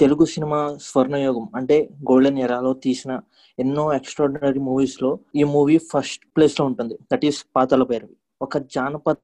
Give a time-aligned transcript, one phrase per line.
[0.00, 1.76] Telugu cinema స్వర్ణయోగం అంటే
[2.10, 3.12] golden ఎరాలో తీసిన
[3.58, 6.94] ఎన్నో ఎక్స్ట్రాడినరీ మూవీస్లో ఈ మూవీ ఫస్ట్ ప్లేస్లో ఉంటుంది.
[7.12, 8.16] That is Pathala Bhairavi.
[8.46, 9.16] ఒక జానపద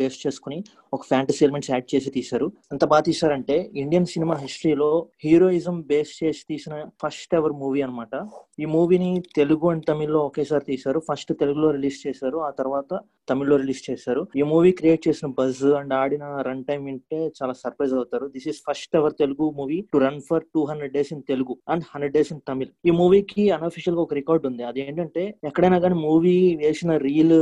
[0.00, 0.58] బేస్ చేసుకుని
[0.92, 2.46] ఒక ఫ్యాంటసీ ఎలిమెంట్స్ యాడ్ చేసి తీశారు.
[2.72, 4.90] ఎంత బాగా తీశారంటే ఇండియన్ సినిమా హిస్టరీలో
[5.24, 8.14] హీరోయిజం బేస్ చేసి తీసిన ఫస్ట్ ఎవర్ మూవీ అన్నమాట.
[8.60, 10.98] ఈ మూవీని తెలుగు అండ్ తమిళ్ళో ఒకేసారి తీశారు.
[11.08, 12.38] ఫస్ట్ తెలుగులో రిలీజ్ చేశారు.
[12.38, 13.00] ఆ తర్వాత
[13.30, 14.22] తమిళ్ళో రిలీజ్ చేశారు.
[14.36, 18.26] ఈ మూవీ క్రియేట్ చేసిన బజ్ అండ్ ఆడిన రన్ టైం వింటే చాలా సర్ప్రైజ్ అవుతారు.
[18.34, 21.84] This is first ever Telugu movie to run for two hundred days in Telugu and
[21.92, 22.70] hundred days in Tamil.
[22.86, 24.62] ఈ మూవీకి అన్అఫిషియల్గా ఒక రికార్డ్ ఉంది.
[24.62, 27.38] అది ఏంటంటే ఎక్కడైనా కానీ మూవీ వేసిన రీల్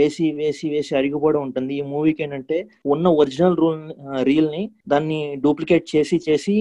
[0.00, 1.72] వేసి వేసి చేసి అరిగిపోవడం ఉంటుంది.
[1.80, 2.58] ఈ మూవీకి ఏంటంటే
[2.94, 3.82] ఉన్న ఒరిజినల్ రూల్
[4.28, 4.62] రీల్ని
[4.94, 6.56] దాన్ని డూప్లికేట్ చేసి చేసి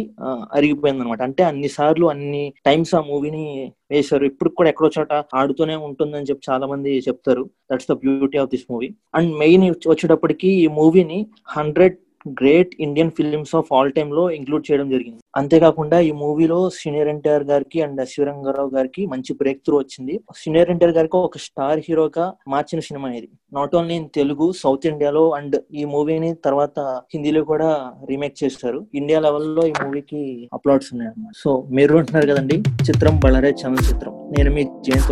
[0.57, 3.45] అరిగిపోయింది అనమాట అంటే అన్ని సార్లు అన్ని టైమ్స్ ఆ మూవీని
[3.93, 4.25] వేశారు.
[4.31, 7.43] ఇప్పుడు కూడా ఎక్కడో చోట ఆడుతూనే ఉంటుందని చెప్పి చాలా మంది చెప్తారు.
[7.71, 8.89] That's the beauty of this movie
[9.19, 11.19] and main వచ్చేటప్పటికి ఈ మూవీని
[11.57, 11.97] hundred
[12.41, 15.19] great Indian films of all టైమ్లో ఇంక్లూడ్ చేయడం జరిగింది.
[15.37, 20.95] అంతేకాకుండా ఈ మూవీలో సీనియర్ ఎన్టీఆర్ గారికి అండ్ శివరంగారావు గారికి మంచి బ్రేక్ త్రూ వచ్చింది సీనియర్ ఎన్టీఆర్
[20.97, 23.29] గారికి ఒక స్టార్ హీరోగా మార్చిన సినిమా ఇది.
[23.53, 26.79] Not only in Telugu south ఇండియాలో అండ్ ఈ మూవీని తర్వాత
[27.13, 32.57] హిందీలో కూడా రీమేక్ చేస్తారు ఇండియా లెవెల్లో ఈ మూవీకి అప్లోడ్స్ ఉన్నాయి అన్నమాట సో మీరు అంటున్నారు కదండి.
[32.59, 34.13] చిత్రం బలరే చంద్ర చిత్రం.
[34.37, 35.11] నేను మీ జయంత్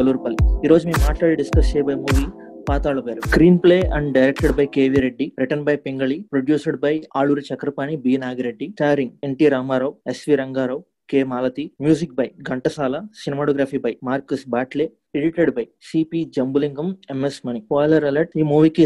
[0.66, 2.26] ఈ రోజు మేము మాట్లాడి డిస్కస్ చేయబోయే మూవీ
[2.70, 3.22] పాతాళ పేరు.
[3.30, 8.14] Screen play and directed by K V Reddy written by Pingali produced by Aluri Chakrapani B
[8.24, 14.86] Nagireddy starring N T Ramarao S V Rangarao K Malathi music by Ghantasala cinematography by Marcus Bartley
[15.16, 17.60] edited by C P Jambulingam M S Mani.
[17.62, 18.86] Spoiler alert ఈ మూవీకి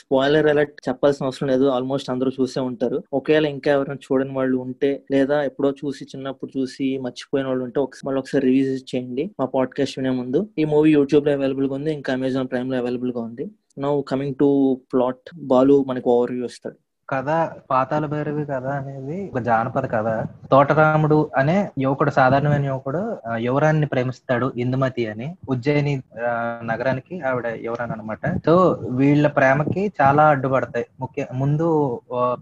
[0.00, 1.64] spoiler alert చెప్పాల్సిన అవసరం లేదు.
[1.76, 2.98] Almost అందరూ చూసే ఉంటారు.
[3.12, 8.18] ఒకవేళ ఇంకా ఎవరైనా చూడని వాళ్ళు ఉంటే లేదా ఎప్పుడో చూసి చిన్నప్పుడు చూసి మర్చిపోయిన వాళ్ళు ఉంటే మళ్ళీ
[8.18, 9.30] ఒకసారి రివ్యూస్ చేయండి.
[9.40, 10.40] మా పాడ్కాస్ట్ వినే ముందు.
[10.58, 13.46] ఈ మూవీ యూట్యూబ్లో అవైలబుల్గా ఉంది ఇంకా అమెజాన్ ప్రైమ్లో అవైలబుల్గా ఉంది.
[13.78, 14.48] Now coming to
[14.92, 16.78] plot Balu మనకు ఓవర్ వ్యూ ఇస్తాడు.
[17.12, 17.30] కథ
[17.70, 20.08] పాతాల భైరవి కథ అనేది ఒక జానపద కథ.
[20.50, 23.00] తోటరాముడు అనే యువకుడు సాధారణమైన యువకుడు
[23.36, 25.28] యువరాన్ని ప్రేమిస్తాడు ఇందుమతి అని.
[25.48, 25.94] ఉజ్జయిని
[26.70, 28.54] నగరానికి ఆవిడ యువరాన్ అనమాట సో
[28.90, 30.86] వీళ్ళ ప్రేమకి చాలా అడ్డుపడతాయి.
[31.00, 31.66] ముఖ్య ముందు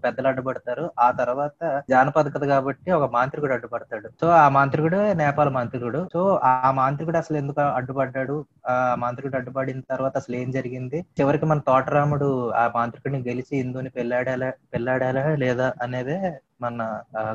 [0.05, 0.85] పెద్దలు అడ్డుపడతారు.
[0.99, 4.07] ఆ తర్వాత జానపద కథ కాబట్టి ఒక మాంత్రికుడు అడ్డుపడతాడు.
[4.21, 6.01] సో ఆ మాంత్రికుడు నేపాల్ మాంత్రికుడు.
[6.13, 8.37] సో ఆ మాంత్రికుడు అసలు ఎందుకు అడ్డుపడ్డాడు?
[8.69, 10.99] ఆ మాంత్రికుడు అడ్డుపడిన తర్వాత అసలు ఏం జరిగింది?
[11.19, 12.29] చివరికి మన తోటరాముడు
[12.61, 16.17] ఆ మాంత్రికుడిని గెలిచి ఇందుని పెళ్ళాడేలా పెళ్ళాడాలా లేదా అనేదే
[16.61, 16.87] మన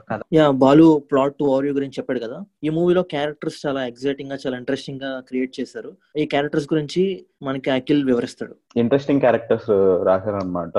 [0.08, 0.18] కథ.
[0.36, 2.38] యా బాలు ప్లాట్ టు ఓరియో గురించి చెప్పాడు కదా.
[2.64, 5.90] ఈ మూవీలో క్యారెక్టర్స్ చాలా ఎగ్జైటింగ్గా చాలా ఇంట్రెస్టింగ్గా క్రియేట్ చేశారు.
[6.22, 7.02] ఈ క్యారెక్టర్స్ గురించి
[7.46, 8.54] మనకి అఖిల్ వివరిస్తాడు.
[8.82, 9.70] ఇంట్రెస్టింగ్ క్యారెక్టర్స్
[10.08, 10.76] రాశారనమాట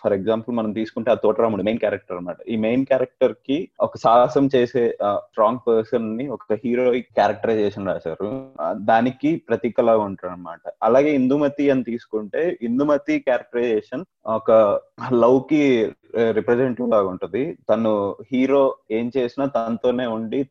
[0.00, 4.84] ఫర్ ఎగ్జాంపుల్ మనం తీసుకుంటే ఆ తోటరాముడు మెయిన్ క్యారెక్టర్ అనమాట ఈ మెయిన్ క్యారెక్టర్కి ఒక సాహసం చేసే
[5.28, 8.30] స్ట్రాంగ్ పర్సన్ని ఒక హీరోయిక్ క్యారెక్టరైజేషన్ రాశారు.
[8.90, 14.04] దానికి ప్రతీకలాగా ఉంటారు అనమాట అలాగే ఇందుమతి అని తీసుకుంటే ఇందుమతి క్యారెక్టరైజేషన్
[14.38, 14.50] ఒక
[15.24, 15.64] లవ్కి
[16.36, 17.41] రిప్రజెంటేటివ్ లాగా ఉంటది.
[17.70, 20.42] తను హీరో ఏం చేసినా తనతోనే ఉండి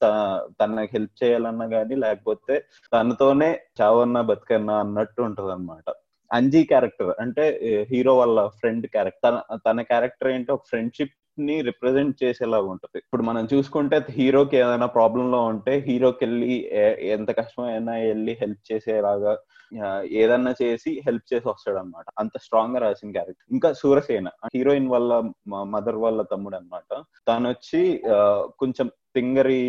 [0.59, 2.55] తనకి హెల్ప్ చేయాలన్నా గానీ లేకపోతే
[2.93, 3.49] తనతోనే
[3.81, 5.89] చావన్నా బతికన్నా అన్నట్టు ఉంటది అనమాట
[6.31, 7.45] అంజీ క్యారెక్టర్ అంటే
[7.89, 12.97] హీరో వాళ్ళ ఫ్రెండ్ క్యారెక్టర్ తన తన క్యారెక్టర్ ఏంటి ఒక ఫ్రెండ్షిప్ ని రిప్రజెంట్ చేసేలాగా ఉంటది.
[12.97, 16.55] ఇప్పుడు మనం చూసుకుంటే హీరోకి ఏదైనా ప్రాబ్లం లో ఉంటే హీరోకి వెళ్ళి
[17.09, 19.33] ఎంత కష్టమైనా వెళ్ళి హెల్ప్ చేసేలాగా
[20.11, 25.11] ఏదన్నా చేసి హెల్ప్ చేసి వస్తాడు అనమాట అంత స్ట్రాంగ్గా రాసిన క్యారెక్టర్ ఇంకా సూరసేన హీరోయిన్ వాళ్ళ
[25.65, 26.89] మదర్ వాళ్ళ తమ్ముడు అనమాట
[27.27, 27.81] తను వచ్చి
[28.59, 29.61] కొంచెం తింగరి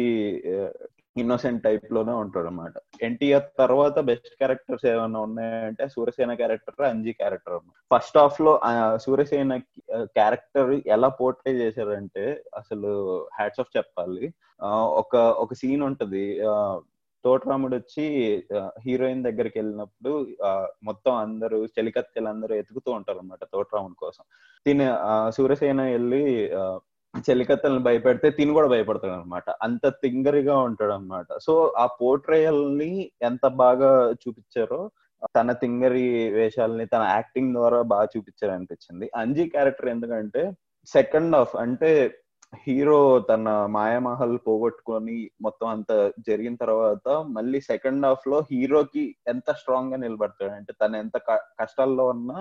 [1.16, 7.58] ఇన్నోసెంట్ టైప్లోనే ఉంటాడు అనమాట ఎన్టీఆర్ తర్వాత బెస్ట్ క్యారెక్టర్స్ ఏమైనా ఉన్నాయంటే Suryasena character Anji character
[7.94, 8.60] first హాఫ్లో
[8.96, 9.56] సూర్యసేన
[10.16, 12.24] క్యారెక్టర్ ఎలా పోర్ట్రే చేశారంటే
[12.56, 12.92] అసలు
[13.38, 14.34] హ్యాట్స్ ఆఫ్ చెప్పాలి.
[15.02, 16.26] ఒక ఒక సీన్ ఉంటది.
[17.24, 18.04] తోటరాముడు వచ్చి
[18.86, 20.12] హీరోయిన్ దగ్గరికి వెళ్ళినప్పుడు
[20.84, 24.24] మొత్తం అందరూ చెలికత్తెలు అందరూ ఎతుకుతూ ఉంటారు అనమాట తోటరాముడి కోసం.
[24.66, 24.86] తిని
[25.32, 26.24] సూర్యసేన వెళ్ళి
[27.14, 32.92] చెలికత్తలను భయపెడితే తిని కూడా భయపడతాడు అనమాట అంత తింగరిగా ఉంటాడు అనమాట సో ఆ పోర్ట్రేయల్ని
[33.22, 33.90] ఎంత బాగా
[34.22, 34.80] చూపించారో
[35.34, 40.42] తన తింగరి వేషాలని తన యాక్టింగ్ ద్వారా బాగా చూపించారు అనిపించింది అంజీ క్యారెక్టర్ ఎందుకంటే
[40.88, 41.90] సెకండ్ హాఫ్ అంటే
[42.52, 42.98] హీరో
[43.28, 45.93] తన మాయామహల్ పోగొట్టుకొని మొత్తం అంత
[46.28, 50.52] జరిగిన తర్వాత మళ్ళీ సెకండ్ హాఫ్లో హీరోకి ఎంత స్ట్రాంగ్గా నిలబడతాడు?
[50.52, 51.16] అంటే తను ఎంత
[51.60, 52.38] కష్టాల్లో ఉన్నా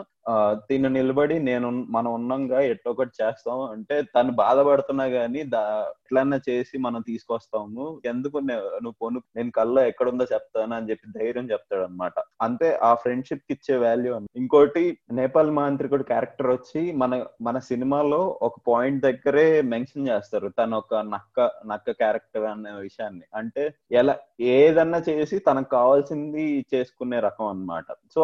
[0.69, 3.59] తిను నిలబడి నేను మనం ఉన్నాగా ఎట్టొకటి చేస్తాం.
[3.73, 7.83] అంటే తను బాధపడుతున్నా గానీ ఎట్లన్నా చేసి మనం తీసుకొస్తాము.
[8.05, 13.51] ఎందుకు నువ్వు పొను నేను కల్లో ఎక్కడుందో చెప్తాను అని చెప్పి ధైర్యం చెప్తాడు అనమాట అంతే ఆ ఫ్రెండ్షిప్కి
[13.53, 20.00] ఇచ్చే వాల్యూ అని ఇంకోటి నేపాల్ మాంత్రికుడు క్యారెక్టర్ వచ్చి మన మన సినిమాలో ఒక పాయింట్ దగ్గరే మెన్షన్
[20.07, 20.47] చేస్తారు.
[20.59, 23.25] తను ఒక నక్క నక్క క్యారెక్టర్ అనే విషయాన్ని.
[23.35, 28.21] అంటే ఎలా ఏదన్నా చేసి తనకు కావాల్సింది చేసుకునే రకం అనమాట సో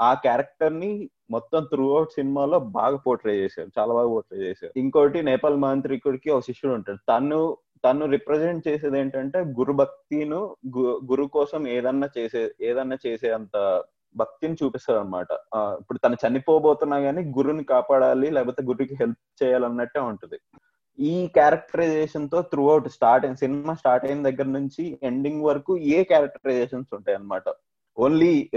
[0.00, 0.92] ఆ క్యారెక్టర్ని
[1.30, 3.70] మొత్తం త్రూ అవుట్ సినిమాలో బాగా పోర్ట్రే చేశారు.
[3.78, 4.72] చాలా బాగా పోర్ట్రే చేశారు.
[4.76, 6.98] ఇంకోటి నేపాల్ మాంత్రికుడికి ఒక శిష్యుడు ఉంటాడు.
[7.08, 7.40] తను
[7.84, 10.56] తను రిప్రజెంట్ చేసేది ఏంటంటే గురు భక్తిను
[11.10, 13.56] గురు కోసం ఏదన్నా చేసే ఏదన్నా చేసే అంత
[14.16, 15.26] భక్తిని చూపిస్తాడు అనమాట
[15.80, 20.38] ఇప్పుడు తను చనిపోబోతున్నా గానీ గురుని కాపాడాలి లేకపోతే గురుకి హెల్ప్ చేయాలన్నట్టే ఉంటది.
[20.98, 26.94] ఈ క్యారెక్టరైజేషన్తో త్రూ అవుట్ స్టార్ట్ అయిన సినిమా స్టార్ట్ అయిన దగ్గర నుంచి ఎండింగ్ వరకు ఏ క్యారెక్టరైజేషన్స్
[26.94, 27.48] ఉంటాయి అనమాట
[27.98, 28.50] ఓన్లీ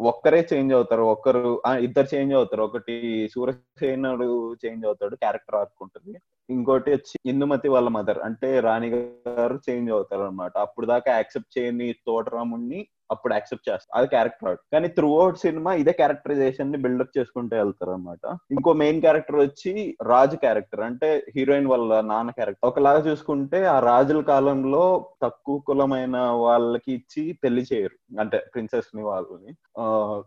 [0.00, 2.62] ఒక్కరే చేంజ్ అవుతారు ఒక్కరు ఇద్దరు చేంజ్ అవుతారు.
[2.62, 6.12] ఒకటి సూర్యసేనుడు చేంజ్ అవుతాడు క్యారెక్టర్ ఆర్క్ ఉంటుంది.
[6.50, 11.92] ఇంకోటి వచ్చి ఇందుమతి వాళ్ళ మదర్ అంటే రాణి గారు చేంజ్ అవుతారు అనమాట అప్పుడు దాకా యాక్సెప్ట్ చేయని
[12.06, 12.80] తోటరాముణ్ణి
[13.10, 18.36] అప్పుడు యాక్సెప్ట్ చేస్తారు అది క్యారెక్టర్ కానీ త్రూ అవుట్ సినిమా ఇదే క్యారెక్టరైజేషన్ని బిల్డప్ చేసుకుంటూ వెళ్తారు అనమాట
[18.52, 24.20] ఇంకో మెయిన్ క్యారెక్టర్ వచ్చి రాజు క్యారెక్టర్ అంటే హీరోయిన్ వాళ్ళ నాన్న క్యారెక్టర్ ఒకలాగా చూసుకుంటే ఆ రాజుల
[24.22, 24.84] కాలంలో
[25.22, 28.20] తక్కువ కులమైన వాళ్ళకి ఇచ్చి పెళ్ళి చేయరు.
[28.20, 29.54] అంటే ప్రిన్సెస్ని వాళ్ళని.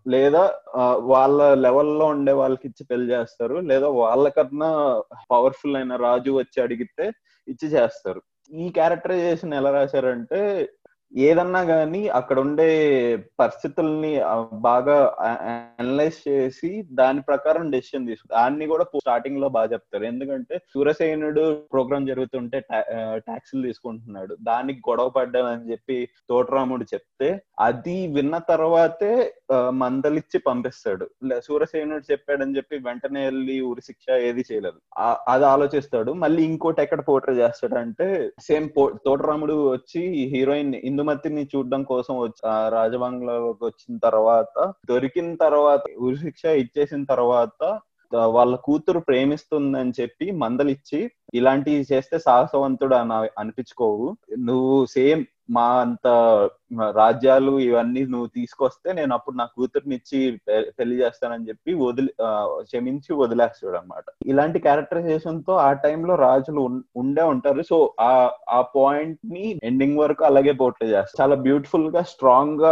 [0.08, 0.44] లేదా
[1.04, 3.56] వాళ్ళ లెవెల్లో ఉండే వాళ్ళకి ఇచ్చి పెళ్ళి చేస్తారు.
[3.56, 4.72] లేదా వాళ్ళకన్నా
[5.32, 7.06] పవర్ఫుల్ అయిన రాజు వచ్చి అడిగితే
[7.48, 8.22] ఇచ్చి చేస్తారు.
[8.52, 10.40] ఈ క్యారెక్టరైజేషన్ ఎలా రాశారంటే
[11.18, 14.22] ఏదన్నా కానీ అక్కడ ఉండే పరిస్థితుల్ని
[14.54, 15.16] బాగా
[15.80, 20.04] అనలైజ్ చేసి దాని ప్రకారం డెసిషన్ తీసుకుంటారు దాన్ని కూడా స్టార్టింగ్లో బాగా చెప్తారు.
[20.04, 22.60] ఎందుకంటే సూరసేనుడు ప్రోగ్రామ్ జరుగుతుంటే
[23.16, 24.38] ట్యాక్సీలు తీసుకుంటున్నాడు.
[24.42, 29.34] దానికి గొడవ పడ్డానని చెప్పి తోటరాముడు చెప్తే అది విన్న తర్వాతే
[29.70, 31.10] మందలిచ్చి పంపిస్తాడు.
[31.24, 35.00] లే- సూరసేనుడు చెప్పాడని చెప్పి వెంటనే వెళ్ళి ఊరి శిక్ష ఏది చేయలేదు.
[35.28, 36.12] అది ఆలోచిస్తాడు.
[36.12, 43.64] మళ్ళీ ఇంకోటి ఎక్కడ పోర్ట్రే చేస్తాడంటే సేమ్ తోటరాముడు వచ్చి హీరోయిన్ ఇందుమతిని చూడడం కోసం వచ్చి ఆ రాజబంగ్లాలోకి
[43.66, 47.80] వచ్చిన తర్వాత దొరికిన తర్వాత ఉరి శిక్ష ఇచ్చేసిన తర్వాత
[48.14, 51.00] వాళ్ళ కూతురు ప్రేమిస్తుందని చెప్పి మందలిచ్చి
[51.34, 54.08] ఇలాంటివి చేస్తే సాహసవంతుడు అని అనిపించుకోవు.
[54.40, 56.08] నువ్వు సేమ్ మా అంత
[57.00, 60.20] రాజ్యాలు ఇవన్నీ నువ్వు తీసుకొస్తే నేను అప్పుడు నా కూతుర్ని ఇచ్చి
[60.78, 62.12] పెళ్ళి చేస్తానని చెప్పి వదిలి
[62.68, 66.62] క్షమించి వదిలేస్తాడు అనమాట ఇలాంటి క్యారెక్టరైజేషన్తో ఆ టైంలో రాజులు
[67.02, 67.62] ఉండే ఉంటారు.
[67.72, 67.78] సో
[68.10, 68.12] ఆ
[68.58, 71.20] ఆ పాయింట్ని ఎండింగ్ వరకు అలాగే పోట్లే చేస్తారు.
[71.22, 72.72] చాలా బ్యూటిఫుల్గా స్ట్రాంగ్గా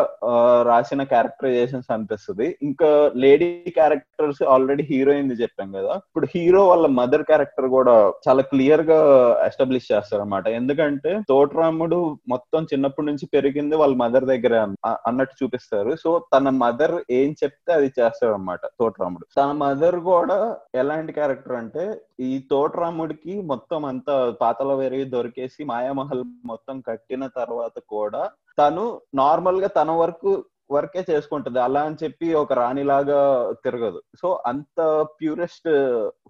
[0.69, 2.47] రాసిన క్యారెక్టరైజేషన్స్ అనిపిస్తుంది.
[2.61, 2.89] ఇంకా
[3.23, 3.49] లేడీ
[3.79, 5.93] క్యారెక్టర్స్ ఆల్రెడీ హీరోయిన్ చెప్పాం కదా.
[6.09, 7.95] ఇప్పుడు హీరో వాళ్ళ మదర్ క్యారెక్టర్ కూడా
[8.27, 8.99] చాలా క్లియర్గా
[9.47, 11.99] ఎస్టాబ్లిష్ చేస్తారు అనమాట ఎందుకంటే తోటరాముడు
[12.33, 14.75] మొత్తం చిన్నప్పటి నుంచి పెరిగింది వాళ్ళ మదర్ దగ్గర
[15.07, 15.95] అన్నట్టు చూపిస్తారు.
[15.95, 19.25] సో తన మదర్ ఏం చెప్తే అది చేస్తాడు అనమాట తోటరాముడు.
[19.37, 26.81] తన మదర్ కూడా ఎలాంటి క్యారెక్టర్ అంటే ఈ తోటరాముడికి మొత్తం అంతా పాతల వేరే దొరికేసి మాయామహల్ మొత్తం
[26.81, 31.59] కట్టిన తర్వాత కూడా తను నార్మల్గా తన వరకు వర్కే చేసుకుంటది.
[31.59, 34.01] అలా అని చెప్పి ఒక రాణిలాగా తిరగదు.
[34.21, 35.69] సో అంత ప్యూరెస్ట్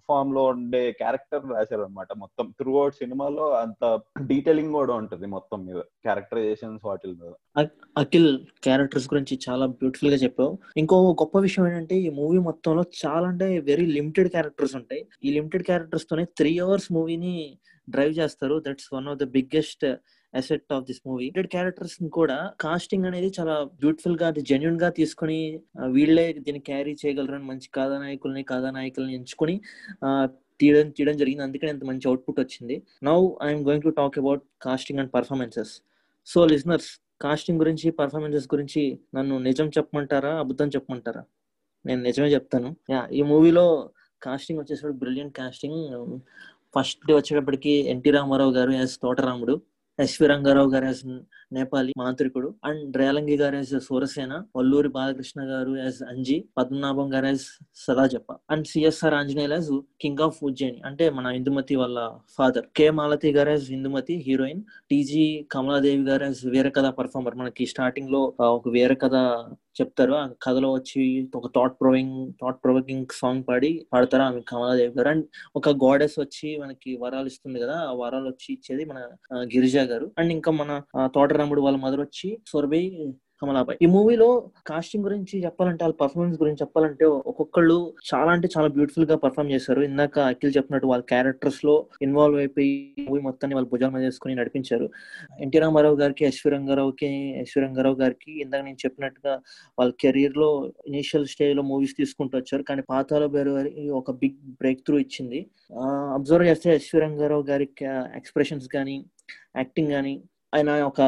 [0.08, 2.54] ఫామ్లో ఉండే క్యారెక్టర్ రాశారు అనమాట మొత్తం.
[2.58, 5.76] త్రూ అవుట్ సినిమాలో అంత డీటెయిలింగ్ కూడా ఉంటది మొత్తం మీద.
[5.76, 7.32] క్యారెక్టరైజేషన్స్ వాటి మీద.
[7.98, 10.58] అఖిల్ క్యారెక్టర్స్ గురించి చాలా బ్యూటిఫుల్గా చెప్పావు.
[10.76, 15.06] ఇంకో గొప్ప విషయం ఏంటంటే ఈ మూవీ మొత్తంలో చాలా అంటే వెరీ లిమిటెడ్ క్యారెక్టర్స్ ఉంటాయి.
[15.24, 17.58] ఈ లిమిటెడ్ క్యారెక్టర్స్ తోనే త్రీ అవర్స్ మూవీని
[17.90, 18.62] డ్రైవ్ చేస్తారు.
[18.66, 19.86] That's one of the biggest
[20.34, 25.38] asset of this movie limited characters కూడా కాస్టింగ్ అనేది చాలా బ్యూటిఫుల్గా అది జెన్యున్గా తీసుకుని
[25.96, 29.56] వీళ్ళే దీన్ని క్యారీ చేయగలరని మంచి కథానాయకుల్ని కథానాయకుల్ని ఎంచుకుని
[30.60, 31.44] తీయడం తీయడం జరిగింది.
[31.48, 32.76] అందుకని ఎంత మంచి అవుట్పుట్ వచ్చింది.
[33.08, 35.72] Now I'm going to talk about casting and performances
[36.32, 36.90] so listeners
[37.24, 38.82] casting గురించి పర్ఫార్మెన్సెస్ గురించి
[39.16, 41.22] నన్ను నిజం చెప్పమంటారా అబద్ధం చెప్పమంటారా?
[41.84, 42.68] నేను నిజమే చెప్తాను.
[42.92, 43.64] యా ఈ మూవీలో
[44.22, 45.80] కాస్టింగ్ వచ్చేసరికి బ్రిలియంట్ కాస్టింగ్
[46.74, 49.54] ఫస్ట్ డే వచ్చేటప్పటికి ఎన్టీ రామారావు గారు యాజ్ తోటరాముడు.
[50.04, 51.00] ఎస్వి రంగారావు గారు యాజ్
[51.52, 57.44] నేపాలి మాంత్రికుడు అండ్ రేలంగి గారు యాజ్ సూరసేన వల్లూరి బాలకృష్ణ గారు యాజ్ అంజి పద్మనాభం గారు as
[57.84, 61.98] Sadajappa and CSR Anjaneyulu as king of Ujjaini అంటే మన ఇందుమతి వాళ్ళ
[62.38, 62.66] ఫాదర్.
[62.76, 64.62] కె మాలతి గారు as Indumathi heroine.
[64.90, 67.36] TG Kamaladevi గారు యాజ్ వీరకథ పర్ఫార్మర్.
[67.42, 68.22] మనకి స్టార్టింగ్లో
[68.58, 69.16] ఒక వీరకథ
[69.80, 70.12] చెప్తారు.
[70.12, 74.22] ఆ కథలో వచ్చి ఒక thought proving thought provoking song పాడి పాడతారు.
[74.22, 75.08] ఆమె కమలాదేవి గారు.
[75.08, 77.76] అండ్ ఒక గాడెస్ వచ్చి మనకి వరాలు ఇస్తుంది కదా.
[77.76, 78.98] ఆ వరాలు వచ్చి ఇచ్చేది మన
[79.36, 80.12] గిరిజా గారు.
[80.18, 83.76] అండ్ ఇంకా మన తోటరాముడు వాళ్ళ మదర్ వచ్చి సొరబై కమలాబాయ్.
[83.84, 84.26] ఈ మూవీలో
[84.68, 87.76] కాస్టింగ్ గురించి చెప్పాలంటే వాళ్ళ పర్ఫార్మెన్స్ గురించి చెప్పాలంటే ఒక్కొక్కళ్ళు
[88.10, 89.80] చాలా అంటే చాలా బ్యూటిఫుల్గా పర్ఫామ్ చేశారు.
[89.88, 91.74] ఇందాక అఖిల్ చెప్పినట్టు వాళ్ళ క్యారెక్టర్స్లో
[92.06, 92.72] ఇన్వాల్వ్ అయిపోయి
[93.06, 94.86] మూవీ మొత్తాన్ని వాళ్ళ భుజాల మీద వేసుకుని నడిపించారు.
[95.44, 99.34] ఎన్టీ రామారావు గారికి యశ్వి రంగారావుకి యశ్వి రంగారావు గారికి ఇందాక నేను చెప్పినట్టుగా
[99.78, 100.50] వాళ్ళ కెరీర్లో
[100.90, 102.64] ఇనిషియల్ స్టేజ్లో మూవీస్ తీసుకుంటూ వచ్చారు.
[102.70, 105.40] కానీ పాతాల బేరు గారికి ఒక బిగ్ బ్రేక్ త్రూ ఇచ్చింది
[106.18, 107.68] అబ్జర్వ్ చేస్తే యశ్వి రంగారావు గారి
[108.20, 108.98] ఎక్స్ప్రెషన్స్ కానీ
[109.60, 110.14] యాక్టింగ్ కానీ
[110.54, 111.00] ఆయన ఒక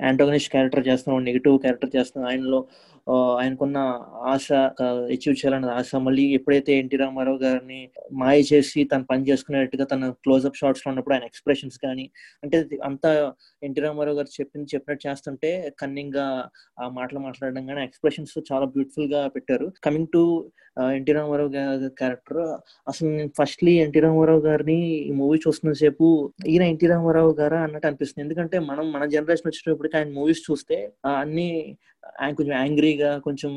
[0.00, 2.30] యాంటోగనిస్ట్ క్యారెక్టర్ చేస్తున్నాడు నెగిటివ్ క్యారెక్టర్ చేస్తున్నాడు.
[2.32, 2.60] ఆయనలో
[3.38, 3.78] ఆయనకున్న
[4.32, 4.46] ఆశ
[5.14, 5.90] అచీవ్ చేయాలన్న ఆశ.
[6.06, 7.80] మళ్ళీ ఎప్పుడైతే ఎన్టీ రామారావు గారిని
[8.12, 12.06] మాయ చేసి తను పని చేసుకునేట్టుగా తన క్లోజ్అప్ షాట్స్లో ఉన్నప్పుడు ఆయన ఎక్స్ప్రెషన్స్ కానీ
[12.44, 12.58] అంటే
[12.90, 13.10] అంతా
[13.62, 15.50] ఎన్టీ రామారావు గారు చెప్పింది చెప్పినట్టు చేస్తుంటే
[15.80, 16.26] కన్నింగ్గా
[16.80, 19.68] ఆ మాటలు మాట్లాడడం కానీ ఎక్స్ప్రెషన్స్ చాలా బ్యూటిఫుల్గా పెట్టారు.
[19.84, 20.22] కమింగ్ టు
[20.96, 22.42] ఎన్టీ రామారావు గారి క్యారెక్టర్
[22.88, 26.06] అసలు నేను ఫస్ట్లీ ఎన్టీ రామారావు గారిని ఈ మూవీ చూస్తున్న సేపు
[26.46, 28.24] ఈయన ఎన్టీ రామారావు గారా అన్నట్టు అనిపిస్తుంది.
[28.26, 30.78] ఎందుకంటే మనం మన జనరేషన్ వచ్చేటప్పటికి ఆయన మూవీస్ చూస్తే
[31.16, 31.48] అన్ని
[32.20, 33.52] కొంచెం యాంగ్రీగా కొంచెం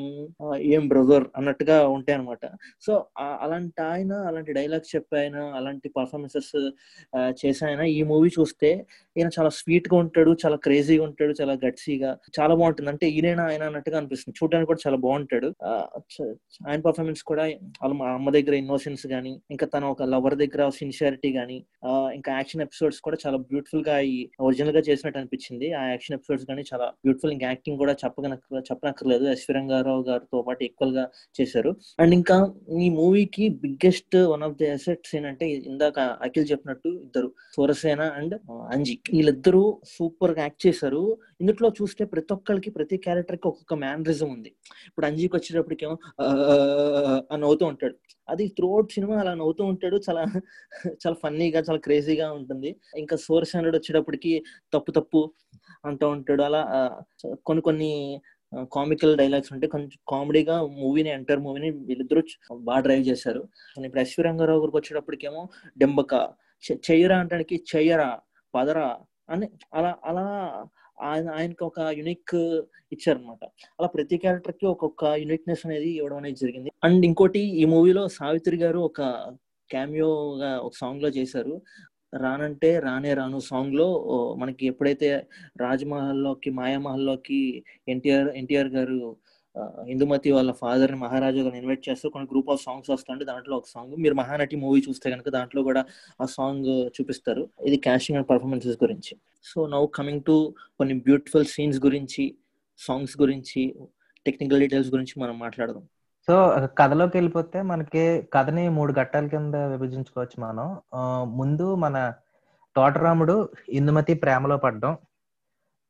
[0.57, 2.39] ఏం బ్రదర్ అన్నట్టుగా ఉంటాయి అనమాట
[2.81, 6.71] సో అలాంటి ఆయన అలాంటి డైలాగ్స్ చెప్పాయన అలాంటి పర్ఫార్మెన్సెస్
[7.45, 8.85] చేసాయన ఆయన ఈ మూవీ చూస్తే
[9.17, 12.89] ఈయన చాలా స్వీట్గా ఉంటాడు చాలా క్రేజీగా ఉంటాడు చాలా గట్సీగా చాలా బాగుంటుంది.
[12.89, 14.38] అంటే ఈయన ఆయన అన్నట్టుగా అనిపిస్తుంది.
[14.43, 15.50] చూడడానికి కూడా చాలా బాగుంటాడు.
[16.67, 17.43] ఆయన పర్ఫార్మెన్స్ కూడా
[17.81, 21.65] వాళ్ళ మా అమ్మ దగ్గర ఇన్నోసెన్స్ గానీ ఇంకా తన ఒక లవర్ దగ్గర సిన్సియారిటీ గానీ
[22.13, 25.73] ఇంకా యాక్షన్ ఎపిసోడ్స్ కూడా చాలా బ్యూటిఫుల్గా ఈ ఒరిజినల్గా చేసినట్టు అనిపించింది.
[25.73, 27.95] ఆ యాక్షన్ ఎపిసోడ్స్ కానీ చాలా బ్యూటిఫుల్ ఇంకా యాక్టింగ్ కూడా
[28.33, 29.25] చెప్పగన చెప్పనక్కర్లేదు.
[29.25, 31.09] ఎస్ గారితో పాటు ఈక్వల్గా
[31.41, 31.75] చేశారు.
[31.99, 38.01] అండ్ ఇంకా ఈ మూవీకి biggest one of the assets ఏంటంటే ఇందాక అఖిల్ చెప్పినట్టు ఇద్దరు సూరసేన
[38.01, 38.99] అండ్ అంజి.
[39.13, 41.17] వీళ్ళిద్దరూ సూపర్గా యాక్ట్ చేశారు.
[41.41, 44.49] ఇందులో చూస్తే ప్రతి ఒక్కరికి ప్రతి క్యారెక్టర్కి ఒక్కొక్క మ్యానరిజం ఉంది.
[44.87, 45.97] ఇప్పుడు అంజీకి వచ్చేటప్పటికేమో
[47.31, 47.95] అని నవ్వుతూ ఉంటాడు.
[48.29, 50.01] అది త్రూఅవుట్ సినిమా అలా నవ్వుతూ ఉంటాడు.
[50.09, 50.25] చాలా
[50.87, 52.75] చాలా ఫన్నీగా చాలా క్రేజీగా ఉంటుంది.
[52.97, 55.31] ఇంకా సూరసేనుడు వచ్చేటప్పటికి తప్పు తప్పు
[55.89, 56.43] అంటూ ఉంటాడు.
[56.49, 56.61] అలా
[57.47, 57.91] కొన్ని కొన్ని
[58.75, 62.21] కామికల్ డైలాగ్స్ ఉంటే కొంచెం కామెడీగా మూవీని ఎంటర్ మూవీని వీళ్ళిద్దరూ
[62.69, 63.41] బాగా డ్రైవ్ చేశారు.
[63.87, 65.43] ఇప్పుడు ఎస్వి రంగారావు గారికి వచ్చేటప్పటికేమో
[65.83, 66.13] డెంబక
[66.89, 68.09] చెయ్యరా అంటానికి చెయ్యరా
[68.53, 68.87] పదరా
[69.33, 69.47] అని
[69.77, 70.25] అలా అలా
[71.07, 72.33] ఆయన ఆయనకి ఒక యునిక్
[72.95, 73.43] ఇచ్చారనమాట
[73.77, 76.69] అలా ప్రతి క్యారెక్టర్కి ఒక్కొక్క యునిక్నెస్ అనేది ఇవ్వడం అనేది జరిగింది.
[76.87, 79.01] అండ్ ఇంకోటి ఈ మూవీలో సావిత్రి గారు ఒక
[79.69, 81.53] క్యామియోగా ఒక సాంగ్లో చేశారు.
[82.22, 83.88] రానంటే రానే రాను సాంగ్లో
[84.38, 85.27] మనకి ఎప్పుడైతే
[85.58, 89.17] రాజ్మహల్లోకి మాయామహల్లోకి ఎన్టీఆర్ ఎన్టీఆర్ గారు
[89.88, 93.96] ఇందుమతి వాళ్ళ ఫాదర్ని మహారాజా గారు ఇన్వైట్ చేస్తూ కొన్ని గ్రూప్ ఆఫ్ సాంగ్స్ వస్తుంటే దాంట్లో ఒక సాంగ్
[93.98, 95.86] మీరు మహానటి మూవీ చూస్తే కనుక దాంట్లో కూడా
[96.22, 97.50] ఆ సాంగ్ చూపిస్తారు.
[97.62, 99.15] ఇది క్యాషింగ్ అండ్ పర్ఫార్మెన్సెస్ గురించి.
[99.43, 102.36] సో నౌ కమింగ్ టు కొన్ని బ్యూటిఫుల్ సీన్స్ గురించి
[102.77, 103.74] సాంగ్స్ గురించి
[104.25, 105.84] టెక్నికల్ డీటెయిల్స్ గురించి మనం మాట్లాడదాం.
[106.27, 106.35] సో
[106.77, 108.03] కథలోకి వెళ్ళిపోతే మనకి
[108.33, 110.67] కథని మూడు ఘట్టాల కింద విభజించుకోవచ్చు మనం.
[111.37, 112.13] ముందు మన
[112.75, 113.35] తోటరాముడు
[113.69, 114.93] ఇందుమతి ప్రేమలో పడ్డం.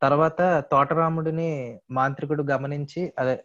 [0.02, 1.50] తర్వాత తోటరాముడిని
[1.92, 3.36] మాంత్రికుడు గమనించి అదే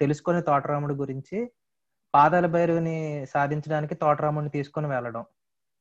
[0.00, 1.38] తెలుసుకునే తోటరాముడు గురించి
[2.14, 2.98] పాదాల భైరవిని
[3.34, 5.24] సాధించడానికి తోటరాముడిని తీసుకొని వెళ్ళడం.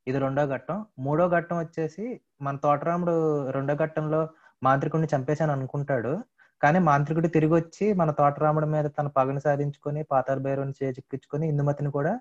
[0.08, 0.78] ఇది రెండో ఘట్టం.
[1.00, 2.06] మూడో ఘట్టం వచ్చేసి
[2.42, 3.16] మన తోటరాముడు
[3.52, 4.22] రెండో ఘట్టంలో
[4.64, 6.14] మాంత్రికుడిని చంపేశాను అనుకుంటాడు.
[6.62, 12.14] కానీ మాంత్రికుడు తిరిగి వచ్చి మన తోటరాముడి మీద తన పగను సాధించుకొని పాతాల భైరవుని చేజిక్కించుకొని ఇందుమతిని కూడా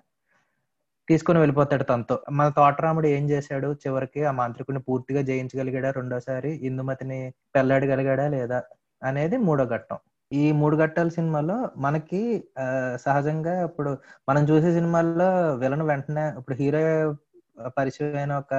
[1.07, 2.15] తీసుకొని వెళ్ళిపోతాడు తనతో.
[2.39, 3.69] మన తోటరాముడు ఏం చేశాడు?
[3.83, 5.89] చివరికి ఆ మాంత్రికుడిని పూర్తిగా జయించగలిగాడా?
[5.99, 7.19] రెండోసారి ఇందుమతిని
[7.55, 8.59] పెళ్ళాడగలిగాడా లేదా
[9.01, 9.99] అనేది మూడో ఘట్టం.
[10.31, 11.55] ఈ మూడు ఘట్టాల సినిమాలో
[11.85, 12.21] మనకి
[13.05, 13.91] సహజంగా ఇప్పుడు
[14.29, 15.29] మనం చూసే సినిమాల్లో
[15.63, 16.81] విలన్ వెంటనే ఇప్పుడు హీరో
[17.77, 18.53] పరిచయం అయిన ఒక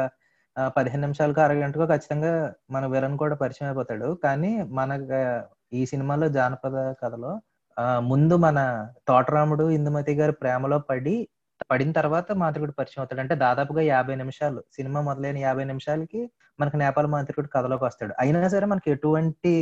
[0.76, 2.32] పదిహేను నిమిషాలకు అరగంటకు ఖచ్చితంగా
[2.74, 4.08] మన విలన్ కూడా పరిచయం అయిపోతాడు.
[4.24, 4.90] కానీ మన
[5.72, 7.32] ఈ సినిమాలో జానపద కథలో
[7.98, 8.58] ముందు మన
[9.08, 11.28] తోటరాముడు ఇందుమతి గారి ప్రేమలో పడి
[11.70, 13.20] పడిన తర్వాత మాంత్రికుడు పరిచయం అవుతాడు.
[13.20, 14.60] అంటే దాదాపుగా యాభై నిమిషాలు.
[14.72, 16.20] సినిమా మొదలైన యాభై నిమిషాలకి
[16.60, 18.14] మనకి నేపాల్ మాంత్రికుడు కథలోకి వస్తాడు.
[18.18, 19.54] అయినా సరే మనకి ఎటువంటి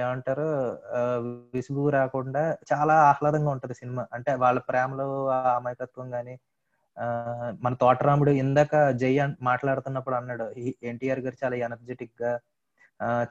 [0.00, 0.46] ఏమంటారు
[1.54, 4.06] విసుగు రాకుండా చాలా ఆహ్లాదంగా ఉంటది సినిమా.
[4.12, 6.38] అంటే వాళ్ళ ప్రేమలో ఆ అమాయకత్వం గాని
[7.62, 9.12] మన తోటరాముడు ఇందాక జై
[9.42, 10.44] మాట్లాడుతున్నప్పుడు అన్నాడు
[10.82, 12.32] ఎన్టీఆర్ గారు చాలా ఎనర్జెటిక్గా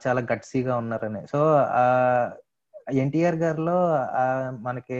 [0.04, 1.22] చాలా గట్సీగా ఉన్నారని.
[1.32, 1.38] సో
[1.80, 1.84] ఆ
[3.02, 3.76] ఎన్టీఆర్ గారిలో
[4.66, 4.98] మనకి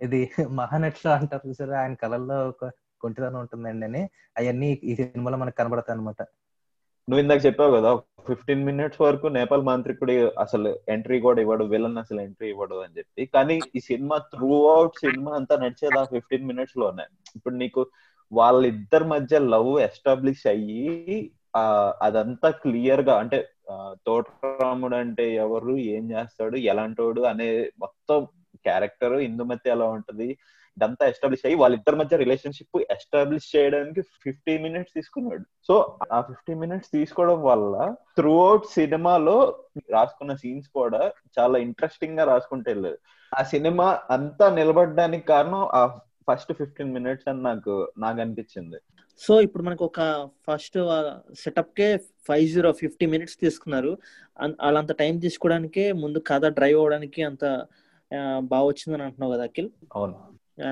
[0.00, 0.20] ఇది
[0.60, 2.64] మహానట్లో అంటారు చూసారు ఆయన కళల్లో ఒక
[3.02, 4.02] కొంటిదనం ఉంటుందండి అని.
[4.38, 6.20] అవన్నీ ఈ సినిమాలో మనకు కనబడతాయి అనమాట
[7.08, 7.90] నువ్వు ఇందాక చెప్పావు కదా
[8.28, 10.14] ఫిఫ్టీన్ మినిట్స్ వరకు నేపాల్ మాంత్రికుడి
[10.44, 13.22] అసలు ఎంట్రీ కూడా ఇవ్వడు విలన్ అసలు ఎంట్రీ ఇవ్వడు అని చెప్పి.
[13.34, 17.04] కానీ ఈ సినిమా త్రూ అవుట్ సినిమా అంతా నడిచేది ఆ ఫిఫ్టీన్ మినిట్స్లోనే.
[17.36, 17.82] ఇప్పుడు నీకు
[18.32, 21.16] వాళ్ళిద్దరి మధ్య లవ్ ఎస్టాబ్లిష్ అయ్యి
[22.06, 23.38] అదంతా క్లియర్గా అంటే
[24.06, 28.24] తోటరాముడు అంటే ఎవరు ఏం చేస్తాడు ఎలాంటోడు అనే మొత్తం
[28.54, 30.38] క్యారెక్టర్ ఇందుమతి ఎలా ఉంటది
[30.76, 35.44] ఇదంతా ఎస్టాబ్లిష్ అయ్యి వాళ్ళిద్దరి మధ్య రిలేషన్షిప్ ఎస్టాబ్లిష్ చేయడానికి ఫిఫ్టీ మినిట్స్ తీసుకున్నాడు.
[35.68, 39.56] సో ఆ ఫిఫ్టీ మినిట్స్ తీసుకోవడం వల్ల త్రూ అవుట్ సినిమాలో
[39.90, 42.98] రాసుకున్న సీన్స్ కూడా చాలా ఇంట్రెస్టింగ్గా రాసుకుంటే వెళ్ళలేదు
[43.38, 46.00] ఆ సినిమా అంతా నిలబడడానికి కారణం ఆ
[46.30, 48.78] ఫస్ట్ ఫిఫ్టీన్ మినిట్స్ అని నాకు నాకు అనిపించింది.
[49.22, 50.00] సో ఇప్పుడు మనకు ఒక
[50.46, 50.76] ఫస్ట్
[51.34, 51.86] సెటప్ కే
[52.28, 53.92] ఫైవ్ జీరో ఫిఫ్టీ మినిట్స్ తీసుకున్నారు.
[54.60, 57.44] వాళ్ళంత టైం తీసుకోవడానికే ముందు కథ డ్రైవ్ అవడానికి అంత
[58.42, 59.70] బాగా వచ్చిందని అంటున్నావు కదా అఖిల్?
[59.94, 60.14] అవును.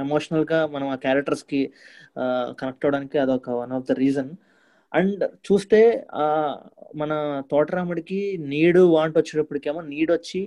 [0.00, 1.60] ఎమోషనల్గా మనం ఆ క్యారెక్టర్స్కి
[2.60, 4.30] కనెక్ట్ అవడానికి అదొక one of the reason.
[4.92, 5.80] And చూస్తే
[6.14, 6.24] ఆ
[6.96, 7.12] మన
[7.50, 10.42] తోటరాముడికి నీడు వాంట్ వచ్చేటప్పటికేమో నీడ్ వచ్చి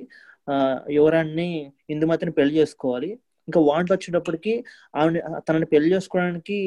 [0.47, 0.55] ఆ,
[0.89, 1.49] యువరాణ్ణి
[1.89, 3.09] ఇందుమతిని పెళ్ళి చేసుకోవాలి.
[3.47, 4.53] ఇంకా వాంట్ వచ్చేటప్పటికి
[4.99, 6.59] ఆవిడ తనని పెళ్ళి చేసుకోవడానికి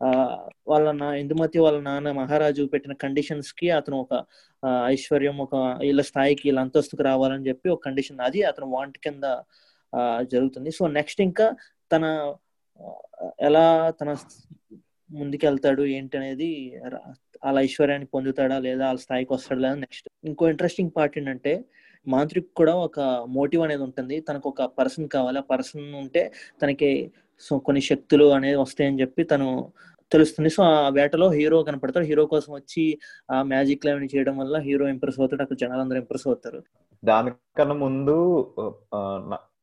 [0.00, 0.08] ఆ
[0.70, 4.14] వాళ్ళ నా ఇందుమతి వాళ్ళ నాన్న మహారాజు పెట్టిన కండిషన్స్కి అతను ఒక
[4.94, 5.54] ఐశ్వర్యం ఒక
[5.84, 9.24] వీళ్ళ స్థాయికి వీళ్ళ అంతస్తుకు రావాలని చెప్పి ఒక కండిషన్ అది అతను వాంట్ కింద
[10.32, 10.70] జరుగుతుంది.
[10.78, 11.46] సో నెక్స్ట్ ఇంకా
[11.92, 12.04] తన
[13.48, 13.66] ఎలా
[14.00, 14.10] తన
[15.10, 16.50] ముందుకెళ్తాడు ఏంటి అనేది
[17.44, 20.06] వాళ్ళ ఐశ్వర్యాన్ని పొందుతాడా లేదా వాళ్ళ స్థాయికి వస్తాడా లేదా నెక్స్ట్.
[20.30, 21.52] ఇంకో ఇంట్రెస్టింగ్ పార్ట్ ఏంటంటే
[22.08, 24.20] మాంత్రిక్ కూడా ఒక మోటివ్ అనేది ఉంటుంది.
[24.20, 25.38] తనకు ఒక పర్సన్ కావాలి.
[25.38, 26.32] ఆ పర్సన్ ఉంటే
[26.62, 29.72] తనకి సో కొన్ని శక్తులు అనేది వస్తాయని చెప్పి తను
[30.12, 30.50] తెలుస్తుంది.
[30.50, 32.04] సో ఆ వేటలో హీరో కనపడతాడు.
[32.04, 32.98] హీరో కోసం వచ్చి
[33.32, 35.42] ఆ మ్యాజిక్ లైవ్ చేయడం వల్ల హీరో ఇంప్రెస్ అవుతాడు.
[35.42, 36.62] అక్కడ జనాలందరూ ఇంప్రెస్ అవుతారు.
[37.04, 38.16] దానికన్నా ముందు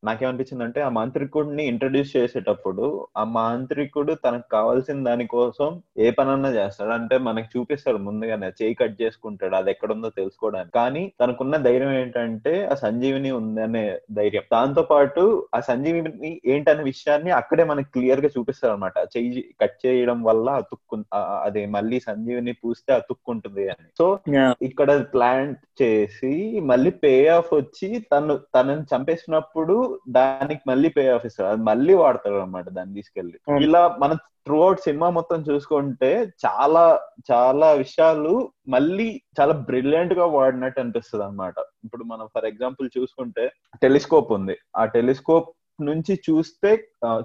[0.04, 2.86] నాకేమనిపించిందంటే ఆ మాంత్రికుడిని ఇంట్రడ్యూస్ చేసేటప్పుడు
[3.18, 6.90] ఆ మాంత్రికుడు తనకు కావాల్సిన దానికోసం ఏ పనన్నా చేస్తాడు.
[6.90, 10.74] అంటే మనకి చూపిస్తాడు ముందుగానే చేయి కట్ చేసుకుంటాడు అది ఎక్కడుందో తెలుసుకోవడానికి.
[10.80, 14.46] కానీ తనకున్న ధైర్యం ఏంటంటే ఆ సంజీవిని ఉందనే ధైర్యం.
[14.52, 15.24] దాంతో పాటు
[15.56, 20.98] ఆ సంజీవిని ఏంటనే విషయాన్ని అక్కడే మనకి క్లియర్గా చూపిస్తారు అనమాట చెయ్యి కట్ చేయడం వల్ల అతుక్కు
[21.46, 23.88] అది మళ్ళీ సంజీవిని పూస్తే అతుక్కుంటుంది అని.
[23.98, 24.06] సో
[24.62, 26.34] ఇక్కడ ప్లాన్ చేసి
[26.72, 29.76] మళ్ళీ పే ఆఫ్ వచ్చి తను తనని చంపేసినప్పుడు
[30.10, 33.38] దానికి మళ్ళీ పే ఆఫ్ ఇస్తాడు అది మళ్ళీ వాడతాడు అనమాట దాన్ని తీసుకెళ్ళి.
[33.68, 36.12] ఇలా మనం త్రూ అవుట్ సినిమా మొత్తం చూసుకుంటే
[36.46, 36.84] చాలా
[37.32, 38.34] చాలా విషయాలు
[38.68, 39.08] మళ్ళీ
[39.40, 41.56] చాలా బ్రిలియంట్గా వాడినట్టు అనిపిస్తుంది అనమాట
[41.86, 43.46] ఇప్పుడు మనం ఫర్ ఎగ్జాంపుల్ చూసుకుంటే
[43.82, 44.56] టెలిస్కోప్ ఉంది.
[44.78, 46.72] ఆ టెలిస్కోప్ నుంచి చూస్తే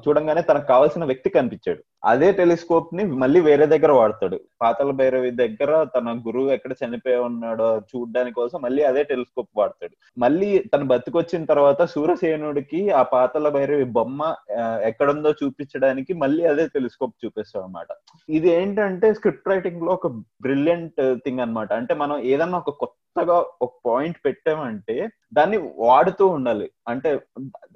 [0.04, 1.82] చూడంగానే తనకు కావాల్సిన వ్యక్తి కనిపించాడు.
[2.06, 4.40] అదే టెలిస్కోప్ని మళ్ళీ వేరే దగ్గర వాడతాడు.
[4.62, 9.94] పాతల భైరవి దగ్గర తన గురువు ఎక్కడ చనిపోయి ఉన్నాడో చూడడానికి కోసం మళ్ళీ అదే టెలిస్కోప్ వాడతాడు.
[10.18, 14.34] మళ్ళీ తను బతికొచ్చిన తర్వాత సూర్యసేనుడికి ఆ పాతల భైరవి బొమ్మ
[14.82, 17.88] ఎక్కడుందో చూపించడానికి మళ్ళీ అదే టెలిస్కోప్ చూపిస్తాడు అనమాట
[18.28, 20.06] ఇది ఏంటంటే స్క్రిప్ట్ రైటింగ్లో ఒక
[20.42, 21.72] బ్రిలియంట్ థింగ్ అన్నమాట.
[21.72, 26.70] అంటే మనం ఏదన్నా ఒక కొత్తగా ఒక పాయింట్ పెట్టామంటే దాన్ని వాడుతూ ఉండాలి.
[26.88, 27.10] అంటే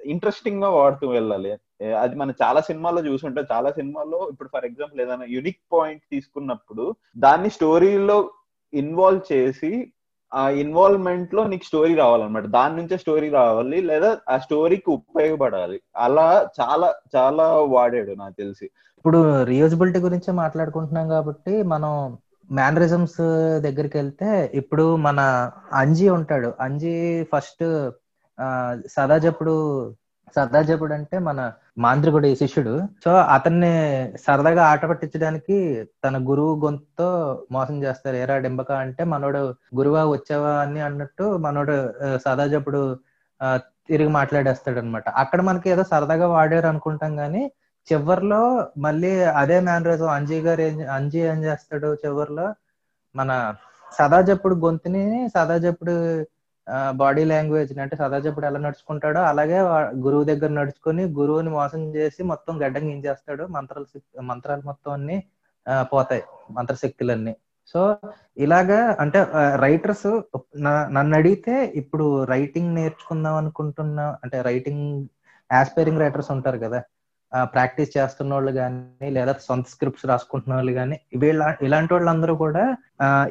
[0.05, 1.51] ఇంట్రెస్టింగ్గా వాడుతూ వెళ్ళాలి.
[1.89, 3.45] అది మనం చాలా సినిమాల్లో చూసుంటాం.
[3.51, 8.31] చాలా సినిమాల్లో ఇప్పుడు ఫర్ ఎగ్జాంపుల్ ఏదైనా యునిక్ పాయింట్ తీసుకున్నప్పుడు దాన్ని స్టోరీలో
[8.73, 9.93] ఇన్వాల్వ్ చేసి
[10.33, 12.45] ఆ ఇన్వాల్వ్మెంట్లో నీకు స్టోరీ రావాలన్నమాట.
[12.45, 15.81] దాని నుంచే స్టోరీ రావాలి లేదా ఆ స్టోరీకి ఉపయోగపడాలి.
[15.97, 18.65] అలా చాలా చాలా వాడాడు నాకు తెలిసి.
[18.97, 22.17] ఇప్పుడు రియూజబిలిటీ గురించి మాట్లాడుకుంటున్నాం కాబట్టి మనం
[22.51, 23.21] మేనరిజమ్స్
[23.61, 26.53] దగ్గరికి వెళ్తే ఇప్పుడు మన అంజీ ఉంటాడు.
[26.59, 27.91] అంజీ ఫస్ట్
[28.89, 29.55] సదాజప్పుడు
[30.35, 31.39] సర్దాజపుడు అంటే మన
[31.77, 32.73] మాంత్రికుడి శిష్యుడు.
[33.03, 33.71] సో అతన్ని
[34.23, 35.57] సరదాగా ఆట పట్టించడానికి
[36.03, 37.07] తన గురువు గొంతుతో
[37.51, 38.15] మోసం చేస్తారు.
[38.17, 39.41] ఏరా డింబక అంటే మనోడు
[39.77, 42.81] గురువా వచ్చావా అని అన్నట్టు మనోడు ఆ, సదాజపుడు
[43.41, 43.47] ఆ,
[43.89, 47.43] తిరిగి మాట్లాడేస్తాడు అనమాట అక్కడ మనకి ఏదో సరదాగా వాడారు అనుకుంటాం గానీ
[47.87, 48.41] చివర్లో
[48.79, 52.45] మళ్ళీ అదే మేనరిజం అంజీ గారు ఏం అంజీ ఏం చేస్తాడు చివర్లో
[53.15, 53.31] మన
[53.91, 55.93] సదాజప్పుడు గొంతుని సదాజప్పుడు
[57.01, 59.57] బాడీ లాంగ్వేజ్ అంటే సదాజప్పుడు ఎలా నడుచుకుంటాడో అలాగే
[60.05, 63.87] గురువు దగ్గర నడుచుకొని గురువుని మోసం చేసి మొత్తం గడ్డం గించేస్తాడు మంత్రాలు
[64.31, 65.17] మంత్రాలు మొత్తం అన్ని
[65.91, 66.23] పోతాయి.
[66.57, 67.33] మంత్రశక్తులన్నీ
[67.75, 67.81] సో
[68.45, 69.19] ఇలాగా అంటే
[69.63, 70.07] రైటర్స్
[70.95, 74.85] నన్ను అడిగితే ఇప్పుడు రైటింగ్ నేర్చుకుందాం అనుకుంటున్నా అంటే రైటింగ్
[75.49, 76.79] ఆస్పైరింగ్ రైటర్స్ ఉంటారు కదా
[77.53, 82.63] ప్రాక్టీస్ చేస్తున్న వాళ్ళు కానీ లేదా సొంత స్క్రిప్ట్స్ రాసుకుంటున్న వాళ్ళు కానీ వీళ్ళ ఇలాంటి వాళ్ళందరూ కూడా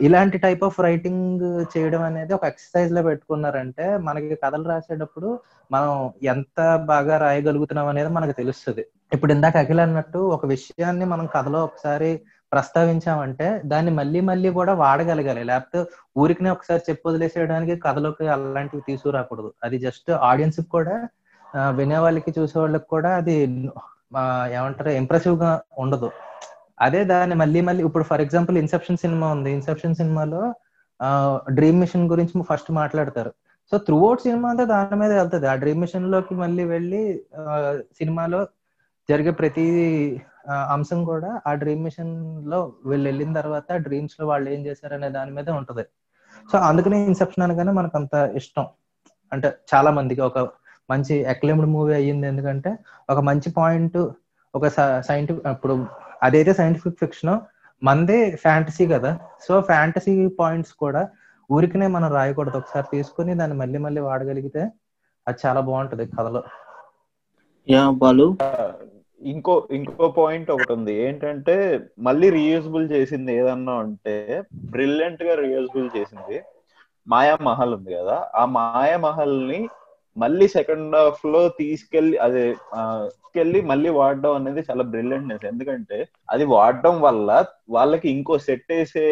[0.07, 5.31] ఇలాంటి టైప్ ఆఫ్ రైటింగ్ చేయడం అనేది ఒక ఎక్సర్సైజ్లో పెట్టుకున్నారంటే మనకి కథలు రాసేటప్పుడు
[5.71, 5.93] మనం
[6.35, 6.61] ఎంత
[6.93, 8.85] బాగా రాయగలుగుతున్నాం అనేది మనకు తెలుస్తుంది.
[9.13, 12.11] ఇప్పుడు ఇందాక అఖిల అన్నట్టు ఒక విషయాన్ని మనం కథలో ఒకసారి
[12.53, 15.43] ప్రస్తావించామంటే దాన్ని మళ్ళీ మళ్ళీ కూడా వాడగలగాలి.
[15.51, 15.81] లేకపోతే
[16.23, 19.51] ఊరికినే ఒకసారి చెప్పు వదిలేసేయడానికి కథలోకి అలాంటివి తీసుకురాకూడదు.
[19.65, 20.97] అది జస్ట్ ఆడియన్స్ కూడా
[21.71, 23.37] వినే వాళ్ళకి చూసే వాళ్ళకి కూడా అది
[24.55, 26.11] ఏమంటారు ఇంప్రెసివ్గా ఉండదు.
[26.81, 29.51] అదే దాన్ని మళ్ళీ మళ్ళీ ఇప్పుడు ఫర్ ఎగ్జాంపుల్ ఇన్సెప్షన్ సినిమా ఉంది.
[29.51, 30.43] ఇన్సెప్షన్ సినిమాలో
[31.51, 33.31] డ్రీమ్ మిషన్ గురించి ఫస్ట్ మాట్లాడతారు.
[33.73, 35.47] సో త్రూ అవుట్ సినిమా అంతా దాని మీద వెళ్తుంది.
[35.47, 37.43] ఆ డ్రీమ్ మిషన్లోకి మళ్ళీ వెళ్ళి ఆ,
[37.99, 38.41] సినిమాలో
[39.09, 39.67] జరిగే ప్రతి
[40.71, 45.51] అంశం కూడా ఆ డ్రీమ్ మిషన్లో వీళ్ళు వెళ్ళిన తర్వాత డ్రీమ్స్లో వాళ్ళు ఏం చేశారు అనే దాని మీద
[45.51, 45.85] ఉంటది.
[46.53, 48.67] సో అందుకనే ఇన్సెప్షన్ అనగానే మనకు అంత ఇష్టం.
[49.33, 50.39] అంటే చాలా మందికి ఒక
[50.91, 52.27] మంచి అక్లెమ్డ్ మూవీ అయ్యింది.
[52.27, 52.71] ఎందుకంటే
[53.11, 53.99] ఒక మంచి పాయింట్
[54.55, 54.69] ఒక
[55.09, 55.75] సైంటిఫిక్ ఇప్పుడు
[56.23, 57.35] అదైతే సైంటిఫిక్ ఫిక్షన్
[57.83, 59.11] మందే ఫ్యాంటసీ కదా.
[59.47, 61.03] సో ఫ్యాంటసీ పాయింట్స్ కూడా
[61.51, 62.57] ఊరికనే మనం రాయకూడదు.
[62.57, 64.63] ఒకసారి తీసుకుని దాన్ని మళ్ళీ మళ్ళీ వాడగలిగితే
[65.27, 66.43] అది చాలా బాగుంటది కథలో.
[67.69, 68.27] యా బాలు.
[69.21, 70.93] ఇంకో ఇంకో పాయింట్ ఒకటి ఉంది.
[71.07, 71.55] ఏంటంటే
[71.99, 74.15] మళ్ళీ రీయూజబుల్ చేసింది ఏదన్నా అంటే
[74.71, 76.37] బ్రిలియంట్గా రీయూజబుల్ చేసింది
[77.07, 78.17] మాయా మహల్ ఉంది కదా.
[78.35, 79.61] ఆ మాయా మహల్ని
[80.17, 85.99] మళ్ళీ సెకండ్ హాఫ్లో తీసుకెళ్ళి అదే తీసుకెళ్ళి మళ్ళీ వాడడం అనేది చాలా బ్రిలియంట్నెస్ ఎందుకంటే
[86.31, 87.29] అది వాడడం వల్ల
[87.71, 89.07] వాళ్ళకి ఇంకో సెట్ వేసే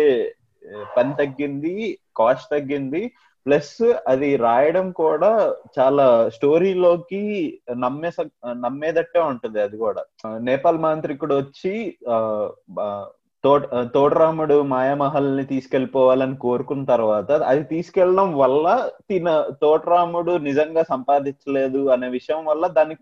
[0.96, 1.74] పని తగ్గింది
[2.16, 3.02] కాస్ట్ తగ్గింది.
[3.46, 3.76] ప్లస్
[4.08, 5.30] అది రాయడం కూడా
[5.78, 7.20] చాలా స్టోరీలోకి
[7.76, 8.10] నమ్మే
[8.64, 10.02] నమ్మేదట్టే ఉంటది అది కూడా.
[10.48, 11.72] నేపాల్ మాంత్రికుడు వచ్చి
[13.44, 13.62] తోట
[13.94, 18.64] తోటరాముడు మాయామహల్ని తీసుకెళ్ళిపోవాలని కోరుకున్న తర్వాత అది తీసుకెళ్ళడం వల్ల
[19.08, 19.28] తిన
[19.62, 22.96] తోటరాముడు నిజంగా సంపాదించలేదు అనే విషయం వల్ల దాన్ని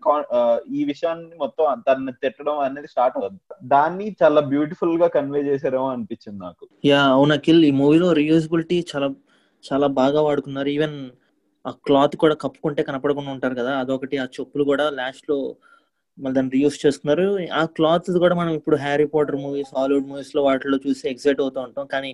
[0.77, 6.63] ఈ విషయాన్ని మొత్తం దాన్ని తిట్టడం అనేది స్టార్ట్ అవుతుంది దాన్ని చాలా బ్యూటిఫుల్గా కన్వే చేశారేమో అనిపించింది నాకు.
[6.85, 9.09] యా అవును కిల్ ఈ మూవీలో రియూజబిలిటీ చాలా
[9.63, 10.69] చాలా బాగా వాడుకున్నారు.
[10.69, 10.97] ఈవెన్
[11.65, 14.17] ఆ క్లాత్ కూడా కప్పుకుంటే కనపడకుండా ఉంటారు కదా అదొకటి.
[14.17, 15.37] ఆ చెప్పులు కూడా లాస్ట్లో
[16.23, 17.25] మళ్ళీ దాన్ని రీయూస్ చేస్తున్నారు.
[17.59, 21.85] ఆ క్లాత్ కూడా మనం ఇప్పుడు హ్యారీ పాటర్ మూవీస్ హాలీవుడ్ మూవీస్లో వాటిలో చూసి ఎగ్జైట్ అవుతూ ఉంటాం.
[21.93, 22.11] కానీ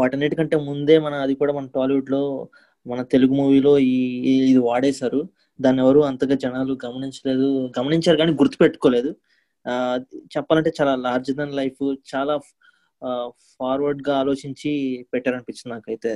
[0.00, 2.22] వాటన్నిటికంటే ముందే మన అది కూడా మన టాలీవుడ్లో
[2.86, 3.96] మన తెలుగు మూవీలో ఈ
[4.50, 5.20] ఇది వాడేశారు.
[5.60, 7.48] దాన్ని ఎవరు అంతగా జనాలు గమనించలేదు.
[7.78, 9.10] గమనించారు కానీ గుర్తుపెట్టుకోలేదు.
[9.66, 9.74] ఆ
[10.36, 12.34] చెప్పాలంటే చాలా లార్జ్ దన్ లైఫ్ చాలా
[13.58, 14.70] ఫార్వర్డ్గా ఆలోచించి
[15.12, 16.12] పెట్టారనిపించింది నాకైతే.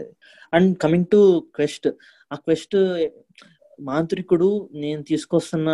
[0.52, 1.20] అండ్ కమింగ్ టు
[1.56, 1.88] క్వెస్ట్
[2.32, 2.76] ఆ క్వెస్ట్
[3.80, 5.70] మాంత్రికుడు నేను తీసుకొస్తున్న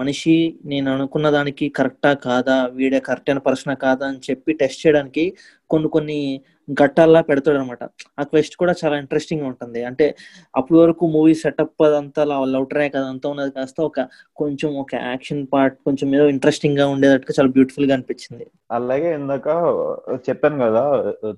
[0.00, 5.24] మనిషి నేను అనుకున్న దానికి కరెక్టా కాదా వీడే కరెక్ట్ అయిన పర్సన్ కాదా అని చెప్పి టెస్ట్ చేయడానికి
[5.70, 6.40] కొన్ని కొన్ని
[6.74, 7.82] ఘట్టాల్లా పెడతాడు అనమాట
[8.20, 9.84] ఆ క్వెస్ట్ కూడా చాలా ఇంట్రెస్టింగ్ ఉంటుంది.
[9.84, 10.06] అంటే
[10.56, 14.00] అప్పటి వరకు మూవీ సెటప్ అదంతా లవ్ ట్రాక్ అదంతా ఉన్నది కాస్త ఒక
[14.36, 18.46] కొంచెం ఒక యాక్షన్ పార్ట్ కొంచెం ఏదో ఇంట్రెస్టింగ్గా ఉండేటట్టు చాలా బ్యూటిఫుల్గా అనిపించింది.
[18.70, 19.48] అలాగే ఇందాక
[20.28, 20.84] చెప్పాను కదా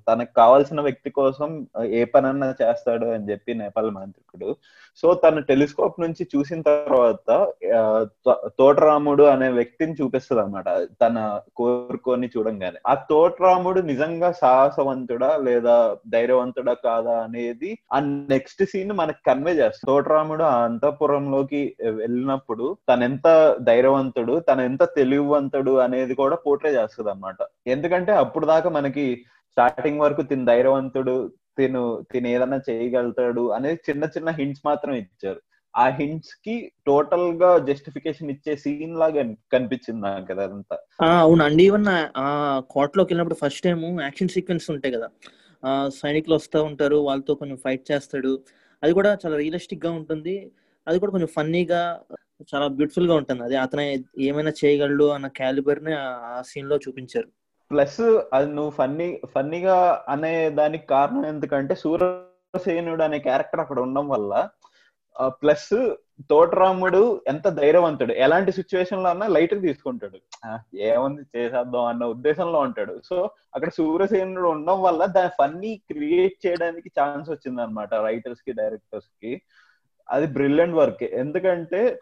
[0.09, 1.67] తనకు కావాల్సిన వ్యక్తి కోసం
[1.99, 4.49] ఏ పనన్నా చేస్తాడు అని చెప్పి నేపాల్ మాంత్రికుడు.
[4.99, 7.29] సో తను టెలిస్కోప్ నుంచి చూసిన తర్వాత
[8.59, 10.69] తోటరాముడు అనే వ్యక్తిని చూపిస్తుంది అనమాట
[11.03, 11.15] తన
[11.59, 12.79] కోరుకొని చూడంగానే.
[12.91, 15.75] ఆ తోటరాముడు నిజంగా సాహసవంతుడా లేదా
[16.15, 17.99] ధైర్యవంతుడా కాదా అనేది ఆ
[18.33, 19.89] నెక్స్ట్ సీన్ మనకి కన్వే చేస్తుంది.
[19.91, 21.63] తోటరాముడు ఆ అంతఃపురంలోకి
[22.01, 23.27] వెళ్ళినప్పుడు తన ఎంత
[23.71, 29.05] ధైర్యవంతుడు తన ఎంత తెలివివంతుడు అనేది కూడా పోట్రే చేస్తుంది అనమాట ఎందుకంటే అప్పుడు దాకా మనకి
[29.57, 31.15] స్టార్టింగ్ వరకు తిన ధైర్యవంతుడు
[31.57, 35.41] తిను తిని ఏదైనా చేయగలుగుతాడు అనేది చిన్న చిన్న హింట్స్ మాత్రం ఇచ్చారు.
[35.75, 40.77] ఆ హింట్స్కి టోటల్గా జస్టిఫికేషన్ ఇచ్చే సీన్ లాగా కనిపించింది నాకు కదా అదంతా.
[40.99, 41.87] అవునండి ఈవెన్
[42.17, 45.09] ఆ కోర్టులోకి వెళ్ళినప్పుడు ఫస్ట్ టైం యాక్షన్ సీక్వెన్స్ ఉంటాయి కదా.
[45.65, 48.39] ఆ సైనికులు వస్తూ ఉంటారు వాళ్ళతో కొంచెం ఫైట్ చేస్తాడు.
[48.83, 50.51] అది కూడా చాలా రియలిస్టిక్గా ఉంటుంది.
[50.87, 52.01] అది కూడా కొంచెం ఫన్నీగా
[52.53, 53.43] చాలా బ్యూటిఫుల్గా ఉంటుంది.
[53.43, 53.81] అది అతను
[54.19, 57.29] ఏమైనా చేయగలడు అన్న క్యాలిబర్ని ఆ సీన్లో చూపించారు.
[57.71, 58.01] ప్లస్
[58.33, 64.49] అది నువ్వు ఫన్నీ ఫన్నీగా అనే దానికి కారణం ఎందుకంటే సూర్యసేనుడు అనే క్యారెక్టర్ అక్కడ ఉండడం వల్ల
[65.25, 65.95] ప్లస్
[66.29, 68.13] తోటరాముడు ఎంత ధైర్యవంతుడు.
[68.13, 70.17] ఎలాంటి సిచ్యువేషన్లో అన్నా లైట్ తీసుకుంటాడు.
[70.77, 73.01] ఏముంది చేసేద్దాం అన్న ఉద్దేశంలో ఉంటాడు.
[73.05, 79.41] సో అక్కడ సూర్యసేనుడు ఉండడం వల్ల దాని ఫన్నీ క్రియేట్ చేయడానికి ఛాన్స్ వచ్చింది అనమాట రైటర్స్కి డైరెక్టర్స్కి.
[80.09, 81.03] అది బ్రిలియంట్ వర్క్.
[81.03, 81.99] ఎందుకంటే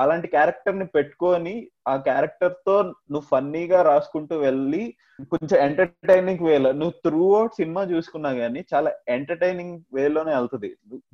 [0.00, 1.54] అలాంటి క్యారెక్టర్ని పెట్టుకొని
[1.88, 2.74] ఆ క్యారెక్టర్తో
[3.12, 4.82] నువ్వు ఫన్నీగా రాసుకుంటూ వెళ్ళి
[5.32, 10.68] కొంచెం ఎంటర్టైనింగ్ వేలో నువ్వు త్రూ అవుట్ సినిమా చూసుకున్నా గానీ చాలా ఎంటర్టైనింగ్ వేలోనే వెళ్తుంది.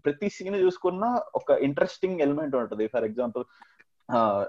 [0.05, 2.87] ప్రతి సీన్ చూసుకున్నా ఒక ఇంట్రెస్టింగ్ ఎలిమెంట్ ఉంటుంది.
[2.87, 3.44] ఫర్ ఎగ్జాంపుల్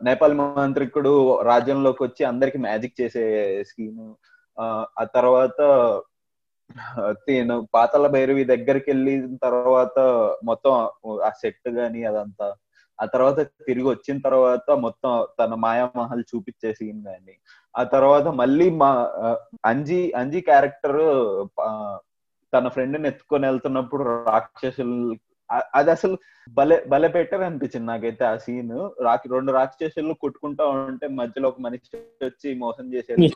[0.04, 1.12] నేపాల్ మాంత్రికుడు
[1.44, 3.24] రాజ్యంలోకి వచ్చి అందరికి మ్యాజిక్ చేసే
[3.64, 4.02] స్కీమ్
[4.98, 5.60] ఆ తర్వాత
[7.30, 9.98] నేను పాతల భైరవి దగ్గరికి వెళ్ళిన తర్వాత
[10.44, 10.74] మొత్తం
[11.28, 12.48] ఆ సెట్ గాని అదంతా
[13.04, 17.36] ఆ తర్వాత తిరిగి వచ్చిన తర్వాత మొత్తం తన మాయామహల్ చూపించే సీన్ కానీ
[17.76, 18.90] ఆ తర్వాత మళ్ళీ మా
[19.66, 21.02] అంజీ అంజీ క్యారెక్టర్
[22.54, 24.98] తన ఫ్రెండ్ని ఎత్తుకొని వెళ్తున్నప్పుడు రాక్షసులు
[25.74, 26.16] అది అసలు
[26.48, 31.98] భలే భలే బెటర్ అనిపించింది నాకైతే ఆ సీన్ రాకి రెండు రాక్షసులు కొట్టుకుంటా ఉంటే మధ్యలో ఒక మనిషి
[32.22, 33.28] వచ్చి మోసం చేసేది.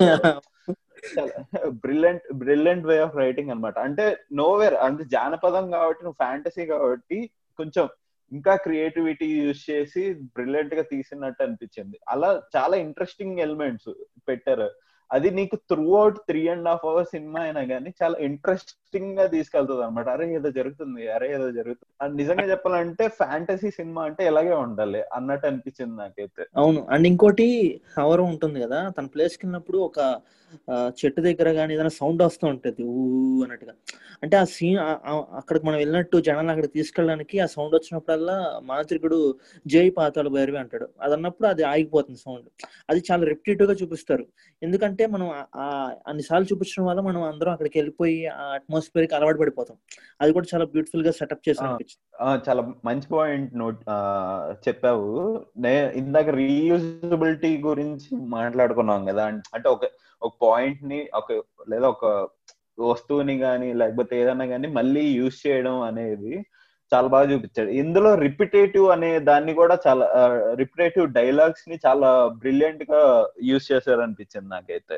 [1.83, 4.05] Brilliant brilliant way of writing అనమాట అంటే
[4.39, 7.19] నోవేర్ అంటే జానపదం కాబట్టి నువ్వు ఫ్యాంటసీ కాబట్టి
[7.59, 7.85] కొంచెం
[8.31, 11.99] ఇంకా క్రియేటివిటీ యూజ్ చేసి బ్రిలియంట్గా తీసినట్టు అనిపించింది.
[12.09, 13.89] అలా చాలా ఇంట్రెస్టింగ్ ఎలిమెంట్స్
[14.27, 14.69] పెట్టారు.
[15.11, 15.55] అది నీకు
[15.95, 21.07] throughout three and half hour cinema అయినా కానీ చాలా ఇంట్రెస్టింగ్గా తీసుకెళ్తుంది అనమాట అరే ఏదో జరుగుతుంది
[21.07, 22.17] అరే ఏదో జరుగుతుంది.
[22.17, 26.45] నిజంగా చెప్పాలంటే ఫ్యాంటసీ సినిమా అంటే ఎలాగే ఉండాలి అన్నట్టు అనిపించింది నాకైతే.
[26.55, 26.87] అవును.
[26.89, 28.89] అండ్ ఇంకోటి కవర్ ఉంటుంది కదా.
[28.97, 29.99] తన ప్లేస్కి వెళ్ళినప్పుడు ఒక
[30.99, 32.83] చెట్టు దగ్గర కానీ ఏదైనా సౌండ్ వస్తూ ఉంటుంది.
[32.83, 32.95] ఊ
[33.43, 33.73] అన్నట్టుగా.
[34.23, 34.79] అంటే ఆ సీన్
[35.39, 39.17] అక్కడికి మనం వెళ్ళినట్టు జనాలు అక్కడ తీసుకెళ్ళడానికి ఆ సౌండ్ వచ్చినప్పుడల్లా మాంత్రికుడు
[39.67, 40.87] జై పాతాళ భైరవి అంటాడు.
[41.01, 42.47] అది అన్నప్పుడు అది ఆగిపోతుంది సౌండ్
[42.89, 44.25] అది చాలా రెప్టేటివ్గా చూపిస్తారు.
[44.63, 45.27] ఎందుకంటే మనం
[46.07, 49.77] అన్నిసార్లు చూపించడం వల్ల మనం అందరం అక్కడికి వెళ్ళిపోయి ఆ అట్మాస్ఫియర్కి అలవాటు పడిపోతాం.
[50.21, 51.95] అది కూడా చాలా బ్యూటిఫుల్గా సెటప్ చేసి
[52.47, 53.81] చాలా మంచి పాయింట్ నోట్
[54.67, 55.09] చెప్పావు.
[55.57, 59.25] నే ఇందాక రీయూజబిలిటీ గురించి మాట్లాడుకున్నాం కదా.
[59.55, 59.85] అంటే ఒక
[60.21, 61.31] ఒక పాయింట్ని ఒక
[61.69, 62.05] లేదా ఒక
[62.81, 66.33] వస్తువుని కానీ లేకపోతే ఏదన్నా కానీ మళ్ళీ యూజ్ చేయడం అనేది
[66.91, 67.69] చాలా బాగా చూపించాడు.
[67.69, 70.05] ఇందులో రిపిటేటివ్ అనే దాన్ని కూడా చాలా
[70.55, 73.01] రిపిటేటివ్ డైలాగ్స్ని చాలా బ్రిలియంట్గా
[73.43, 74.97] యూజ్ చేశారు అనిపించింది నాకైతే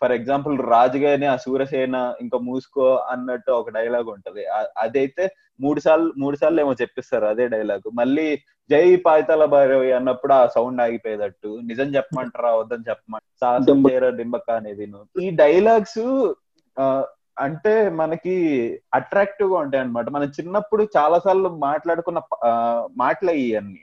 [0.00, 4.46] ఫర్ ఎగ్జాంపుల్ రాజుగాని ఆ సూరసేన ఇంకా మూసుకో అన్నట్టు ఒక డైలాగ్ ఉంటది.
[4.78, 7.90] అదైతే మూడు సార్లు మూడు సార్లు ఏమో చెప్పిస్తారు అదే డైలాగ్.
[7.94, 8.36] మళ్ళీ
[8.70, 11.60] జై పాయితాల భైరవి అన్నప్పుడు ఆ సౌండ్ ఆగిపోయేటట్టు.
[11.64, 16.32] నిజం చెప్పమంటారా వద్దని చెప్పమంట సాహసం డింబ- చేయరా డింబక అనేది ఈ డైలాగ్స్
[17.38, 18.34] అంటే మనకి
[18.94, 22.20] అట్రాక్టివ్గా ఉంటాయి అనమాట మనం చిన్నప్పుడు చాలా సార్లు మాట్లాడుకున్న
[22.96, 23.80] మాటలు ఇవన్నీ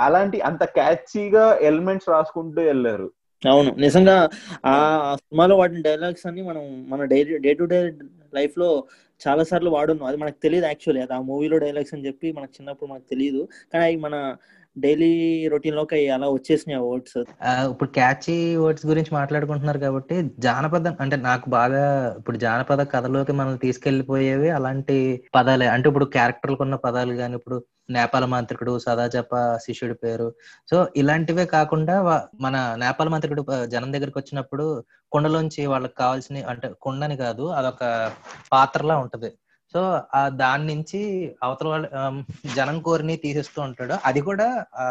[0.00, 3.10] అలాంటి అంత క్యాచీగా ఎలిమెంట్స్ రాసుకుంటూ వెళ్ళారు.
[3.42, 3.70] అవును.
[3.78, 4.14] నిజంగా
[4.66, 4.74] ఆ
[5.22, 7.78] సినిమాలో వాడిన డైలాగ్స్ అన్ని మనం మన డే డే టు డే
[8.32, 8.68] లైఫ్లో
[9.20, 10.06] చాలా సార్లు వాడున్నాం.
[10.10, 11.02] అది మనకు తెలియదు యాక్చువల్లీ.
[11.02, 13.42] అది ఆ మూవీలో డైలాగ్స్ అని చెప్పి మనకు చిన్నప్పుడు మనకు తెలియదు.
[13.72, 14.14] కానీ అవి మన
[14.84, 15.10] డైలీ
[15.52, 17.18] రొటీన్లోకి అలా వచ్చేసినాయి ఆ వర్డ్స్.
[17.72, 21.84] ఇప్పుడు క్యాచీ వర్డ్స్ గురించి మాట్లాడుకుంటున్నారు కాబట్టి జానపదం అంటే నాకు బాగా
[22.18, 24.98] ఇప్పుడు జానపద కథలోకి మనం తీసుకెళ్ళిపోయేవి అలాంటి
[25.38, 25.68] పదాలే.
[25.74, 27.58] అంటే ఇప్పుడు క్యారెక్టర్లకు ఉన్న పదాలు కానీ ఇప్పుడు
[27.96, 29.32] నేపాల మాంత్రికుడు సదాజప
[29.64, 30.28] శిష్యుడి పేరు.
[30.70, 31.96] సో ఇలాంటివే కాకుండా
[32.44, 34.66] మన నేపాల మాంత్రికుడు జనం దగ్గరికి వచ్చినప్పుడు
[35.12, 37.82] కుండలోంచి వాళ్ళకి కావాల్సిన అంటే కుండని కాదు అదొక
[38.54, 39.30] పాత్రలా ఉంటది.
[39.74, 39.80] సో
[40.14, 41.00] ఆ దాని నుంచి
[41.42, 41.86] అవతల వాళ్ళ
[42.56, 43.94] జనం కోరిని తీసేస్తూ ఉంటాడు.
[44.04, 44.86] అది కూడా ఆ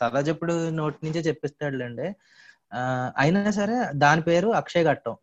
[0.00, 2.08] సదాజప్పుడు నోటి నుంచే చెప్పిస్తాడులేండి.
[2.74, 2.80] ఆ
[3.18, 5.16] అయినా సరే దాని పేరు అక్షయ్ ఘట్టం.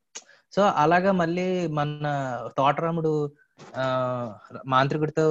[0.53, 2.07] సో అలాగా మళ్ళీ మన
[2.57, 3.11] తోటరాముడు
[3.77, 3.85] ఆ
[4.67, 5.25] మాంత్రికుడితో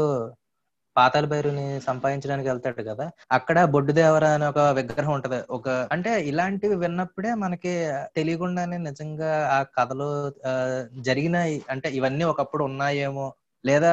[0.96, 3.11] పాతాల భైరుని సంపాదించడానికి వెళ్తాడు కదా.
[3.32, 5.38] అక్కడ బొడ్డు దేవర అనే ఒక విగ్రహం ఉంటది.
[5.50, 7.72] ఒక అంటే ఇలాంటివి విన్నప్పుడే మనకి
[8.16, 10.11] తెలియకుండానే నిజంగా ఆ కథలో
[11.00, 11.37] జరిగిన
[11.70, 13.26] అంటే ఇవన్నీ ఒకప్పుడు ఉన్నాయేమో
[13.64, 13.92] లేదా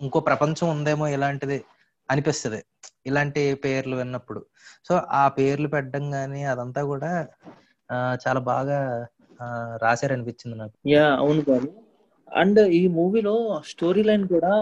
[0.00, 1.58] ఇంకో ప్రపంచం ఉందేమో ఇలాంటిది
[2.08, 2.60] అనిపిస్తది.
[3.06, 4.40] ఇలాంటి పేర్లు విన్నప్పుడు.
[4.84, 7.10] సో ఆ పేర్లు పెట్టడం గానీ అదంతా కూడా
[8.22, 8.78] చాలా బాగా
[9.40, 9.46] ఆ,
[9.82, 10.74] రాశారనిపించింది నాకు.
[10.88, 11.68] యా అవును కాదు
[12.32, 13.34] అండ్ ఈ మూవీలో
[13.66, 14.52] స్టోరీ లైన్ కూడా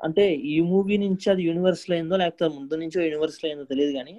[0.00, 4.14] అంటే ఈ మూవీ నుంచి అది యూనివర్స్లో అయిందో లేకపోతే ముందు నుంచో యూనివర్స్లో అయిందో తెలియదు కానీ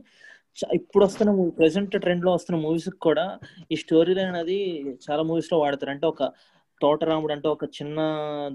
[0.74, 3.26] ఇప్పుడు వస్తున్న మూవీ ప్రెసెంట్ ట్రెండ్లో వస్తున్న మూవీస్ కూడా
[3.72, 4.58] ఈ స్టోరీ లైన్ అనేది
[5.06, 5.92] చాలా మూవీస్లో వాడతారు.
[5.92, 6.24] అంటే ఒక
[6.82, 7.98] తోటరాముడు అంటే ఒక చిన్న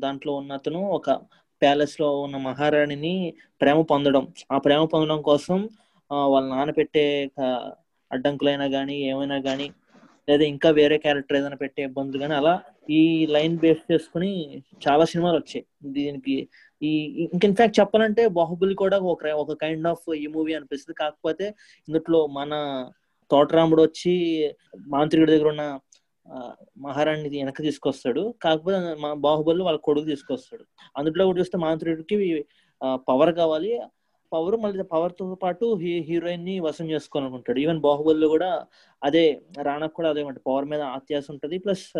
[0.04, 1.10] దాంట్లో ఉన్న అతను ఒక
[1.62, 3.14] ప్యాలెస్లో ఉన్న మహారాణిని
[3.60, 4.24] ప్రేమ పొందడం.
[4.52, 5.58] ఆ ప్రేమ పొందడం కోసం
[6.32, 7.04] వాళ్ళ నాన్న పెట్టే
[8.10, 9.66] అడ్డంకులైనా కానీ ఏమైనా కానీ
[10.28, 12.52] లేదా ఇంకా వేరే క్యారెక్టర్ ఏదైనా పెట్టే ఇబ్బందులు కానీ అలా
[12.90, 14.30] ఈ లైన్ బేస్ చేసుకుని
[14.86, 15.64] చాలా సినిమాలు వచ్చాయి.
[15.96, 16.36] దీనికి
[16.82, 16.92] ఈ
[17.24, 20.96] ఇంక ఇన్ఫాక్ట్ చెప్పాలంటే బాహుబలి కూడా ఒక ఒక కైండ్ ఆఫ్ ఈ మూవీ అనిపిస్తుంది.
[21.02, 21.46] కాకపోతే
[21.88, 22.52] ఇందులో మన
[23.30, 24.12] తోటరాముడు వచ్చి
[24.88, 25.64] మాంత్రికుడి దగ్గర ఉన్న
[26.78, 28.34] మహారాణిని వెనక్కి తీసుకొస్తాడు.
[28.42, 30.64] కాకపోతే మా బాహుబలి వాళ్ళ కొడుకు తీసుకొస్తాడు.
[30.96, 32.46] అందులో కూడా చూస్తే మాంత్రుడికి
[32.94, 33.82] పవర్ కావాలి.
[34.32, 37.58] పవర్ మళ్ళీ పవర్తో పాటు హీరోయిన్ని వశం చేసుకోవాలనుకుంటాడు.
[37.58, 38.66] ఈవెన్ బాహుబలిలో కూడా
[39.04, 41.58] అదే రాణకు కూడా అదే పవర్ మీద అత్యాస ఉంటది.
[41.58, 41.98] ప్లస్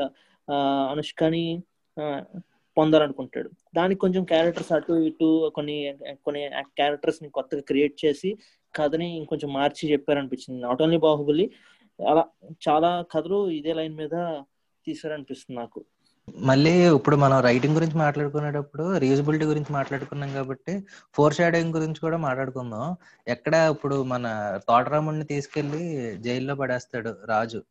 [0.91, 1.63] అనుష్కని
[2.01, 2.23] ఆ,
[2.77, 3.51] పొందాలనుకుంటాడు.
[3.77, 8.37] దానికి కొంచెం క్యారెక్టర్స్ అటు ఇటు కొన్ని కొన్ని క్యారెక్టర్స్ని కొత్తగా క్రియేట్ చేసి
[8.75, 10.63] కథని ఇంకొంచెం మార్చి చెప్పారనిపించింది.
[10.63, 11.51] నాట్ ఓన్లీ బాహుబలి
[12.11, 12.25] అలా
[12.69, 14.43] చాలా కథలు ఇదే లైన్ మీద
[14.87, 15.85] తీసారనిపిస్తుంది నాకు.
[16.37, 22.97] మళ్ళీ ఇప్పుడు మనం రైటింగ్ గురించి మాట్లాడుకునేటప్పుడు రీయూజబిలిటీ గురించి మాట్లాడుకున్నాం కాబట్టి ఫోర్ షాడోయింగ్ గురించి కూడా మాట్లాడుకుందాం.
[23.29, 27.63] ఎక్కడ ఇప్పుడు మన తోటరాముడిని తీసుకెళ్ళి జైల్లో పడేస్తాడు రాజు.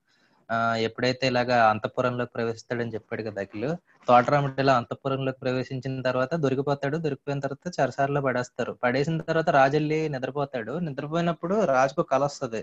[0.86, 3.70] ఎప్పుడైతే ఇలాగా అంతఃపురంలోకి ప్రవేశిస్తాడని చెప్పాడు కదా అఖిలు
[4.08, 8.74] తోటరాముడు ఇలా అంతఃపురంలోకి ప్రవేశించిన తర్వాత దొరికిపోతాడు దొరికిపోయిన తర్వాత చెరసాలలో పడేస్తారు.
[8.84, 10.74] పడేసిన తర్వాత రాజు వెళ్ళి నిద్రపోతాడు.
[10.88, 12.62] నిద్రపోయినప్పుడు రాజుకు కల వస్తుంది.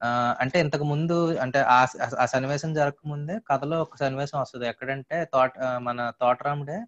[0.00, 0.08] ఆ
[0.42, 1.78] అంటే ఇంతకు ముందు అంటే ఆ
[2.18, 4.66] ఆ సన్నివేశం జరగక ముందే కథలో ఒక సన్నివేశం వస్తుంది.
[4.72, 5.52] ఎక్కడంటే తోట
[5.88, 6.78] మన తోటరాముడే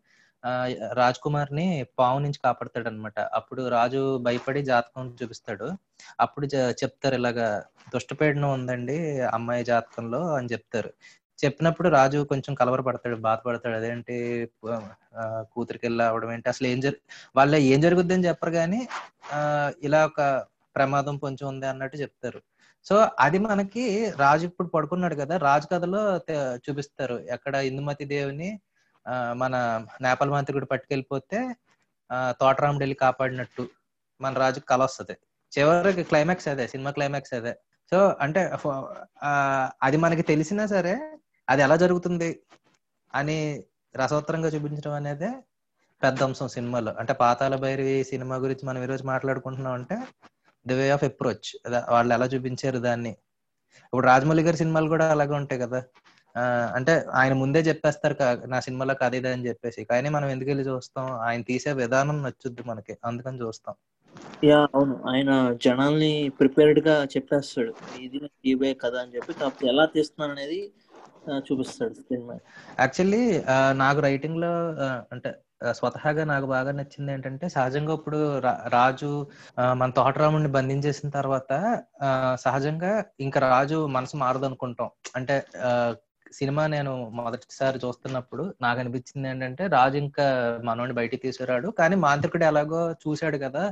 [0.93, 1.67] రాజ్ కుమార్ని
[1.99, 5.67] పావు నుంచి కాపాడతాడు అనమాట అప్పుడు రాజు భయపడి జాతకం చూపిస్తాడు.
[6.21, 6.47] అప్పుడు
[6.83, 7.49] చెప్తారు ఇలాగా
[7.95, 8.99] దుష్టపీడనం ఉందండి
[9.31, 10.91] అమ్మాయి జాతకంలో అని చెప్తారు.
[11.39, 13.77] చెప్పినప్పుడు రాజు కొంచెం కలవరపడతాడు బాధపడతాడు.
[13.77, 14.17] అదేంటి
[15.17, 15.23] ఆ,
[15.53, 16.49] కూతురికి వెళ్ళి అవడం ఏంటి?
[16.49, 16.99] అసలు ఏం జరు
[17.37, 18.81] వాళ్ళ ఏం జరుగుద్ది అని చెప్పరు కానీ
[19.35, 19.41] ఆ
[19.83, 20.21] ఇలా ఒక
[20.77, 22.41] ప్రమాదం కొంచెం ఉంది అన్నట్టు చెప్తారు.
[22.87, 23.85] సో అది మనకి
[24.17, 26.03] రాజు ఇప్పుడు పడుకున్నాడు కదా రాజు కథలో
[26.67, 27.17] చూపిస్తారు.
[27.29, 28.51] ఎక్కడ ఇందుమతి దేవుని
[29.35, 29.55] మన
[30.01, 31.39] నేపాల మంత్రికుడు పట్టుకెళ్ళిపోతే
[32.11, 33.65] ఆ, తోటరాముడు వెళ్ళి కాపాడినట్టు
[34.21, 35.15] మన రాజుకి కల వస్తుంది.
[35.53, 37.53] చివరికి క్లైమాక్స్ అదే సినిమా క్లైమాక్స్ అదే.
[37.93, 38.41] సో అంటే
[39.83, 40.95] అది మనకి తెలిసినా సరే
[41.49, 42.31] అది ఎలా జరుగుతుంది
[43.15, 43.39] అని
[43.95, 45.29] రసవత్తరంగా చూపించడం అనేది
[46.03, 46.93] పెద్ద అంశం సినిమాలో.
[46.93, 49.97] అంటే పాతాల భైరవి సినిమా గురించి మనం ఈరోజు మాట్లాడుకుంటున్నాం అంటే
[50.67, 51.49] ది వే ఆఫ్ అప్రోచ్
[51.91, 53.13] వాళ్ళు ఎలా చూపించారు దాన్ని.
[53.85, 55.81] ఇప్పుడు రాజమౌళి గారి సినిమాలు కూడా అలాగే ఉంటాయి కదా.
[56.77, 58.17] అంటే ఆయన ముందే చెప్పేస్తారు
[58.49, 59.81] నా సినిమాలో కథ ఇదే అని చెప్పేసి.
[59.91, 61.07] కానీ మనం ఎందుకు వెళ్ళి చూస్తాం?
[61.27, 62.95] ఆయన తీసే విధానం నచ్చుద్ది మనకి.
[63.09, 63.77] అందుకని చూస్తాం.
[64.45, 64.95] యా అవును.
[65.11, 65.31] ఆయన
[65.65, 67.73] జనాల్ని ప్రిపేర్డ్గా చెప్పేస్తాడు.
[67.99, 68.21] ఇది
[68.53, 70.61] ఇవే కదా అని చెప్పి కాకపోతే ఎలా తీస్తున్నాను అనేది
[71.47, 72.35] చూపిస్తాడు సినిమా.
[72.79, 73.23] యాక్చువల్లీ
[73.81, 74.53] నాకు రైటింగ్లో
[75.13, 75.31] అంటే
[75.79, 78.19] స్వతహాగా నాకు బాగా నచ్చింది ఏంటంటే సహజంగా ఇప్పుడు
[78.75, 79.11] రాజు
[79.75, 81.51] మన తోటరాముడిని బంధించేసిన తర్వాత
[82.01, 82.09] ఆ,
[82.45, 85.71] సహజంగా ఇంకా రాజు మనసు మారదు అనుకుంటాం అంటే ఆ,
[86.39, 90.27] సినిమా నేను మొదటిసారి చూస్తున్నప్పుడు నాకు అనిపించింది ఏంటంటే రాజు ఇంకా
[90.69, 91.69] మనోడిని బయటికి తీసుకురాడు.
[91.81, 93.63] కానీ మాంత్రికుడు ఎలాగో చూశాడు కదా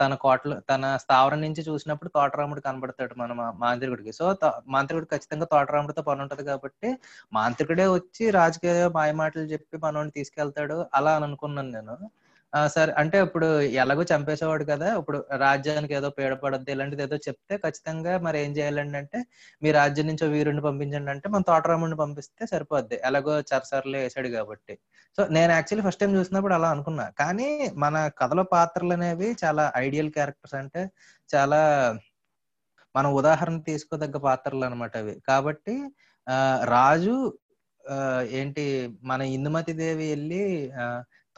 [0.00, 3.32] తన కోటలు తన స్థావరం నుంచి చూసినప్పుడు తోటరాముడు కనబడతాడు మన
[3.64, 4.12] మాంత్రికుడికి.
[4.20, 4.26] సో
[4.76, 6.90] మాంత్రికుడు ఖచ్చితంగా తోటరాముడితో పని ఉంటది కాబట్టి
[7.38, 11.96] మాంత్రికుడే వచ్చి రాజకీయ మాయ మాటలు చెప్పి మనోడిని తీసుకెళ్తాడు అలా అని అనుకున్నాను నేను.
[12.70, 12.92] సరే.
[13.00, 13.46] అంటే ఇప్పుడు
[13.80, 19.18] ఎలాగో చంపేసేవాడు కదా ఇప్పుడు రాజ్యానికి ఏదో పీడపడద్దు ఇలాంటిది ఏదో చెప్తే ఖచ్చితంగా మరి ఏం చేయాలండి అంటే
[19.62, 22.98] మీ రాజ్యం నుంచి వీరుని పంపించండి అంటే మన తోటరాముడిని పంపిస్తే సరిపోద్ది.
[23.08, 24.74] ఎలాగో చరసర్లు వేసాడు కాబట్టి.
[25.18, 27.06] సో నేను యాక్చువల్లీ ఫస్ట్ టైం చూసినప్పుడు అలా అనుకున్నా.
[27.20, 27.48] కానీ
[27.84, 30.82] మన కథలో పాత్రలు అనేవి చాలా ఐడియల్ క్యారెక్టర్స్ అంటే
[31.30, 31.60] చాలా
[32.94, 35.14] మనం ఉదాహరణ తీసుకోదగ్గ పాత్రలు అనమాట అవి.
[35.28, 35.74] కాబట్టి
[36.26, 36.38] ఆ
[36.72, 37.16] రాజు
[37.84, 37.96] ఆ
[38.38, 38.64] ఏంటి
[39.02, 40.40] మన ఇందుమతి దేవి వెళ్ళి
[40.78, 40.84] ఆ,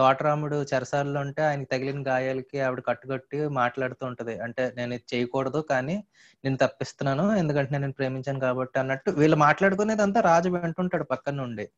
[0.00, 4.40] తోటరాముడు చెరసాలలో ఉంటే ఆయనకి తగిలిన గాయాలకి ఆవిడ కట్టుకట్టి మాట్లాడుతూ ఉంటది.
[4.40, 6.04] అంటే నేను ఇది చేయకూడదు కానీ
[6.44, 11.68] నేను తప్పిస్తున్నాను ఎందుకంటే నేను ప్రేమించాను కాబట్టి అన్నట్టు వీళ్ళు మాట్లాడుకునేది అంతా రాజు వింటుంటాడు పక్కన నుండి.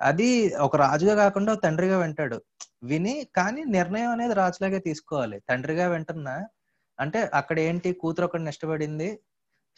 [0.00, 2.42] అది ఒక రాజుగా కాకుండా తండ్రిగా వింటాడు.
[2.82, 5.42] విని కానీ నిర్ణయం అనేది రాజులాగే తీసుకోవాలి.
[5.48, 6.46] తండ్రిగా వింటున్నా
[7.00, 9.20] అంటే అక్కడ ఏంటి కూతురు ఒకటి ఇష్టపడింది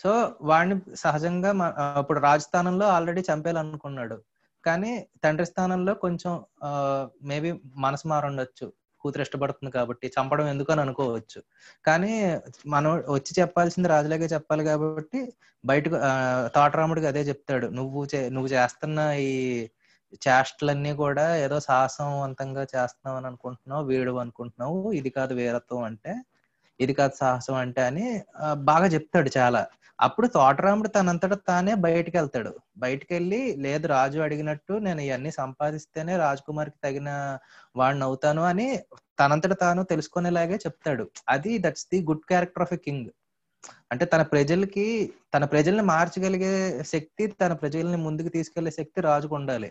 [0.03, 4.23] సో వాడిని సహజంగా మ- ఇప్పుడు రాజస్థానంలో ఆల్రెడీ చంపేయాలనుకున్నాడు.
[4.65, 4.93] కానీ
[5.25, 6.33] తండ్రి స్థానంలో కొంచెం
[7.31, 7.51] మేబీ
[7.85, 8.67] మనసు మారుండొచ్చు.
[9.03, 11.41] కూతురు ఇష్టపడుతుంది కాబట్టి చంపడం ఎందుకు అని అనుకోవచ్చు.
[11.85, 12.13] కానీ
[12.67, 15.21] మనం వచ్చి చెప్పాల్సింది రాజులాగే చెప్పాలి కాబట్టి
[15.65, 16.13] బయటకు ఆ,
[16.57, 17.67] తోటరాముడికి అదే చెప్తాడు.
[17.79, 19.33] నువ్వు నువ్వు చేస్తున్న ఈ
[20.23, 26.13] చేష్టలన్నీ కూడా ఏదో సాహసవంతంగా చేస్తున్నావు అని అనుకుంటున్నావు వీడు అనుకుంటున్నావు ఇది కాదు వీరత్వం అంటే
[26.81, 28.07] ఇది కాదు సాహసం అంటే అని
[28.65, 29.63] బాగా చెప్తాడు చాలా.
[30.01, 36.79] అప్పుడు తోటరాముడు తనంతట తానే బయటికి వెళ్తాడు బయటికి వెళ్ళి లేదు రాజు అడిగినట్టు నేను ఇవన్నీ సంపాదిస్తేనే రాజకుమార్కి
[36.85, 37.39] తగిన
[37.77, 38.69] వాడిని అవుతాను అని
[39.21, 41.11] తనంతట తాను తెలుసుకునేలాగే చెప్తాడు.
[41.29, 43.09] అది that's the good character of a king
[43.93, 49.71] అంటే తన ప్రజలకి తన ప్రజల్ని మార్చగలిగే శక్తి తన ప్రజల్ని ముందుకు తీసుకెళ్ళే శక్తి రాజుకు ఉండాలి.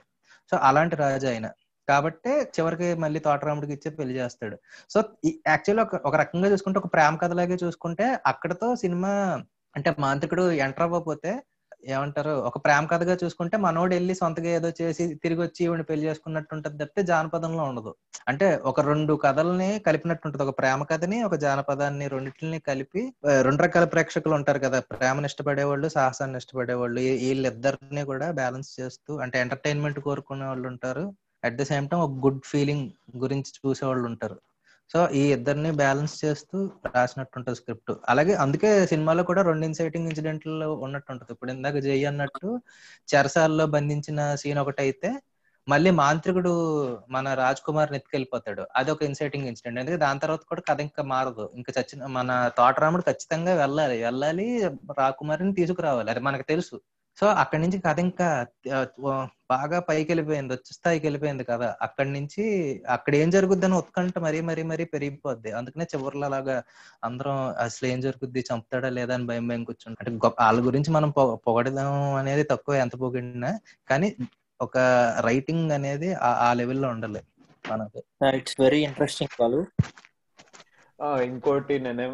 [0.51, 1.47] సో అలాంటి రాజు ఆయన.
[1.89, 4.57] కాబట్టే చివరికి మళ్ళీ తోటరాముడికి ఇచ్చే పెళ్ళి చేస్తాడు.
[4.89, 4.99] సో
[5.47, 9.11] యాక్చువల్లీ ఒక ఒక రకంగా చూసుకుంటే ఒక ప్రేమ కథలాగే చూసుకుంటే అక్కడతో సినిమా
[9.77, 11.31] అంటే మాంత్రికుడు ఎంటర్ అవ్వకపోతే
[11.93, 12.31] ఏమంటారు?
[12.47, 16.77] ఒక ప్రేమ కథగా చూసుకుంటే మనోడు వెళ్ళి సొంతగా ఏదో చేసి తిరిగి వచ్చి ఈవిని పెళ్ళి చేసుకున్నట్టు ఉంటుంది
[16.81, 17.91] తప్పితే జానపదంలో ఉండదు.
[18.27, 23.03] అంటే ఒక రెండు కథల్ని కలిపినట్టు ఉంటుంది ఒక ప్రేమ కథని ఒక జానపదాన్ని రెండింటిని కలిపి
[23.47, 24.79] రెండు రకాల ప్రేక్షకులు ఉంటారు కదా.
[24.93, 26.99] ప్రేమను ఇష్టపడేవాళ్ళు సాహసాన్ని ఇష్టపడేవాళ్ళు.
[27.25, 31.05] వీళ్ళిద్దరిని కూడా బ్యాలెన్స్ చేస్తూ అంటే ఎంటర్టైన్మెంట్ కోరుకునే వాళ్ళు ఉంటారు.
[31.43, 32.85] అట్ ద సేమ్ టైం ఒక గుడ్ ఫీలింగ్
[33.23, 34.37] గురించి చూసే వాళ్ళు ఉంటారు.
[34.93, 36.57] సో ఈ ఇద్దరిని బ్యాలెన్స్ చేస్తూ
[36.95, 37.91] రాసినట్టు ఉంటుంది స్క్రిప్ట్.
[38.09, 42.49] అలాగే అందుకే సినిమాలో కూడా రెండు ఇన్సైటింగ్ ఇన్సిడెంట్లు ఉన్నట్టు ఉంటుంది ఇప్పుడు ఇందాక జై అన్నట్టు
[43.13, 45.09] చెరసాల్లో బంధించిన సీన్ ఒకటి అయితే
[45.67, 46.51] మళ్ళీ మాంత్రికుడు
[47.09, 49.79] మన రాజ్ కుమార్ ఎత్తుకెళ్ళిపోతాడు అది ఒక ఇన్సైటింగ్ ఇన్సిడెంట్.
[49.79, 51.45] ఎందుకంటే దాని తర్వాత కూడా కథ ఇంకా మారదు.
[51.55, 53.97] ఇంకా చచ్చిన మన తోటరాముడు ఖచ్చితంగా వెళ్ళాలి.
[54.03, 54.45] వెళ్ళాలి
[54.99, 56.09] రాకుమారిని తీసుకురావాలి.
[56.13, 56.77] అది మనకు తెలుసు.
[57.17, 58.27] సో అక్కడి నుంచి కథ ఇంకా
[59.49, 62.43] బాగా పైకి వెళ్ళిపోయింది వచ్చి స్థాయికి వెళ్ళిపోయింది కదా అక్కడి నుంచి
[62.89, 65.51] అక్కడ ఏం జరుగుద్దని ఉత్కంఠ మరీ మరీ మరీ పెరిగిపోద్ది.
[65.51, 66.55] అందుకనే చివరిలో అలాగా
[67.03, 69.97] అందరం అసలు ఏం జరుగుద్ది చంపుతాడా లేదా అని భయం భయం కూర్చుంటాం.
[69.99, 71.09] అంటే గొప్ప వాళ్ళ గురించి మనం
[71.47, 73.51] పొగడదాం అనేది తక్కువ ఎంత పొగిడినా
[73.89, 74.09] కానీ
[74.59, 74.77] ఒక
[75.19, 77.21] రైటింగ్ అనేది ఆ- ఆ లెవెల్లో ఉండాలి
[77.65, 78.01] మనకి.
[78.37, 79.61] ఇట్స్ వెరీ ఇంట్రెస్టింగ్ వాళ్ళు
[80.99, 82.13] ఆ, ఇంకోటి నేనేం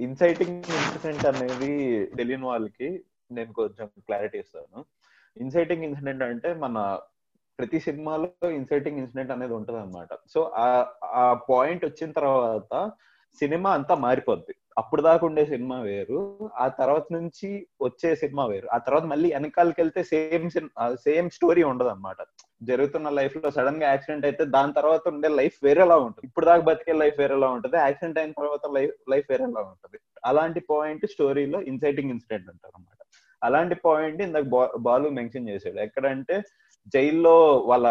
[0.00, 1.70] ఇన్సైటింగ్ ఇన్సిడెంట్ అనేది
[2.16, 2.88] తెలియని వాళ్ళకి
[3.30, 4.84] నేను కొంచెం క్లారిటీ ఇస్తాను.
[5.36, 6.98] ఇన్సైటింగ్ ఇన్సిడెంట్ అంటే మన
[7.58, 10.52] ప్రతి సినిమాలో ఇన్సైటింగ్ ఇన్సిడెంట్ అనేది ఉంటది అనమాట సో
[11.04, 12.90] ఆ పాయింట్ వచ్చిన తర్వాత
[13.38, 14.54] సినిమా అంతా మారిపోద్ది.
[14.78, 18.68] అప్పుడు దాకా ఉండే సినిమా వేరు ఆ తర్వాత నుంచి వచ్చే సినిమా వేరు.
[18.68, 20.50] ఆ తర్వాత మళ్ళీ వెనకాలకి వెళ్తే సేమ్
[20.94, 22.16] సేమ్ స్టోరీ ఉండదు అనమాట
[22.60, 26.26] జరుగుతున్న లైఫ్లో సడన్గా యాక్సిడెంట్ అయితే దాని తర్వాత ఉండే లైఫ్ వేరేలా ఉంటుంది.
[26.28, 27.76] ఇప్పుడు దాకా బతికే లైఫ్ వేరేలా ఉంటుంది.
[27.86, 29.98] యాక్సిడెంట్ అయిన తర్వాత లైఫ్ లైఫ్ వేరేలా ఉంటుంది.
[30.30, 33.02] అలాంటి పాయింట్ స్టోరీలో ఇన్సైటింగ్ ఇన్సిడెంట్ అంటారు అనమాట
[33.42, 34.46] అలాంటి పాయింట్ ఇందాక
[34.86, 35.78] బాలు మెన్షన్ చేశాడు.
[35.86, 36.36] ఎక్కడంటే
[36.94, 37.34] జైల్లో
[37.70, 37.86] వాళ్ళ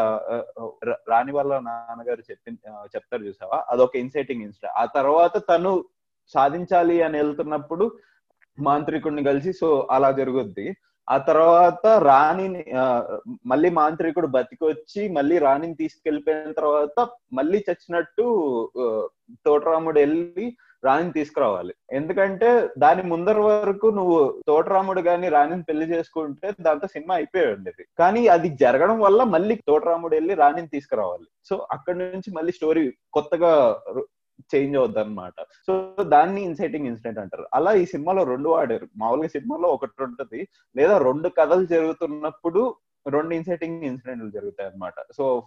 [1.12, 2.52] రాణి వాళ్ళ నాన్నగారు చెప్పి
[2.94, 3.58] చెప్తారు చూసావా?
[3.74, 5.72] అదొక ఇన్సైటింగ్ ఇన్సిడెంట్ ఆ తర్వాత తను
[6.36, 7.86] సాధించాలి అని వెళ్తున్నప్పుడు
[8.58, 10.68] మాంత్రికుడిని కలిసి సో అలా జరుగుద్ది.
[11.08, 12.62] ఆ తర్వాత రాణిని
[13.46, 18.26] మళ్ళీ మాంత్రికుడు బతికొచ్చి మళ్ళీ రాణిని తీసుకెళ్ళిపోయిన తర్వాత మళ్ళీ చచ్చినట్టు
[19.46, 20.46] తోటరాముడు వెళ్ళి
[20.86, 21.74] రాణిని తీసుకురావాలి.
[21.92, 27.84] ఎందుకంటే దాని ముందర వరకు నువ్వు తోటరాముడు గాని రాణిని పెళ్ళి చేసుకుంటే దాంతో సినిమా అయిపోయి ఉండేది.
[28.00, 31.28] కానీ అది జరగడం వల్ల మళ్ళీ తోటరాముడు వెళ్ళి రాణిని తీసుకురావాలి.
[31.50, 33.54] సో అక్కడి నుంచి మళ్ళీ స్టోరీ కొత్తగా
[34.56, 35.34] చేంజ్ అవుద్ది అనమాట
[35.66, 37.46] సో దాన్ని ఇన్సైటింగ్ ఇన్సిడెంట్ అంటారు.
[37.54, 38.88] అలా ఈ సినిమాలో రెండు వాడారు.
[38.98, 42.76] మామూలుగా సినిమాలో ఒకటి ఉంటది లేదా రెండు కథలు జరుగుతున్నప్పుడు
[43.12, 45.44] రెండు ఇన్సైటింగ్ ఇన్సిడెంట్లు జరుగుతాయి అనమాట సో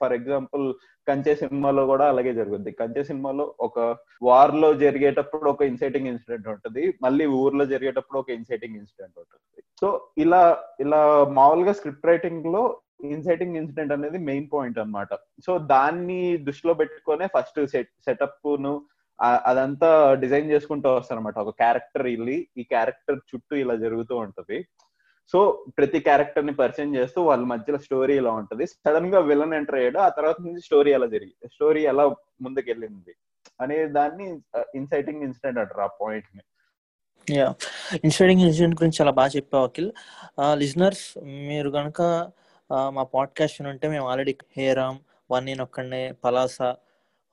[0.00, 0.74] ఫర్ ఎగ్జాంపుల్
[1.08, 2.70] కంచె సినిమాలో కూడా అలాగే జరుగుద్ది.
[2.70, 9.18] కంచె సినిమాలో ఒక వార్లో జరిగేటప్పుడు ఒక ఇన్సైటింగ్ ఇన్సిడెంట్ ఉంటుంది మళ్ళీ ఊర్లో జరిగేటప్పుడు ఒక ఇన్సైటింగ్ ఇన్సిడెంట్
[9.18, 9.62] ఉంటుంది.
[9.80, 12.80] సో ఇలా ఇలా మామూలుగా స్క్రిప్ట్ రైటింగ్లో
[13.16, 15.08] ఇన్సైటింగ్ ఇన్సిడెంట్ అనేది మెయిన్ పాయింట్ అన్నమాట.
[15.46, 18.72] సో దాన్ని దృష్టిలో పెట్టుకునే ఫస్ట్ సెట్ సెటప్ను
[19.50, 24.58] అదంతా డిజైన్ చేసుకుంటూ వస్తారనమాట ఒక క్యారెక్టర్ వెళ్ళి ఈ క్యారెక్టర్ చుట్టూ ఇలా జరుగుతూ ఉంటది.
[25.32, 25.40] సో
[25.78, 28.66] ప్రతి క్యారెక్టర్ని పరిచయం చేస్తూ వాళ్ళ మధ్యలో స్టోరీ ఇలా ఉంటది.
[28.66, 32.06] సడన్గా విలన్ ఎంటర్ అయ్యాడు ఆ తర్వాత నుంచి స్టోరీ ఎలా జరిగి స్టోరీ ఎలా
[32.42, 33.14] ముందుకెళ్ళింది
[33.60, 34.26] అనే దాన్ని
[34.74, 36.42] ఇన్సైటింగ్ ఇన్సిడెంట్ అంటారు ఆ పాయింట్ని
[37.26, 37.48] యా.
[38.04, 39.90] ఇన్సైటింగ్ ఇన్సిడెంట్ గురించి చాలా బాగా చెప్పావు అఖిల్.
[40.62, 41.04] లిజనర్స్
[41.48, 42.00] మీరు కనుక
[42.70, 44.98] మా పాడ్కాస్ట్ ఉంటే మేము already Hey Ram
[45.30, 46.62] one Nenu Okkadine Palasa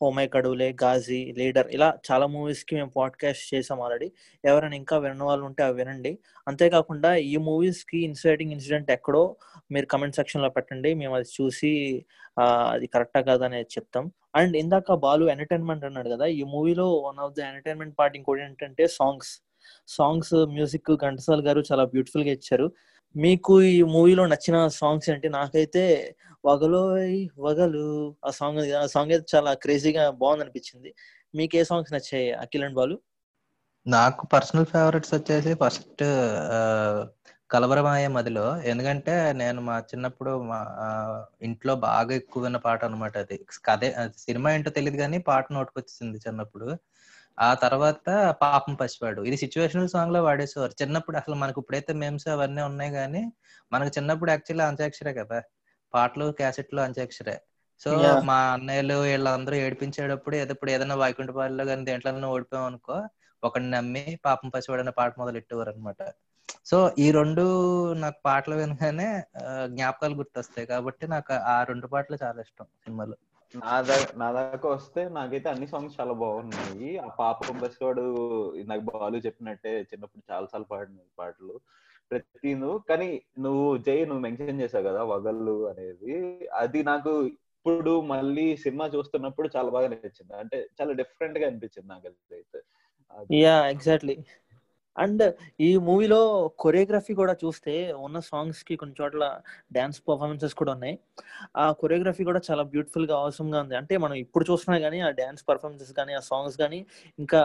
[0.01, 4.11] oh my Kadavule Ghazi leader ఇలా చాలా మూవీస్కి మేము పాడ్కాస్ట్ చేసాం ఆల్రెడీ.
[4.45, 6.19] ఎవరైనా ఇంకా వినని వాళ్ళు ఉంటే అవి వినండి.
[6.47, 9.35] అంతేకాకుండా ఈ మూవీస్కి ఇన్సైటింగ్ ఇన్సిడెంట్ ఎక్కడో
[9.71, 10.93] మీరు కమెంట్ సెక్షన్లో పెట్టండి.
[10.93, 12.05] మేము అది చూసి
[12.39, 14.11] అది కరెక్టా కాదనేది అనేది చెప్తాం.
[14.35, 18.87] అండ్ ఇందాక బాలు ఎంటర్టైన్మెంట్ అన్నాడు కదా ఈ మూవీలో one of the entertainment part ఇంకోటి ఏంటంటే
[18.87, 19.41] సాంగ్స్.
[19.87, 22.71] సాంగ్స్ మ్యూజిక్ ఘంటసాల్ గారు చాలా బ్యూటిఫుల్గా ఇచ్చారు.
[23.17, 25.27] మీకు ఈ మూవీలో నచ్చిన సాంగ్స్ ఏంటి?
[25.37, 25.83] నాకైతే
[26.43, 26.81] వగలో
[27.45, 27.83] వగలు
[28.23, 30.91] ఆ సాంగ్ ఆ సాంగ్ అయితే చాలా క్రేజీగా బాగుంది అనిపించింది
[31.33, 32.97] మీకు ఏ సాంగ్స్ నచ్చాయి అఖిల్ అండ్ బాలు?
[33.85, 36.03] నాకు పర్సనల్ ఫేవరెట్స్ వచ్చేసి ఫస్ట్
[37.49, 38.43] కలవరమాయ మదిలో.
[38.71, 40.59] ఎందుకంటే నేను మా చిన్నప్పుడు మా
[41.47, 43.37] ఇంట్లో బాగా ఎక్కువ విన్న పాట అనమాట అది.
[43.67, 43.89] కదే
[44.25, 46.67] సినిమా ఏంటో తెలియదు కానీ పాట నోటుకొచ్చింది చిన్నప్పుడు.
[47.39, 49.21] ఆ తర్వాత పాపం పసివాడు.
[49.21, 50.71] ఇది సిచ్యువేషనల్ సాంగ్లో వాడేసేవారు.
[50.81, 53.31] చిన్నప్పుడు అసలు మనకు ఇప్పుడైతే మేమ్స్ అవన్నీ ఉన్నాయి కానీ
[53.71, 55.41] మనకు చిన్నప్పుడు యాక్చువల్లీ అంత్యాక్షరే కదా.
[55.93, 57.41] పాటలు క్యాసెట్లు అంత్యాక్షరే.
[57.79, 57.91] సో.
[58.21, 63.07] మా అన్నయ్యలు వీళ్ళందరూ ఏడిపించేటప్పుడు ఏదో ఇప్పుడు ఏదైనా వైకుంఠపాలిలో కానీ దేంట్లో ఓడిపోయాం అనుకో
[63.43, 66.13] ఒకడిని నమ్మి పాపం పసివాడు అనే పాట మొదలు పెట్టేవారు అనమాట
[66.65, 67.43] సో ఈ రెండు
[67.93, 69.23] నాకు పాటలు వినగానే
[69.65, 70.67] జ్ఞాపకాలు గుర్తొస్తాయి.
[70.67, 73.15] కాబట్టి నాకు ఆ రెండు పాటలు చాలా ఇష్టం సినిమాలో.
[73.53, 76.89] నా దాకా నా దాకా వస్తే నాకైతే అన్ని సాంగ్స్ చాలా బాగున్నాయి.
[76.99, 78.03] ఆ పాప బస్వాడు
[78.67, 81.55] నాకు బాలు చెప్పినట్టే చిన్నప్పుడు చాలా సార్లు పాడిన పాటలు.
[82.11, 83.07] ప్రతి నువ్వు కానీ
[83.45, 86.13] నువ్వు జై నువ్వు మెన్షన్ చేసావు కదా వగళ్ళు అనేది.
[86.61, 87.11] అది నాకు
[87.55, 90.33] ఇప్పుడు మళ్ళీ సినిమా చూస్తున్నప్పుడు చాలా బాగా నచ్చింది.
[90.43, 92.59] అంటే చాలా డిఫరెంట్గా అనిపించింది నాకు అయితే
[93.37, 94.15] యా ఎగ్జాక్ట్లీ
[94.97, 95.23] అండ్
[95.67, 96.19] ఈ మూవీలో
[96.63, 97.73] కొరియోగ్రఫీ కూడా చూస్తే
[98.05, 99.23] ఉన్న సాంగ్స్కి కొన్ని చోట్ల
[99.77, 100.95] డాన్స్ పర్ఫార్మెన్సెస్ కూడా ఉన్నాయి.
[101.63, 103.75] ఆ కొరియోగ్రఫీ కూడా చాలా బ్యూటిఫుల్గా అవసరం గా ఉంది.
[103.81, 106.79] అంటే మనం ఇప్పుడు చూస్తున్నా కానీ ఆ డాన్స్ పర్ఫార్మెన్సెస్ కానీ ఆ సాంగ్స్ కానీ
[107.23, 107.41] ఇంకా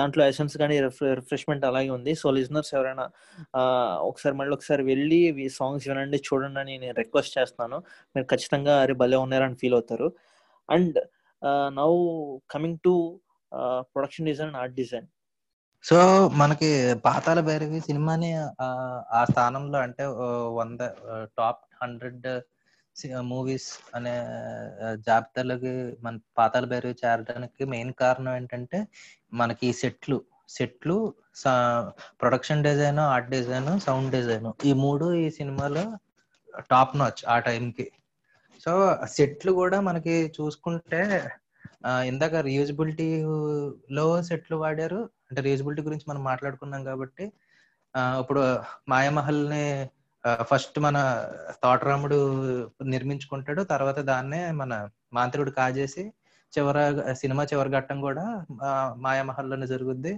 [0.00, 0.76] దాంట్లో ఎసెన్స్ కానీ
[1.20, 2.14] రిఫ్రెష్మెంట్ అలాగే ఉంది.
[2.22, 3.06] సో లిజనర్స్ ఎవరైనా
[4.10, 7.78] ఒకసారి మళ్ళీ ఒకసారి వెళ్ళి ఈ సాంగ్స్ వినండి చూడండి అని నేను రిక్వెస్ట్ చేస్తున్నాను.
[8.14, 10.08] మీరు ఖచ్చితంగా అరే భలే ఉన్నారని ఫీల్ అవుతారు.
[10.68, 10.98] And
[11.80, 11.90] now
[12.54, 12.94] coming to
[13.94, 15.06] production design art design
[15.88, 15.98] so
[16.38, 16.68] మనకి
[17.04, 18.30] పాతాల భైరవి సినిమాని
[18.60, 18.68] ఆ,
[19.12, 20.04] ఆ స్థానంలో అంటే
[20.58, 20.80] వంద
[21.38, 22.26] టాప్ హండ్రెడ్
[23.26, 24.14] మూవీస్ అనే
[25.06, 25.72] జాబితాలోకి
[26.02, 28.78] మన పాతాల భైరవి చేరడానికి మెయిన్ కారణం ఏంటంటే
[29.32, 30.18] మనకి ఈ సెట్లు
[30.56, 30.96] సెట్లు
[32.20, 35.84] production design art design sound design ఈ మూడు ఈ సినిమాలో
[36.70, 37.86] టాప్ నాచ్ ఆ టైంకి.
[38.64, 38.72] సో
[39.14, 41.02] సెట్లు కూడా మనకి చూసుకుంటే
[42.06, 43.08] ఇందాక రియూజబిలిటీ
[43.96, 45.00] లో సెట్లు వాడారు
[45.30, 47.24] అంటే రీజబిలిటీ గురించి మనం మాట్లాడుకున్నాం కాబట్టి
[47.94, 48.42] ఆ, ఇప్పుడు
[48.88, 49.64] మాయమహల్ని
[50.48, 50.96] ఫస్ట్ మన
[51.62, 52.18] తోటరాముడు
[52.86, 54.72] నిర్మించుకుంటాడు తర్వాత దాన్నే మన
[55.12, 56.04] మాంత్రికుడు కాజేసి
[56.52, 56.78] చివర
[57.14, 58.24] సినిమా చివరి ఘట్టం కూడా
[58.98, 60.12] మాయామహల్లోనే జరుగుద్ది.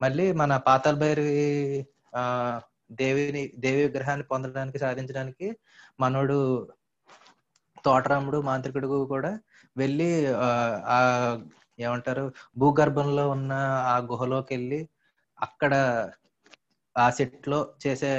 [0.00, 1.40] మళ్ళీ మన పాతాల్ భైరవి
[2.14, 2.22] ఆ
[3.00, 5.48] దేవిని దేవి విగ్రహాన్ని పొందడానికి సాధించడానికి
[6.00, 6.38] మనోడు
[7.84, 9.32] తోటరాముడు మాంత్రికుడు కూడా
[9.76, 10.08] వెళ్ళి
[10.90, 10.98] ఆ
[11.82, 12.24] ఏమంటారు?
[12.56, 13.52] భూగర్భంలో ఉన్న
[13.86, 14.80] ఆ గుహలోకి వెళ్ళి
[15.38, 15.72] అక్కడ
[16.96, 18.12] ఆ సెట్లో చేసే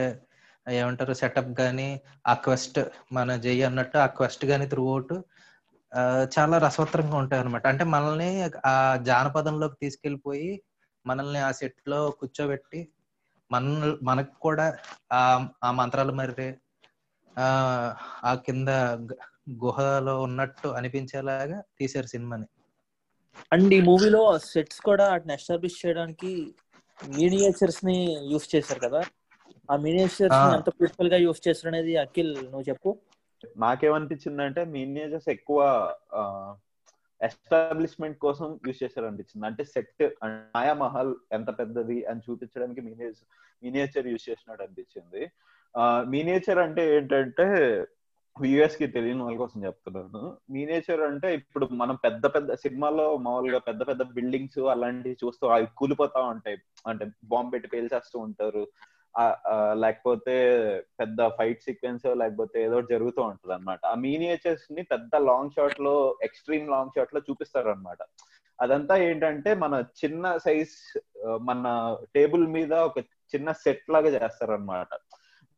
[0.67, 1.13] ఏమంటారు?
[1.21, 1.87] సెటప్ కానీ
[2.25, 2.79] ఆ క్వెస్ట్
[3.13, 5.15] మన జై అన్నట్టు ఆ క్వెస్ట్ కానీ త్రూ అవుట్
[6.35, 8.29] చాలా రసవత్తరంగా ఉంటాయి అనమాట అంటే మనల్ని
[8.65, 8.75] ఆ
[9.07, 10.51] జానపదంలోకి తీసుకెళ్ళిపోయి
[11.05, 12.79] మనల్ని ఆ సెట్లో కూర్చోబెట్టి
[13.51, 13.63] మన
[14.03, 14.65] మనకు కూడా
[15.11, 15.21] ఆ
[15.63, 16.47] ఆ మంత్రాలు మరి
[17.35, 17.47] ఆ
[18.23, 18.69] ఆ కింద
[19.63, 22.47] గుహలో ఉన్నట్టు అనిపించేలాగా తీశారు సినిమాని.
[23.53, 26.31] అండ్ ఈ మూవీలో సెట్స్ కూడా వాటిని ఎస్టాబ్లిష్ చేయడానికి
[27.17, 27.97] మినియేచర్స్ని
[28.31, 29.01] యూస్ చేశారు కదా?
[29.71, 30.39] ఆ మినియేచర్స్.
[30.57, 32.97] ఎంత బ్యూటిఫుల్గా యూస్ చేశారు అనేది అఖిల్ నువ్వు చెప్పు.
[33.57, 35.59] నాకేమనిపించింది అంటే మీనియేజర్స్ ఎక్కువ
[37.21, 43.27] ఎస్టాబ్లిష్మెంట్ కోసం యూజ్ చేశారు అనిపించింది అంటే సెట్ మాయా మహల్ ఎంత పెద్దది అని చూపించడానికి మీనియేచర్
[43.63, 45.31] మీనియేచర్ యూజ్ చేసినట్టు అనిపించింది.
[46.07, 47.47] మీనియేచర్ అంటే ఏంటంటే
[48.41, 50.37] యుఎస్కి తెలియని వాళ్ళ కోసం చెప్తున్నాను.
[50.49, 56.21] మీనేచర్ అంటే ఇప్పుడు మనం పెద్ద పెద్ద సినిమాలో మామూలుగా పెద్ద పెద్ద బిల్డింగ్స్ అలాంటివి చూస్తూ అవి కూలిపోతా
[56.21, 56.57] ఉంటాయి.
[56.87, 58.67] అంటే బాంబు పెట్టి పేల్చేస్తూ ఉంటారు.
[59.17, 60.35] ఆ, లేకపోతే
[60.99, 66.69] పెద్ద ఫైట్ సీక్వెన్స్ లేకపోతే ఏదో ఒకటి జరుగుతూ ఉంటది అనమాట ఆ మీనియేచర్స్ని పెద్ద లాంగ్ షాట్లో ఎక్స్ట్రీమ్
[66.69, 67.97] లాంగ్ షాట్లో చూపిస్తారు అనమాట
[68.61, 72.97] అదంతా ఏంటంటే మన చిన్న సైజ్ మన టేబుల్ మీద ఒక
[73.35, 74.87] చిన్న సెట్ లాగా చేస్తారనమాట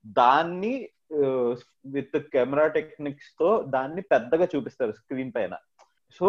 [0.07, 0.89] దాన్ని
[1.85, 5.55] విత్ కెమెరా టెక్నిక్స్తో దాన్ని పెద్దగా చూపిస్తారు స్క్రీన్ పైన.
[6.19, 6.27] సో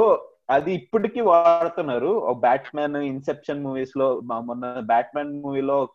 [0.51, 2.11] అది ఇప్పటికీ వాడుతున్నారు.
[2.41, 5.89] బ్యాట్మెన్ ఇన్సెప్షన్ మూవీస్లో మొన్న బ్యాట్మెన్ మూవీలో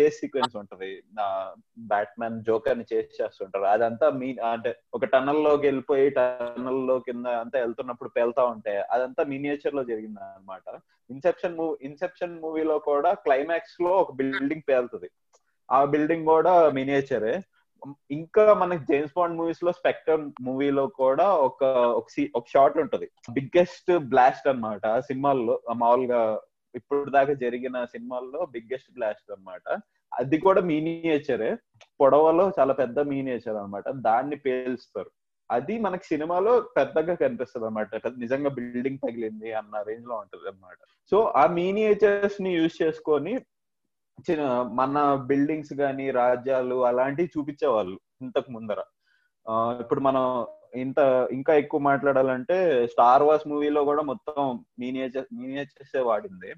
[0.00, 0.90] చేస్ సీక్వెన్స్ ఉంటది.
[1.78, 3.64] బ్యాట్మెన్ జోకర్ని చేసి చేస్తుంటారు.
[3.64, 10.20] అదంతా మీ అంటే ఒక టనల్లోకి వెళ్ళిపోయి టనల్లో కింద అంతా వెళ్తున్నప్పుడు పేలుతా ఉంటే అదంతా మినియేచర్లో జరిగింది
[10.24, 15.10] అనమాట ఇన్సెప్షన్ మూవీ ఇన్సెప్షన్ మూవీలో కూడా క్లైమాక్స్లో ఒక బిల్డింగ్ పేలుతుంది.
[15.72, 17.34] ఆ బిల్డింగ్ కూడా మినియేచరే
[18.10, 21.64] ఇంకా మనకి జేమ్స్ బాండ్ మూవీస్లో స్పెక్టర్ మూవీలో కూడా ఒక
[22.34, 23.10] ఒక షార్ట్ ఉంటది.
[23.30, 26.40] బిగ్గెస్ట్ బ్లాస్ట్ అనమాట సినిమాల్లో మామూలుగా
[26.74, 29.78] ఇప్పుడు దాకా జరిగిన సినిమాల్లో బిగ్గెస్ట్ బ్లాస్ట్ అనమాట
[30.18, 31.56] అది కూడా మీనియేచరే
[32.00, 35.10] పొడవలో చాలా పెద్ద మీనియేచర్ అనమాట దాన్ని పేల్స్తారు.
[35.50, 40.76] అది మనకి సినిమాలో పెద్దగా కనిపిస్తుంది అనమాట నిజంగా బిల్డింగ్ తగిలింది అన్న రేంజ్లో ఉంటది అనమాట
[41.10, 43.38] సో ఆ మీనియేచర్స్ని యూజ్ చేసుకొని
[44.70, 48.82] మన బిల్డింగ్స్ గాని రాజ్యాలు అలాంటివి చూపించేవాళ్ళు ఇంతకు ముందర.
[49.80, 56.54] ఇప్పుడు మనం ఇంత ఇంకా ఎక్కువ మాట్లాడాలంటే స్టార్ వార్స్ మూవీలో కూడా మొత్తం మీనియేచర్ మీనియేచర్స్ వాడింది.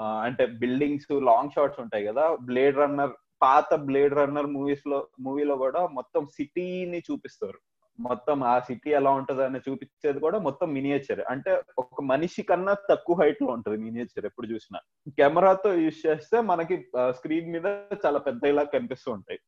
[0.00, 2.36] అంటే బిల్డింగ్స్ లాంగ్ షాట్స్ ఉంటాయి కదా.
[2.42, 3.10] బ్లేడ్ రన్నర్
[3.42, 7.58] పాత బ్లేడ్ రన్నర్ మూవీస్లో మూవీలో కూడా మొత్తం సిటీని చూపిస్తారు.
[8.00, 11.50] మొత్తం ఆ సిటీ ఎలా ఉంటది అని చూపించేది కూడా మొత్తం మినియేచర్ అంటే
[11.82, 14.78] ఒక మనిషి కన్నా తక్కువ హైట్లో ఉంటది మినియేచర్ ఎప్పుడు చూసినా.
[15.18, 16.76] కెమెరాతో యూజ్ చేస్తే మనకి
[17.18, 17.66] స్క్రీన్ మీద
[18.04, 19.40] చాలా పెద్ద ఇలా కనిపిస్తూ ఉంటాయి.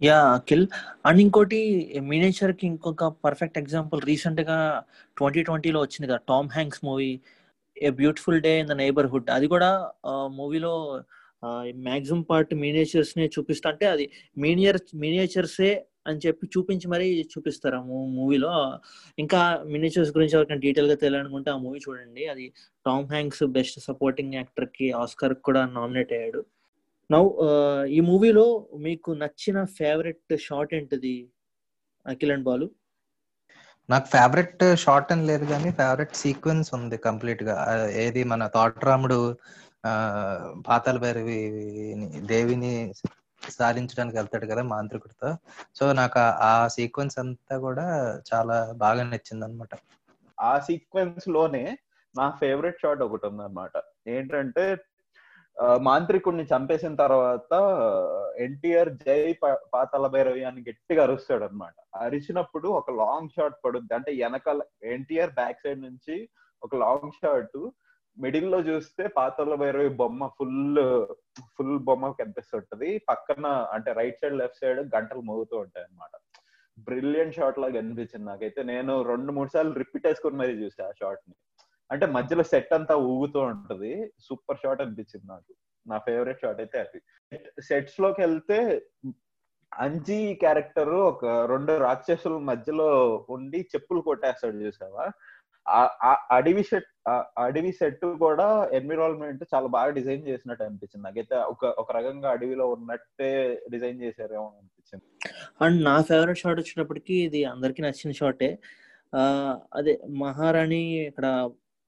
[0.00, 0.66] యా అఖిల్.
[1.06, 1.60] అండ్ ఇంకోటి
[2.12, 4.58] మినేచర్కి ఇంకొక పర్ఫెక్ట్ ఎగ్జాంపుల్ రీసెంట్గా
[5.16, 7.10] ట్వంటీ ట్వంటీలో వచ్చింది కదా Tom Hanks movie
[7.76, 9.70] a beautiful day in the neighbourhood అది కూడా
[10.38, 10.74] మూవీలో
[11.86, 14.04] మాక్సిమం పార్ట్ మినియేచర్స్ నే చూపిస్తా అంటే అది
[14.36, 15.70] మినియర్ మినియేచర్సే
[16.06, 17.82] అని చెప్పి చూపించి మరీ చూపిస్తారు ఆ
[18.18, 18.52] మూవీలో.
[19.22, 19.40] ఇంకా
[19.74, 22.24] మినిచర్స్ గురించి ఎవరికైనా డీటెయిల్గా తెలియాలనుకుంటే ఆ మూవీ చూడండి.
[22.32, 22.46] అది
[22.86, 26.42] టామ్ హ్యాంక్స్ బెస్ట్ సపోర్టింగ్ యాక్టర్కి ఆస్కర్ కూడా నామినేట్ అయ్యాడు.
[27.10, 27.22] నౌ
[27.96, 28.46] ఈ మూవీలో
[28.86, 31.16] మీకు నచ్చిన ఫేవరెట్ షార్ట్ ఏంటిది
[32.06, 32.66] అఖిల్ అండ్ బాలు?
[33.88, 37.56] నాకు ఫేవరెట్ షార్ట్ అని లేదు కానీ ఫేవరెట్ సీక్వెన్స్ ఉంది కంప్లీట్గా
[38.04, 39.18] ఏది మన తోటరాముడు
[40.66, 41.40] పాతాల భైరవి
[42.32, 42.72] దేవిని
[43.50, 45.36] సాధించడానికి వెళ్తాడు కదా మాంత్రికుడితో.
[45.74, 47.86] సో నాకు ఆ సీక్వెన్స్ అంతా కూడా
[48.34, 49.68] చాలా బాగా నచ్చింది అనమాట
[50.40, 51.78] ఆ సీక్వెన్స్లోనే
[52.16, 54.76] నా ఫేవరెట్ షాట్ ఒకటి ఉంది ఏంటంటే
[55.80, 57.52] మాంత్రికుడిని చంపేసిన తర్వాత
[58.38, 59.38] ఎన్టీఆర్ జై
[59.74, 63.94] పాతాల భైరవి అని గట్టిగా అరుస్తాడు అనమాట అరిచినప్పుడు ఒక లాంగ్ షాట్ పడుద్ది.
[63.94, 66.28] అంటే వెనకాల ఎన్టీఆర్ బ్యాక్ సైడ్ నుంచి
[66.62, 67.70] ఒక లాంగ్ షాట్
[68.18, 70.78] మిడిల్లో చూస్తే పాతల భైరవి బొమ్మ ఫుల్
[71.56, 72.98] ఫుల్ బొమ్మ కనిపిస్తుంటది.
[73.08, 76.10] పక్కన అంటే రైట్ సైడ్ లెఫ్ట్ సైడ్ గంటలు మోగుతూ ఉంటాయి అనమాట
[76.78, 78.62] బ్రిలియంట్ షాట్ లాగా అనిపించింది నాకైతే.
[78.62, 81.34] నేను రెండు మూడు సార్లు రిపీట్ వేసుకుని మరీ చూసా ఆ షాట్ని
[81.90, 84.12] అంటే మధ్యలో సెట్ అంతా ఊగుతూ ఉంటది.
[84.20, 85.54] సూపర్ షాట్ అనిపించింది నాకు.
[85.86, 87.00] నా ఫేవరెట్ షాట్ అయితే అది.
[87.62, 88.86] సెట్స్లోకి వెళ్తే
[89.72, 92.88] అంజీ క్యారెక్టర్ ఒక రెండు రాక్షసుల మధ్యలో
[93.30, 95.10] ఉండి చెప్పులు కొట్టేస్తాడు చూసావా?
[96.36, 96.88] అడవి సెట్
[97.44, 98.46] అడవి సెట్ కూడా
[98.78, 101.04] ఎన్విరాన్మెంట్ చాలా బాగా డిజైన్ చేసినట్టు అనిపించింది.
[101.06, 103.30] నాకైతే ఒక ఒక రకంగా అడవిలో ఉన్నట్టే
[103.74, 105.04] డిజైన్ చేశారేమో అనిపించింది.
[105.64, 108.50] అండ్ నా ఫేవరెట్ షాట్ వచ్చినప్పటికీ ఇది అందరికి నచ్చిన షాటే.
[109.78, 109.94] అదే
[110.24, 111.26] మహారాణి ఇక్కడ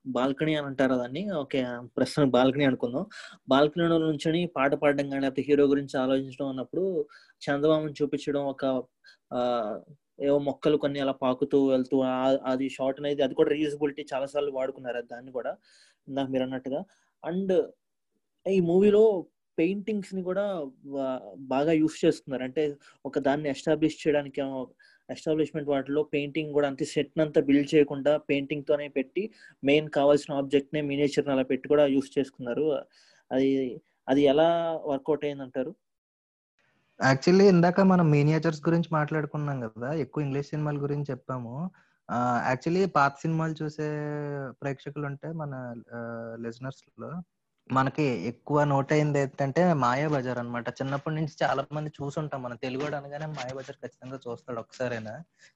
[0.04, 1.22] బాల్కనీ అని అంటారు దాన్ని.
[1.42, 1.60] ఓకే
[1.96, 3.06] ప్రస్తుతం బాల్కనీ అనుకుందాం.
[3.52, 6.84] బాల్కనీలో నుంచి పాట పాడడం కానీ లేకపోతే హీరో గురించి ఆలోచించడం అన్నప్పుడు
[7.46, 8.64] చందమామని చూపించడం ఒక
[10.18, 11.96] ఏవో మొక్కలు కొన్ని అలా పాకుతూ వెళ్తూ
[12.52, 15.52] అది షార్ట్ అనేది అది కూడా రీయూజబిలిటీ చాలా సార్లు వాడుకున్నారు దాన్ని కూడా
[16.08, 16.80] ఇందాక మీరు అన్నట్టుగా.
[17.24, 17.54] అండ్
[18.46, 19.02] ఈ మూవీలో
[19.58, 20.44] పెయింటింగ్స్ని కూడా
[21.54, 22.44] బాగా యూస్ చేస్తున్నారు.
[22.44, 22.62] అంటే
[23.04, 24.40] ఒక దాన్ని ఎస్టాబ్లిష్ చేయడానికి
[25.08, 29.22] ఎస్టాబ్లిష్మెంట్ వాటిలో పెయింటింగ్ కూడా అంతే సెట్ అంతా బిల్డ్ చేయకుండా పెయింటింగ్ తోనే పెట్టి
[29.64, 32.66] మెయిన్ కావాల్సిన ఆబ్జెక్ట్ నే మినేచర్ అలా పెట్టి కూడా యూస్ చేసుకున్నారు.
[33.30, 33.50] అది
[34.08, 34.48] అది ఎలా
[34.86, 35.72] వర్కౌట్ అయింది అంటారు
[37.00, 41.54] యాక్చువల్లీ ఇందాక మనం మీనియేచర్స్ గురించి మాట్లాడుకున్నాం కదా ఎక్కువ ఇంగ్లీష్ సినిమాల గురించి చెప్పాము.
[42.48, 43.88] యాక్చువల్లీ పాత సినిమాలు చూసే
[44.62, 45.52] ప్రేక్షకులు ఉంటే మన
[46.44, 47.10] లిజనర్స్లో
[47.70, 52.40] మనకి ఎక్కువ నోట్ అయింది ఏంటంటే మాయాబజార్ అనమాట చిన్నప్పటి నుంచి చాలా మంది చూసుంటాం.
[52.42, 55.14] మనం తెలుగు అనగానే మాయాబజార్ ఖచ్చితంగా చూస్తాడు ఒకసారైనా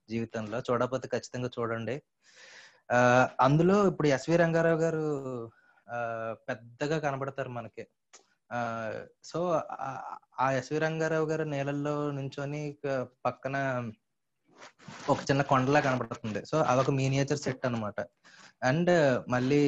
[0.09, 0.59] జీవితంలో.
[0.69, 1.95] చూడకపోతే ఖచ్చితంగా చూడండి.
[2.89, 2.99] ఆ
[3.45, 5.05] అందులో ఇప్పుడు ఎస్వి రంగారావు గారు
[6.49, 7.83] పెద్దగా కనబడతారు మనకి.
[9.23, 9.39] సో
[10.43, 12.61] ఆ ఎస్వి రంగారావు గారు నేలల్లో నుంచొని
[13.25, 13.55] పక్కన
[15.09, 16.41] ఒక చిన్న కొండలా కనబడుతుంది.
[16.45, 17.99] సో అదొక మీనియేచర్ సెట్ అనమాట
[18.63, 18.91] అండ్
[19.29, 19.63] మళ్ళీ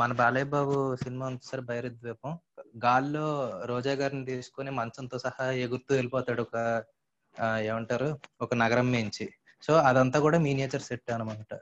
[0.00, 1.62] మన బాలయ్య బాబు సినిమా సార్
[2.02, 2.32] ద్వీపం
[2.84, 3.26] గాల్లో
[3.66, 6.56] రోజా గారిని తీసుకొని మంచంతో సహా ఎగురుతూ వెళ్ళిపోతాడు ఒక
[7.68, 8.08] ఏమంటారు
[8.40, 9.26] ఒక నగరం మేంచి.
[9.62, 11.52] సో అదంతా కూడా మీనియేచర్ సెట్ అనమాట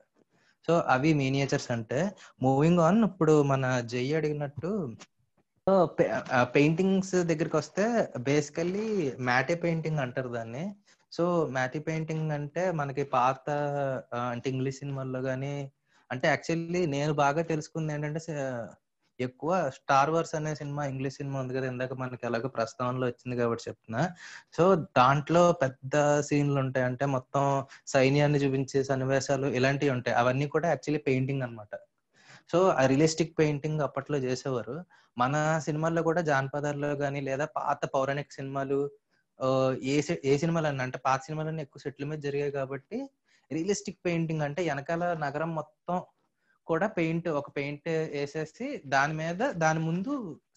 [0.69, 2.01] సో అవి మీనియేచర్స్ అంటే
[2.43, 4.71] మూవింగ్ ఆన్ ఇప్పుడు మన జై అడిగినట్టు
[6.55, 7.85] పెయింటింగ్స్ దగ్గరికి వస్తే
[8.19, 8.87] బేసికల్లీ
[9.21, 10.65] మ్యాటే పెయింటింగ్ అంటారు దాన్ని.
[11.13, 13.47] సో మ్యాటి పెయింటింగ్ అంటే మనకి పాత
[14.33, 15.55] అంటే ఇంగ్లీష్ సినిమాల్లో కానీ
[16.11, 18.21] అంటే యాక్చువల్లీ నేను బాగా తెలుసుకుంది ఏంటంటే
[19.21, 23.65] ఎక్కువ స్టార్ వార్స్ అనే సినిమా ఇంగ్లీష్ సినిమా ఉంది కదా ఇందాక మనకి ఎలాగో ప్రస్తావనలో వచ్చింది కాబట్టి
[23.69, 24.03] చెప్తున్నా.
[24.57, 24.65] సో
[24.99, 26.87] దాంట్లో పెద్ద సీన్లు ఉంటాయి.
[26.87, 27.45] అంటే మొత్తం
[27.87, 30.17] సైన్యాన్ని చూపించే సన్నివేశాలు ఇలాంటివి ఉంటాయి.
[30.17, 31.73] అవన్నీ కూడా యాక్చువల్లీ పెయింటింగ్ అన్నమాట.
[32.51, 34.77] సో ఆ రియలిస్టిక్ పెయింటింగ్ అప్పట్లో చేసేవారు.
[35.19, 35.35] మన
[35.67, 38.79] సినిమాల్లో కూడా జానపదాల్లో కానీ లేదా పాత పౌరాణిక సినిమాలు
[39.93, 42.99] ఏ ఏ సినిమాలు అన్న అంటే పాత సినిమాలన్నీ ఎక్కువ సెటిల్ మీద జరిగాయి కాబట్టి
[43.51, 45.99] రియలిస్టిక్ పెయింటింగ్ అంటే వెనకాల నగరం మొత్తం
[46.67, 50.13] కూడా పెయింట్ ఒక పెయింట్ వేసేసి దాని మీద దాని ముందు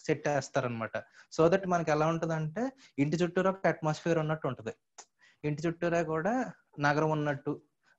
[0.06, 0.96] సెట్ వేస్తారనమాట
[1.32, 2.62] సో దట్ మనకి ఎలా ఉంటది అంటే
[2.98, 4.72] ఇంటి చుట్టూరా ఒక అట్మాస్ఫియర్ ఉన్నట్టు ఉంటది.
[5.44, 6.34] ఇంటి చుట్టూరా కూడా
[6.80, 7.52] నగరం ఉన్నట్టు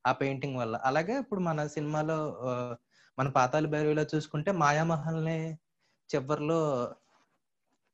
[0.05, 0.75] ఆ పెయింటింగ్ వల్ల.
[0.83, 2.17] అలాగే ఇప్పుడు మన సినిమాలో
[3.17, 5.39] మన పాతాలు భైరవిలో చూసుకుంటే మాయామహల్ని
[6.09, 6.59] చివరిలో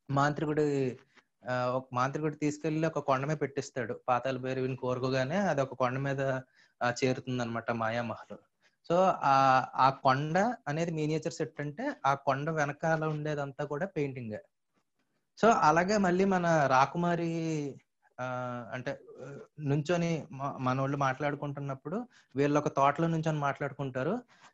[0.10, 0.66] మాంత్రికుడి
[1.78, 3.94] ఒక మాంత్రికుడు తీసుకెళ్ళి ఒక కొండ మీద పెట్టిస్తాడు.
[4.10, 6.22] పాతాల భైరవిని కోరుకోగానే అది ఒక కొండ మీద
[6.82, 8.38] చేరుతుంది అనమాట మాయామహల్.
[8.90, 8.96] సో
[9.32, 9.36] ఆ
[9.86, 14.38] ఆ కొండ అనేది మినియేచర్ సెట్ అంటే ఆ కొండ వెనకాల ఉండేదంతా కూడా పెయింటింగ్.
[15.40, 16.46] సో అలాగే మళ్ళీ మన
[16.76, 17.32] రాకుమారి
[18.18, 18.26] ఆ,
[18.76, 18.92] అంటే
[19.70, 20.10] నుంచొని
[20.66, 21.98] మన వాళ్ళు మాట్లాడుకుంటున్నప్పుడు
[22.36, 24.14] వీళ్ళు ఒక తోటలో నుంచొని మాట్లాడుకుంటారు.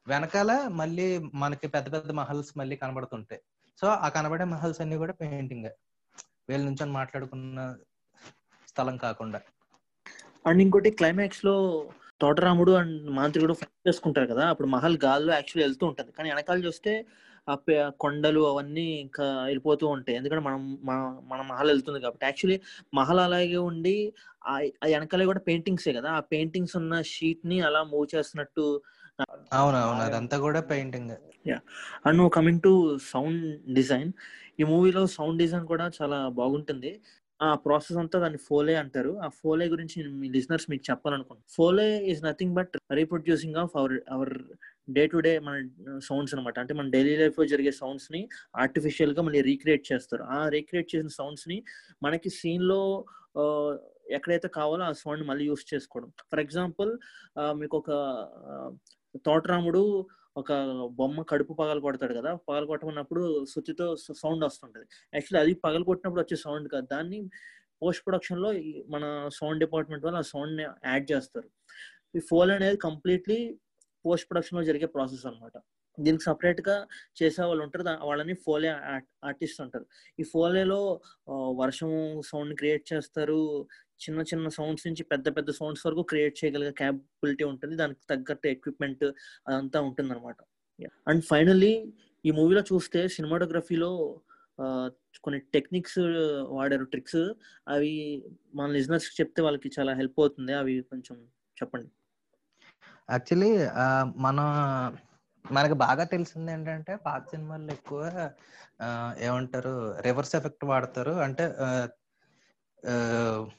[0.09, 3.41] వెనకాల మళ్ళీ మనకి పెద్ద పెద్ద మహల్స్ మళ్ళీ కనబడుతుంటాయి.
[3.81, 5.65] సో ఆ కనబడే మహల్స్ అన్ని కూడా పెయింటింగ్
[6.49, 7.75] వీళ్ళ నుంచి మాట్లాడుకున్న
[8.67, 9.41] స్థలం కాకుండా.
[10.47, 11.87] అండ్ ఇంకోటి క్లైమాక్స్లో
[12.21, 14.49] తోటరాముడు అండ్ మాంత్రికుడు ఫైట్ చేసుకుంటారు కదా.
[14.49, 16.11] అప్పుడు మహల్ గాల్లో యాక్చువల్లీ వెళ్తూ ఉంటది.
[16.11, 17.05] కానీ వెనకాల చూస్తే
[17.49, 17.57] ఆ
[17.99, 20.17] కొండలు అవన్నీ ఇంకా వెళ్ళిపోతూ ఉంటాయి.
[20.17, 20.77] ఎందుకంటే మనం
[21.29, 22.25] మన- మహల్ వెళ్తుంది కాబట్టి.
[22.25, 22.61] యాక్చువల్లీ
[22.93, 24.13] మహల్ అలాగే ఉండి
[24.47, 26.11] ఆ ఆ వెనకాల కూడా పెయింటింగ్సే కదా.
[26.11, 28.81] ఆ పెయింటింగ్స్ ఉన్న షీట్ని అలా మూవ్ చేస్తున్నట్టు
[29.59, 31.13] అవును అవును అదంతా కూడా పెయింటింగ్.
[32.05, 32.73] అండ్ నువ్వు కమింగ్ టు
[33.13, 33.43] సౌండ్
[33.77, 34.11] డిజైన్.
[34.61, 36.91] ఈ మూవీలో సౌండ్ డిజైన్ కూడా చాలా బాగుంటుంది.
[37.39, 39.11] ఆ ప్రాసెస్ అంతా దాన్ని ఫోలే అంటారు.
[39.25, 44.33] ఆ ఫోలే గురించి మీ లిజనర్స్ మీకు చెప్పాలనుకుంటున్నాను foley is nothing but reproducing of our our
[44.97, 45.55] day to day మన
[46.07, 48.21] సౌండ్స్ అనమాట అంటే మన డైలీ లైఫ్లో జరిగే సౌండ్స్ని
[48.63, 50.23] ఆర్టిఫిషియల్గా మళ్ళీ రీక్రియేట్ చేస్తారు.
[50.37, 51.57] ఆ రీక్రియేట్ చేసిన సౌండ్స్ని
[52.07, 52.81] మనకి సీన్లో
[54.17, 56.09] ఎక్కడైతే కావాలో ఆ సౌండ్ మళ్ళీ యూస్ చేసుకోవడం.
[56.31, 56.91] ఫర్ ఎగ్జాంపుల్
[57.61, 57.91] మీకు ఒక
[59.27, 59.81] తోటరాముడు
[60.37, 60.51] ఒక
[60.99, 63.85] బొమ్మ కడుపు పగలు కొడతాడు కదా పగలు కొట్టమన్నప్పుడు శుచితో
[64.21, 64.85] సౌండ్ వస్తుంటది.
[65.15, 66.87] యాక్చువల్లీ అది పగలు కొట్టినప్పుడు వచ్చే సౌండ్ కాదు.
[66.91, 67.19] దాన్ని
[67.81, 68.49] పోస్ట్ ప్రొడక్షన్లో
[68.93, 69.03] మన
[69.39, 71.49] సౌండ్ డిపార్ట్మెంట్ వాళ్ళు ఆ సౌండ్ని యాడ్ చేస్తారు.
[72.17, 73.39] ఈ ఫోల్ అనేది కంప్లీట్లీ
[74.05, 75.57] పోస్ట్ ప్రొడక్షన్లో జరిగే ప్రాసెస్ అన్నమాట.
[75.97, 76.75] దీనికి సపరేట్గా
[77.21, 77.83] చేసే వాళ్ళు ఉంటారు.
[78.09, 78.69] వాళ్ళని ఫోలే
[79.29, 79.85] ఆర్టిస్ట్ ఉంటారు
[80.21, 80.79] ఈ ఫోలేలో
[81.61, 81.91] వర్షం
[82.31, 83.41] సౌండ్ క్రియేట్ చేస్తారు.
[84.05, 87.75] చిన్న చిన్న సౌండ్స్ నుంచి పెద్ద పెద్ద సౌండ్స్ వరకు క్రియేట్ చేయగలిగే క్యాపబిలిటీ ఉంటుంది.
[87.81, 89.05] దానికి తగ్గట్టు ఎక్విప్మెంట్
[89.49, 90.37] అదంతా ఉంటుంది అనమాట
[91.09, 91.73] అండ్ ఫైనల్లీ
[92.25, 93.91] ఈ మూవీలో చూస్తే సినిమాటోగ్రఫీలో
[95.25, 95.99] కొన్ని టెక్నిక్స్
[96.57, 97.21] వాడారు ట్రిక్స్
[97.73, 97.91] అవి
[98.55, 100.53] మన లిజినర్స్ చెప్తే వాళ్ళకి చాలా హెల్ప్ అవుతుంది.
[100.61, 101.15] అవి కొంచెం
[101.57, 101.89] చెప్పండి.
[103.13, 103.51] యాక్చువల్లీ
[104.25, 104.39] మన
[105.45, 108.01] మనకు బాగా తెలిసింది ఏంటంటే పాత సినిమాల్లో ఎక్కువ
[109.27, 109.73] ఏమంటారు
[110.07, 111.13] రివర్స్ ఎఫెక్ట్ వాడతారు.
[111.25, 111.45] అంటే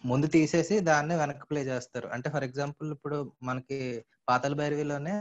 [0.04, 2.08] ముందు తీసేసి దాన్ని వెనక్కి ప్లే చేస్తారు.
[2.08, 5.14] అంటే ఫర్ ఎగ్జాంపుల్ ఇప్పుడు మనకి పాతల భైరవిలోనే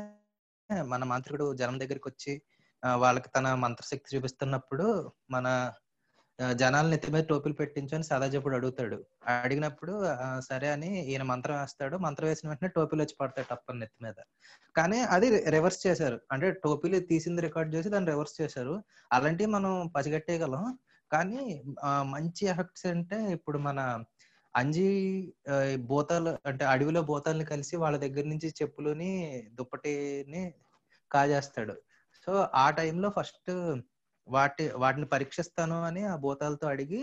[0.84, 2.42] మన మాంత్రికుడు జనం దగ్గరికి వచ్చి
[2.96, 5.74] వాళ్ళకి తన మంత్రశక్తి చూపిస్తున్నప్పుడు మన
[6.56, 9.06] జనాలు నెత్తి మీద టోపీలు పెట్టించని సదాజప్పుడు అడుగుతాడు.
[9.28, 9.94] అడిగినప్పుడు
[10.40, 11.98] సరే అని ఈయన మంత్రం వేస్తాడు.
[11.98, 14.14] మంత్రం వేసిన వెంటనే టోపీలు వచ్చి పడతాయి టప్పని నెత్తి మీద.
[14.76, 16.22] కానీ అది రివర్స్ చేశారు.
[16.32, 18.84] అంటే టోపీలు తీసింది రికార్డ్ చేసి దాన్ని రివర్స్ చేశారు.
[19.14, 20.80] అలాంటివి మనం పసిగట్టేయగలం.
[21.12, 21.44] కానీ
[21.84, 23.80] ఆ, మంచి ఎఫెక్ట్స్ అంటే ఇప్పుడు మన
[24.54, 24.88] అంజి
[25.50, 25.56] ఆ,
[25.90, 29.12] భూతాలు అంటే అడవిలో భూతాలని కలిసి వాళ్ళ దగ్గర నుంచి చెప్పులని
[29.58, 30.44] దుప్పటిని
[31.12, 31.76] కాజేస్తాడు.
[32.28, 33.52] సో ఆ టైంలో ఫస్ట్
[34.28, 37.00] వాటి వాటిని పరీక్షిస్తాను అని ఆ భూతాలతో అడిగి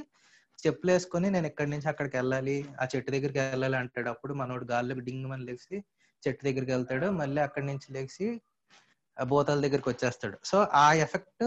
[0.59, 4.09] చెప్పులు వేసుకొని నేను ఇక్కడి నుంచి అక్కడికి వెళ్ళాలి ఆ చెట్టు దగ్గరికి వెళ్ళాలి అంటాడు.
[4.11, 5.77] అప్పుడు మనోడు గాల్లోకి డింగ్ అని లేచి
[6.23, 7.07] చెట్టు దగ్గరికి వెళ్తాడు.
[7.13, 8.29] మళ్ళీ అక్కడి నుంచి లేచి
[9.17, 10.37] ఆ భూతాల దగ్గరికి వచ్చేస్తాడు.
[10.45, 11.45] సో ఆ ఎఫెక్ట్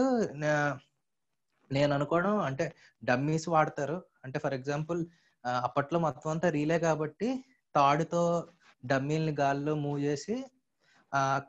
[1.72, 2.64] నేను అనుకోవడం అంటే
[3.04, 3.98] డమ్మీస్ వాడతారు.
[4.24, 5.00] అంటే ఫర్ ఎగ్జాంపుల్
[5.66, 7.28] అప్పట్లో మొత్తం అంతా రీలే కాబట్టి
[7.74, 8.22] తాడుతో
[8.84, 10.36] డమ్మీల్ని గాల్లో మూవ్ చేసి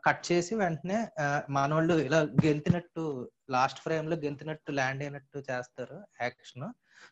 [0.05, 0.99] కట్ చేసి వెంటనే
[1.49, 3.03] మనవాళ్ళు ఇలా గెంతినట్టు
[3.49, 6.67] లాస్ట్ ఫ్రేమ్లో గెంతినట్టు ల్యాండ్ అయినట్టు చేస్తారు యాక్షన్.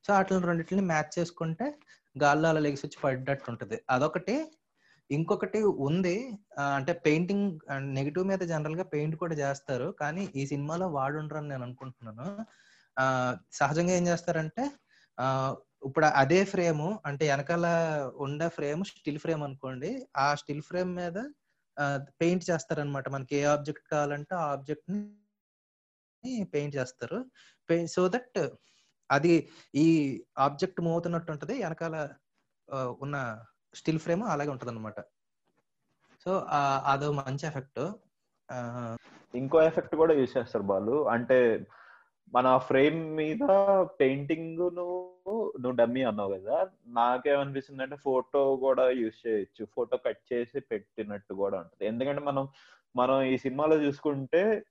[0.08, 1.66] సో అట్లా రెండింటిని మ్యాచ్ చేసుకుంటే
[2.24, 3.78] గాల్లో అలా లెగిసి వచ్చి పడ్డట్టు ఉంటుంది.
[3.90, 4.36] అదొకటి.
[5.10, 6.16] ఇంకొకటి ఉంది.
[6.78, 7.48] అంటే పెయింటింగ్
[7.98, 9.88] నెగిటివ్ మీద జనరల్గా పెయింట్ కూడా చేస్తారు.
[10.02, 12.28] కానీ ఈ సినిమాలో వాడుండ్రని అని నేను అనుకుంటున్నాను.
[13.60, 14.64] సహజంగా ఏం చేస్తారంటే
[15.18, 15.26] ఆ
[15.88, 17.66] ఇప్పుడు అదే ఫ్రేమ్ అంటే వెనకాల
[18.26, 21.18] ఉండే ఫ్రేమ్ స్టిల్ ఫ్రేమ్ అనుకోండి ఆ స్టిల్ ఫ్రేమ్ మీద
[22.22, 27.20] పెయింట్ చేస్తారనమాట మనకి ఏ ఆబ్జెక్ట్ కావాలంటే ఆ ఆబ్జెక్ట్ని పెయింట్ చేస్తారు.
[27.96, 28.40] సో దట్
[29.10, 29.34] అది
[29.84, 29.86] ఈ
[30.38, 31.96] ఆబ్జెక్ట్ మూవ్ అవుతున్నట్టు ఉంటుంది వెనకాల
[33.06, 33.18] ఉన్న
[33.74, 35.00] స్టిల్ ఫ్రేమ్ అలాగే ఉంటుంది అనమాట
[36.26, 36.32] సో
[36.94, 37.82] అదో మంచి ఎఫెక్ట్.
[39.34, 40.96] ఇంకో ఎఫెక్ట్ కూడా యూజ్ చేస్తారు బాలు.
[41.16, 41.38] అంటే
[42.34, 43.44] మన ఫ్రేమ్ మీద
[44.00, 46.58] పెయింటింగ్ నువ్వు డమ్మీ అన్నావు కదా
[46.88, 49.68] నాకేమనిపిస్తుంది అంటే ఫోటో కూడా యూజ్ చేయొచ్చు.
[49.76, 51.86] ఫోటో కట్ చేసి పెట్టినట్టు కూడా ఉంటుంది.
[51.88, 52.48] ఎందుకంటే మనం
[52.96, 54.66] మనం ఈ సినిమాలో చూసుకుంటే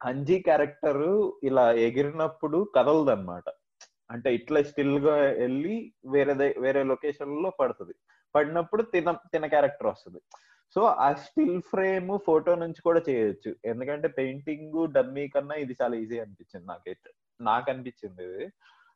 [0.00, 3.44] అంజీ క్యారెక్టర్ ఇలా ఎగిరినప్పుడు కదలదు అనమాట
[4.10, 7.94] అంటే ఇట్లా స్టిల్గా వెళ్ళి వేరే వేరే లొకేషన్లో పడుతుంది.
[8.34, 10.20] పడినప్పుడు తిన తిన క్యారెక్టర్ వస్తుంది.
[10.74, 13.56] సో ఆ స్టిల్ ఫ్రేమ్ ఫోటో నుంచి కూడా చేయొచ్చు.
[13.64, 17.10] ఎందుకంటే పెయింటింగ్ డమ్మీ కన్నా ఇది చాలా ఈజీ అనిపించింది నాకైతే.
[17.40, 18.52] నాకు అనిపించింది ఇది.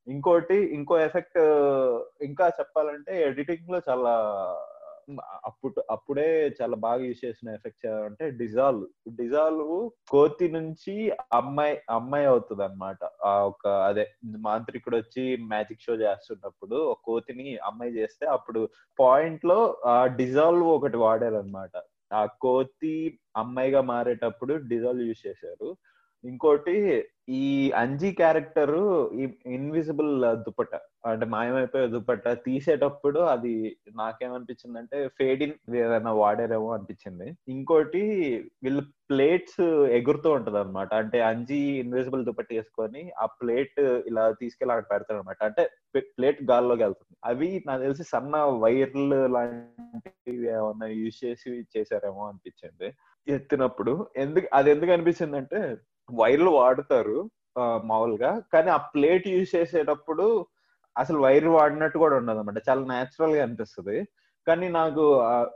[0.08, 1.38] ఇంకోటి ఇంకో ఎఫెక్ట్
[2.24, 4.12] ఇంకా చెప్పాలంటే ఎడిటింగ్లో చాలా
[5.44, 8.86] అప్పుడు అప్పుడే చాలా బాగా యూజ్ చేసిన ఎఫెక్ట్ అంటే డిజాల్వ్
[9.16, 14.04] డిజాల్వ్ కోతి నుంచి అమ్మాయి అమ్మాయి అవుతుంది అనమాట ఆ ఒక అదే
[14.38, 21.70] మాంత్రికుడు వచ్చి మ్యాజిక్ షో చేస్తున్నప్పుడు ఒక కోతిని అమ్మాయి చేస్తే అప్పుడు పాయింట్లో ఆ డిజాల్వ్ ఒకటి వాడారనమాట
[22.12, 25.76] ఆ కోతి అమ్మాయిగా మారేటప్పుడు డిజాల్వ్ యూజ్ చేశారు.
[26.24, 26.76] ఇంకోటి
[27.28, 28.74] ఈ అంజీ క్యారెక్టర్
[29.56, 30.10] ఇన్విజిబుల్
[30.46, 30.74] దుప్పట
[31.10, 33.54] అంటే మాయమైపోయే దుప్పట తీసేటప్పుడు అది
[34.00, 37.26] నాకేమనిపించింది అంటే ఫేడిన్ ఏదైనా వాడారేమో అనిపించింది.
[37.48, 38.02] ఇంకోటి
[38.64, 39.60] వీళ్ళు ప్లేట్స్
[39.98, 45.42] ఎగురుతూ ఉంటది అనమాట అంటే అంజీ ఇన్విజిబుల్ దుపట్ట వేసుకొని ఆ ప్లేట్ ఇలా తీసుకెళ్ళి అక్కడ పెడతాడు అనమాట
[45.48, 45.64] అంటే
[46.18, 47.14] ప్లేట్ గాల్లోకి వెళ్తుంది.
[47.24, 52.88] అవి నాకు తెలిసి సన్న వైర్లు లాంటివి ఏమన్నా యూజ్ చేసి చేశారేమో అనిపించింది.
[53.26, 53.94] ఎత్తినప్పుడు.
[54.16, 55.60] ఎందుకు అది ఎందుకు అనిపించింది అంటే
[56.14, 58.42] వైర్లు వాడుతారు మామూలుగా.
[58.52, 60.46] కానీ ఆ ప్లేట్ యూజ్ చేసేటప్పుడు
[60.98, 64.09] అసలు వైర్ వాడినట్టు కూడా ఉండదు అనమాట చాలా న్యాచురల్గా అనిపిస్తుంది.
[64.47, 65.05] కానీ నాకు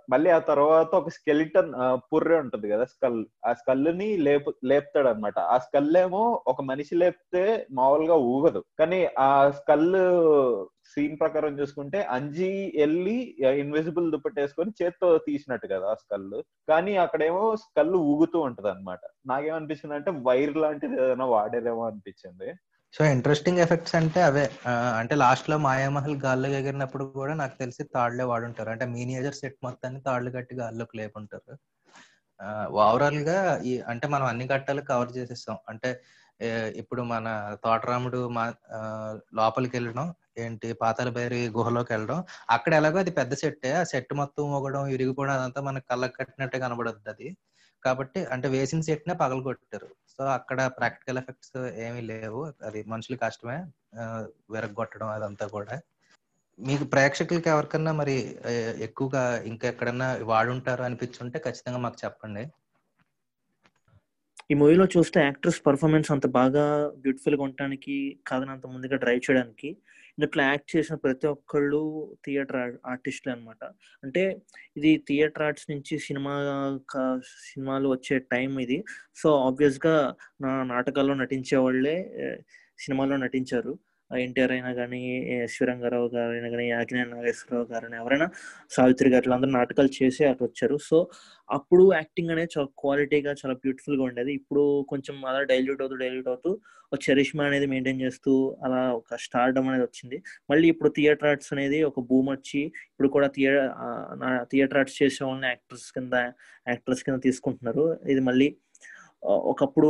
[0.08, 1.70] మళ్ళీ ఆ తర్వాత ఒక స్కెలిటన్
[2.08, 7.44] పుర్రె ఉంటది కదా స్కల్ ఆ స్కల్ని లేపు లేపుతాడు అనమాట ఆ స్కల్ ఏమో ఒక మనిషి లేపితే
[7.72, 8.62] మామూలుగా ఊగదు.
[8.78, 9.88] కానీ ఆ స్కల్
[10.92, 13.16] సీన్ ప్రకారం చూసుకుంటే అంజి వెళ్ళి
[13.60, 16.26] ఇన్విజిబుల్ దుప్పట్టేసుకొని చేత్తో తీసినట్టు కదా ఆ స్కల్
[16.68, 22.48] కానీ అక్కడేమో స్కల్ ఊగుతూ ఉంటది అనమాట నాకేమనిపించింది అంటే వైర్ లాంటిది ఏదైనా వాడేదేమో అనిపించింది.
[22.94, 24.44] సో ఇంట్రెస్టింగ్ ఎఫెక్ట్స్ అంటే అవే.
[25.00, 28.70] అంటే లాస్ట్లో మాయామహల్ గాల్లో ఎగిరినప్పుడు కూడా నాకు తెలిసి తాళ్ళే వాడుంటారు.
[28.70, 31.52] అంటే మీనియేజర్ సెట్ మొత్తాన్ని తాళ్ళు కట్టి గాల్లోకి లేపుంటారు.
[32.84, 35.58] ఓవరాల్గా ఈ అంటే మనం అన్ని ఘట్టాలు కవర్ చేసేస్తాం.
[35.68, 35.90] అంటే
[36.76, 37.26] ఇప్పుడు మన
[37.64, 38.44] తోటరాముడు మా
[39.34, 40.06] లోపలికి వెళ్ళడం
[40.38, 42.18] ఏంటి పాతాల బైరి గుహలోకి వెళ్ళడం
[42.50, 47.10] అక్కడ ఎలాగో అది పెద్ద సెట్టే ఆ సెట్ మొత్తం ఊగడం ఇరిగిపోవడం అదంతా మనకు కళ్ళకి కట్టినట్టే కనబడద్దు
[47.10, 47.28] అది.
[47.84, 49.54] కాబట్టి అంటే వేసిన సెట్ నే పగల
[50.14, 51.56] సో అక్కడ ప్రాక్టికల్ ఎఫెక్ట్స్
[51.86, 52.40] ఏమీ లేవు.
[52.66, 53.58] అది మనుషులు కష్టమే.
[54.54, 55.76] విరగొట్టడం అదంతా కూడా.
[56.58, 58.14] మీకు ప్రేక్షకులకి ఎవరికన్నా మరి
[58.86, 62.42] ఎక్కువగా ఇంకా ఎక్కడన్నా వాడుంటారు అనిపించుంటే ఖచ్చితంగా మాకు చెప్పండి.
[64.50, 66.64] ఈ మూవీలో చూస్తే యాక్ట్రెస్ పర్ఫార్మెన్స్ అంత బాగా
[67.02, 67.96] బ్యూటిఫుల్గా ఉండటానికి
[68.28, 69.70] కాదని అంత ముందుగా డ్రైవ్ చేయడానికి
[70.26, 71.80] ఇట్లా యాక్ట్ చేసిన ప్రతి ఒక్కళ్ళు
[72.24, 73.64] థియేటర్ ఆర్టిస్టులు అన్నమాట.
[74.04, 74.22] అంటే
[74.76, 76.34] ఇది థియేటర్ ఆర్ట్స్ నుంచి సినిమా
[77.52, 78.84] సినిమాలు వచ్చే టైం ఇది.
[79.16, 81.96] సో ఆబ్వియస్గా నా నాటకాల్లో నటించే వాళ్ళే
[82.78, 83.78] సినిమాలో నటించారు.
[84.26, 85.00] ఎన్టీఆర్ అయినా కానీ
[85.54, 88.26] శివరంగారావు గారు అయినా కానీ ఆగ్నేయ నాగేశ్వరరావు గారు ఎవరైనా
[88.76, 90.76] సావిత్రి గారు అందరూ నాటకాలు చేసి అటు వచ్చారు.
[90.88, 90.98] సో
[91.48, 94.32] అప్పుడు యాక్టింగ్ అనేది చాలా క్వాలిటీగా చాలా బ్యూటిఫుల్గా ఉండేది.
[94.40, 96.50] ఇప్పుడు కొంచెం అలా డైల్యూట్ అవుతూ డైల్యూట్ అవుతూ
[96.92, 98.32] ఒక చరిష్మా అనేది మెయింటైన్ చేస్తూ
[98.66, 100.16] అలా ఒక స్టార్డమ్ అనేది వచ్చింది.
[100.50, 102.60] మళ్ళీ ఇప్పుడు థియేటర్ ఆర్ట్స్ అనేది ఒక భూమి వచ్చి
[102.92, 103.52] ఇప్పుడు కూడా థియే
[104.52, 106.14] థియేటర్ ఆర్ట్స్ చేసే వాళ్ళని యాక్టర్స్ కింద
[106.72, 107.84] యాక్టర్స్ కింద తీసుకుంటున్నారు.
[108.14, 108.48] ఇది మళ్ళీ
[109.22, 109.88] ఒకప్పుడు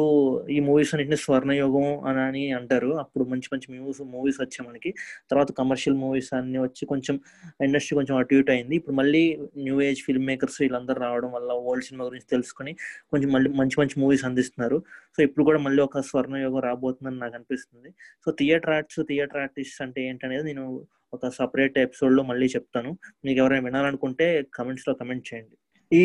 [0.50, 2.90] ఈ మూవీస్ అన్నింటిని స్వర్ణయుగం అని అని అంటారు.
[3.02, 4.90] అప్పుడు మంచి మంచి మూవీస్ మూవీస్ వచ్చాయి మనకి.
[5.30, 7.20] తర్వాత కమర్షియల్ మూవీస్ అన్ని వచ్చి కొంచెం
[7.62, 8.74] ఇండస్ట్రీ కొంచెం అటు ఇటు అయింది.
[8.76, 9.22] ఇప్పుడు మళ్ళీ
[9.56, 12.74] న్యూ ఏజ్ ఫిల్మ్ మేకర్స్ వీళ్ళందరూ రావడం వల్ల ఓల్డ్ సినిమా గురించి తెలుసుకొని
[13.12, 14.78] కొంచెం మళ్ళీ మంచి మంచి మూవీస్ అందిస్తున్నారు.
[15.16, 17.90] సో ఇప్పుడు కూడా మళ్ళీ ఒక స్వర్ణయుగం రాబోతుందని నాకు అనిపిస్తుంది.
[18.24, 22.90] So theatre arts theatre artist అంటే ఏంటనేది నేను ఒక సపరేట్ ఎపిసోడ్లో మళ్ళీ చెప్తాను.
[23.24, 24.26] మీకు ఎవరైనా వినాలనుకుంటే
[24.58, 25.56] కమెంట్స్లో కమెంట్ చేయండి.
[25.90, 26.00] ఈ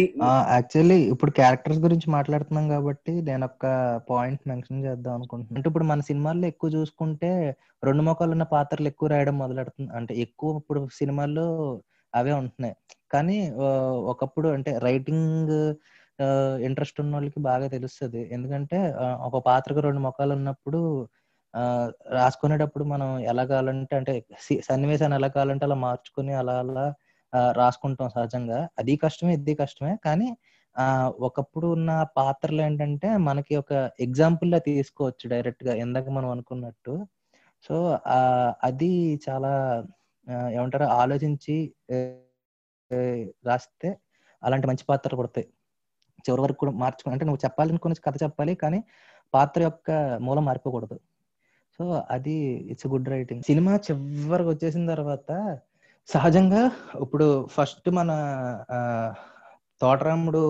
[0.52, 3.66] యాక్చువల్లీ ఇప్పుడు క్యారెక్టర్స్ గురించి మాట్లాడుతున్నాం కాబట్టి నేను ఒక
[4.10, 7.30] పాయింట్ మెన్షన్ చేద్దాం అనుకుంటున్నాను అంటే ఇప్పుడు మన సినిమాల్లో ఎక్కువ చూసుకుంటే
[7.84, 9.92] రెండు మొక్కలు ఉన్న పాత్రలు ఎక్కువ రాయడం మొదలెడుతుంది.
[10.00, 11.46] అంటే ఎక్కువ ఇప్పుడు సినిమాల్లో
[12.14, 12.76] అవే ఉంటున్నాయి.
[13.12, 13.38] కానీ
[14.14, 15.54] ఒకప్పుడు అంటే రైటింగ్
[16.66, 18.22] ఇంట్రెస్ట్ ఉన్న వాళ్ళకి బాగా తెలుస్తుంది.
[18.36, 18.78] ఎందుకంటే
[19.28, 20.82] ఒక పాత్రకు రెండు మొక్కలు ఉన్నప్పుడు
[21.54, 21.62] ఆ,
[22.16, 24.14] రాసుకునేటప్పుడు మనం ఎలా కావాలంటే అంటే
[24.68, 26.84] సన్నివేశాన్ని ఎలా కావాలంటే అలా మార్చుకుని అలా అలా
[27.60, 28.60] రాసుకుంటాం సహజంగా.
[28.80, 29.94] అది కష్టమే ఇది కష్టమే.
[30.06, 30.30] కానీ
[30.76, 30.86] ఆ
[31.28, 36.96] ఒకప్పుడు ఉన్న పాత్రలు ఏంటంటే మనకి ఒక ఎగ్జాంపుల్ లా తీసుకోవచ్చు డైరెక్ట్గా ఇందాక మనం అనుకున్నట్టు.
[37.68, 37.76] సో
[38.18, 38.20] ఆ
[38.64, 38.92] అది
[39.28, 39.52] చాలా
[40.56, 41.56] ఏమంటారు ఆలోచించి
[43.48, 43.90] రాస్తే
[44.44, 45.48] అలాంటి మంచి పాత్రలు పడతాయి.
[46.26, 48.80] చివరి వరకు కూడా మార్చుకుని అంటే నువ్వు చెప్పాలనుకున్న కథ చెప్పాలి కానీ
[49.34, 49.92] పాత్ర యొక్క
[50.26, 50.98] మూలం మారిపోకూడదు.
[51.80, 51.84] సో
[52.16, 52.36] అది
[52.72, 53.42] ఇట్స్ గుడ్ రైటింగ్.
[53.48, 55.32] సినిమా చివరికి వచ్చేసిన తర్వాత
[56.08, 58.12] సహజంగా ఇప్పుడు ఫస్ట్ మన
[58.72, 59.14] ఆ,
[59.82, 60.41] తోటరాముడు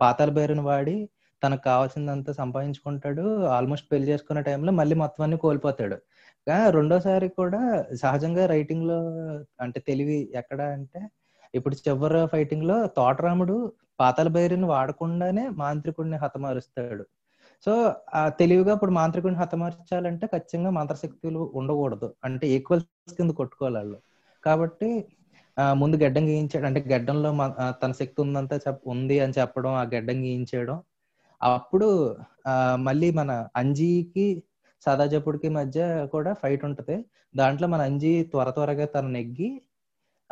[0.00, 1.08] పాతాల బేరుని వాడి
[1.44, 3.44] తనకు కావాల్సిందంతా సంపాదించుకుంటాడు.
[3.46, 5.96] ఆల్మోస్ట్ పెళ్ళి చేసుకునే టైంలో మళ్ళీ మొత్తం అన్ని కోల్పోతాడు.
[6.70, 8.98] రెండోసారి కూడా సహజంగా రైటింగ్లో
[9.60, 11.08] అంటే తెలివి ఎక్కడ అంటే
[11.54, 17.04] ఇప్పుడు చివరి ఫైటింగ్లో తోటరాముడు పాతాల బైరిని వాడకుండానే మాంత్రికుడిని హతమారుస్తాడు.
[17.66, 22.14] సో ఆ తెలివిగా ఇప్పుడు మాంత్రికుడిని హతమార్చాలంటే ఖచ్చితంగా మంత్రశక్తులు ఉండకూడదు.
[22.24, 23.98] అంటే ఈక్వల్స్ కింద కొట్టుకోవాలి వాళ్ళు.
[24.44, 25.04] కాబట్టి
[25.58, 26.66] ఆ, ముందు గడ్డం గీయించాడు.
[26.66, 27.34] అంటే గడ్డంలో
[27.70, 30.82] తన శక్తి ఉందంతా చెప్ ఉంది అని చెప్పడం ఆ గడ్డం గీయించేయడం.
[31.42, 32.16] అప్పుడు
[32.46, 34.42] ఆ మళ్ళీ మన అంజీకి
[34.86, 37.04] సదాజపుడికి మధ్య కూడా ఫైట్ ఉంటది.
[37.36, 39.62] దాంట్లో మన అంజీ త్వర త్వరగా తను నెగ్గి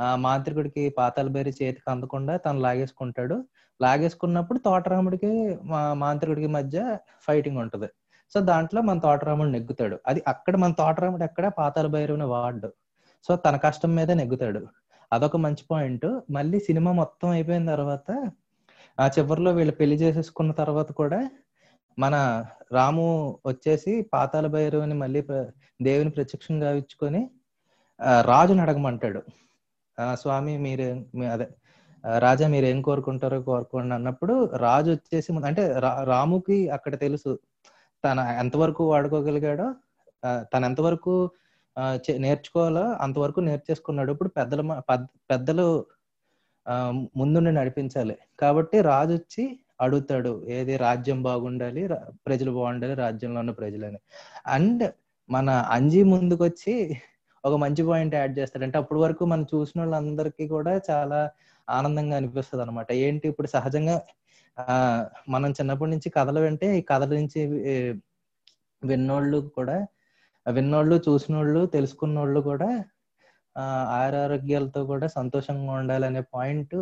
[0.00, 3.44] ఆ మాంత్రికుడికి పాతాల బేరి చేతికి అందకుండా తను లాగేసుకుంటాడు.
[3.82, 7.86] లాగేసుకున్నప్పుడు తోటరాముడికి మా మాంత్రికుడికి మధ్య ఫైటింగ్ ఉంటది.
[8.34, 9.98] సో దాంట్లో మన తోటరాముడు నెగ్గుతాడు.
[10.06, 12.72] అది అక్కడ మన తోటరాముడు ఎక్కడ పాతాల భైరవుని వాడు.
[13.24, 14.66] సో తన కష్టం మీద నెగ్గుతాడు.
[15.12, 16.20] అదొక మంచి పాయింట్.
[16.30, 18.30] మళ్ళీ సినిమా మొత్తం అయిపోయిన తర్వాత
[19.00, 21.30] ఆ చివరిలో వీళ్ళు పెళ్ళి చేసేసుకున్న తర్వాత కూడా
[21.98, 25.22] మన రాము వచ్చేసి పాతాల భైరవుని మళ్ళీ
[25.82, 27.30] దేవుని ప్రత్యక్షం గావించుకొని
[28.20, 29.22] రాజుని అడగమంటాడు.
[30.00, 31.48] ఆ, స్వామి మీరే అదే
[32.18, 37.38] రాజా మీరు ఏం కోరుకుంటారో కోరుకోండి అన్నప్పుడు రాజు వచ్చేసి అంటే రా- రాముకి అక్కడ తెలుసు
[38.04, 39.74] తన ఎంతవరకు వాడుకోగలిగాడో
[40.24, 41.30] తన తను ఎంతవరకు
[42.16, 42.92] నేర్చుకోవాలో?
[42.92, 44.12] అంతవరకు నేర్చేసుకున్నాడు.
[44.12, 45.86] ఇప్పుడు పెద్దల పెద్ద- పెద్దలు
[46.68, 48.18] ఆ, ముందుండి నడిపించాలి.
[48.40, 51.88] కాబట్టి రాజు వచ్చి అడుగుతాడు ఏది రాజ్యం బాగుండాలి
[52.26, 53.98] ప్రజలు బాగుండాలి రాజ్యంలో ఉన్న ప్రజలని.
[54.46, 54.92] అండ్
[55.30, 56.96] మన అంజీ ముందుకొచ్చి
[57.44, 58.64] ఒక మంచి పాయింట్ యాడ్ చేస్తాడు.
[58.64, 61.30] అంటే అప్పటి వరకు మనం చూసిన వాళ్ళందరికీ కూడా చాలా
[61.70, 64.02] ఆనందంగా అనిపిస్తుంది అనమాట ఏంటి ఇప్పుడు సహజంగా
[64.58, 67.46] ఆ మనం చిన్నప్పటి నుంచి కథలు వింటే ఈ కథల నుంచి
[68.84, 69.86] విన్నోళ్ళు కూడా
[70.50, 72.84] విన్నోళ్ళు చూసినోళ్ళు తెలుసుకున్నోళ్ళు కూడా
[73.56, 73.64] ఆ
[74.00, 76.74] ఆరోగ్యాలతో కూడా సంతోషంగా ఉండాలనే పాయింట్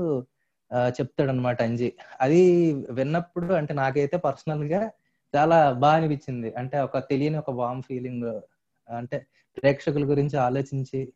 [0.86, 1.88] చెప్తాడు అనమాట అంజీ.
[2.20, 2.40] అది
[2.90, 4.90] విన్నప్పుడు అంటే నాకైతే పర్సనల్గా
[5.34, 6.54] చాలా బాగా అనిపించింది.
[6.54, 8.40] అంటే ఒక తెలియని ఒక వామ్ ఫీలింగ్
[8.88, 11.12] అంటే ప్రేక్షకుల గురించి ఆలోచించి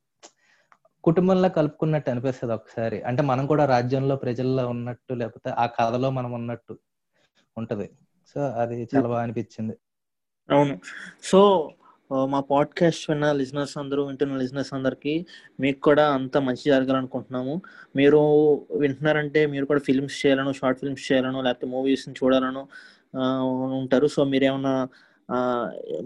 [1.05, 3.03] కుటుంబంలో కలుపుకున్నట్టు అనిపిస్తుంది ఒకసారి.
[3.03, 6.79] అంటే మనం కూడా రాజ్యంలో ప్రజల్లో ఉన్నట్టు లేకపోతే ఆ కథలో మనం ఉన్నట్టు
[7.57, 7.91] ఉంటది.
[8.35, 9.77] సో అది చాలా బాగా అనిపించింది.
[10.51, 10.75] అవును.
[11.23, 11.41] సో
[12.13, 15.27] మా పాడ్కాస్ట్ విన్న లిజినర్స్ అందరూ వింటున్న లిజినర్స్ అందరికి
[15.61, 17.63] మీకు కూడా అంత మంచి జరగాలనుకుంటున్నాము.
[17.97, 18.19] మీరు
[18.77, 22.69] వింటున్నారంటే మీరు కూడా ఫిల్మ్స్ చేయాలను షార్ట్ ఫిల్మ్స్ చేయాలను లేకపోతే మూవీస్ చూడాలను
[23.17, 23.43] ఆ,
[23.81, 24.07] ఉంటారు.
[24.07, 24.89] సో మీరేమన్నా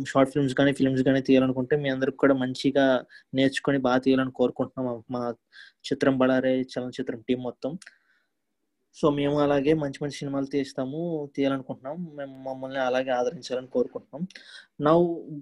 [0.07, 5.33] షార్ట్ ఫిల్మ్స్ కానీ ఫిల్మ్స్ కానీ తీయాలనుకుంటే మీ అందరికి కూడా మంచిగా నేర్చుకొని బాగా తీయాలని కోరుకుంటున్నాం మా-
[5.85, 7.79] చిత్రం బడారే చలనచిత్రం టీం మొత్తం.
[8.95, 11.97] సో మేము అలాగే మంచి మంచి సినిమాలు తీస్తాము తీయాలనుకుంటున్నాం.
[12.15, 14.23] మేము మమ్మల్ని అలాగే ఆదరించాలని కోరుకుంటున్నాం.
[14.81, 14.99] నౌ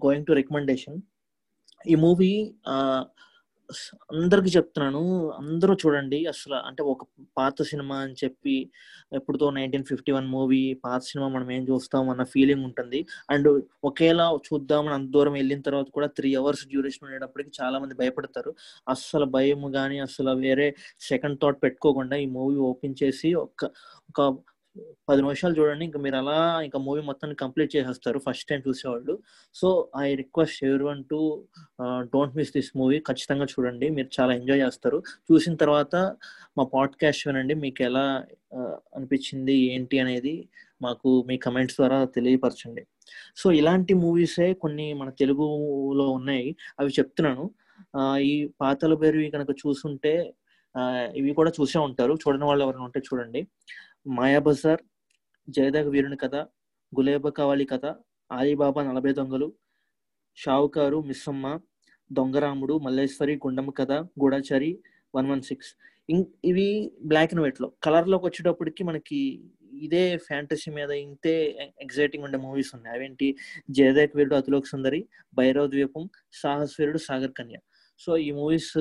[0.07, 0.99] గోయింగ్ టు రికమెండేషన్
[1.87, 2.33] ఈ మూవీ
[4.13, 5.01] అందరికి చెప్తున్నాను.
[5.41, 7.03] అందరూ చూడండి అసలు అంటే ఒక
[7.39, 8.55] పాత సినిమా అని చెప్పి
[9.13, 13.01] ఎప్పుడుతో నైన్టీన్ ఫిఫ్టీ వన్ మూవీ పాత సినిమా మనం ఏం చూస్తాం అన్న ఫీలింగ్ ఉంటుంది.
[13.31, 13.49] అండ్
[13.85, 18.53] ఒకేలా చూద్దామని అంత దూరం వెళ్ళిన తర్వాత కూడా త్రీ అవర్స్ డ్యూరేషన్ ఉండేటప్పటికి చాలా మంది భయపడతారు.
[18.89, 20.69] అస్సలు భయం కానీ అసలు వేరే
[21.11, 23.71] సెకండ్ థాట్ పెట్టుకోకుండా ఈ మూవీ ఓపెన్ చేసి ఒక
[24.11, 24.21] ఒక
[25.09, 25.85] పది నిమిషాలు చూడండి.
[25.85, 28.19] ఇంకా మీరు అలా ఇంకా మూవీ మొత్తాన్ని కంప్లీట్ చేసేస్తారు.
[28.19, 29.19] ఫస్ట్ టైం చూసేవాళ్ళు.
[29.55, 31.45] So I request every one to
[31.83, 33.89] don't miss this movie ఖచ్చితంగా చూడండి.
[33.89, 35.03] మీరు చాలా ఎంజాయ్ చేస్తారు.
[35.33, 35.97] చూసిన తర్వాత
[36.59, 37.55] మా పాడ్కాస్ట్ వినండి.
[37.55, 38.25] మీకు ఎలా
[38.57, 39.55] uh, అనిపించింది?
[39.55, 40.49] ఏంటి అనేది
[40.83, 42.87] మాకు మీ కమెంట్స్ ద్వారా తెలియపరచండి.
[43.37, 46.57] సో ఇలాంటి మూవీసే కొన్ని మన తెలుగులో ఉన్నాయి.
[46.81, 47.51] అవి చెప్తున్నాను.
[47.97, 50.35] ఆ, ఈ పాతల పేరు కనుక చూసుంటే
[50.79, 52.15] uh, ఇవి కూడా చూసే ఉంటారు.
[52.15, 53.47] చూడని వాళ్ళు ఎవరైనా ఉంటే చూడండి.
[54.07, 54.81] మాయాబజార్
[55.49, 56.37] జయదగ వీరుని కథ
[56.93, 57.87] గులేబ కావాలి కథ
[58.31, 59.49] ఆలీబాబా నలభై దొంగలు
[60.39, 61.47] షావుకారు Missamma
[62.11, 63.93] Donga Ramudu Malleswari Gundamma Katha
[64.23, 64.71] Goodachari
[65.17, 65.71] one one six.
[66.51, 66.69] ఇవి
[67.11, 69.21] బ్లాక్ అండ్ వైట్లో కలర్లోకి వచ్చేటప్పటికి మనకి
[69.87, 71.35] ఇదే ఫ్యాంటసీ మీద ఇంతే
[71.85, 72.97] ఎగ్జైటింగ్ ఉండే మూవీస్ ఉన్నాయి.
[72.99, 73.29] అవేంటి?
[73.71, 75.01] జయదేక్ వీరుడు అతిలోక సుందరి
[75.35, 76.05] భైరవ ద్వీపం
[76.43, 77.59] సాహస్ వీరుడు సాగర్ కన్య.
[77.99, 78.79] సో ఈ మూవీస్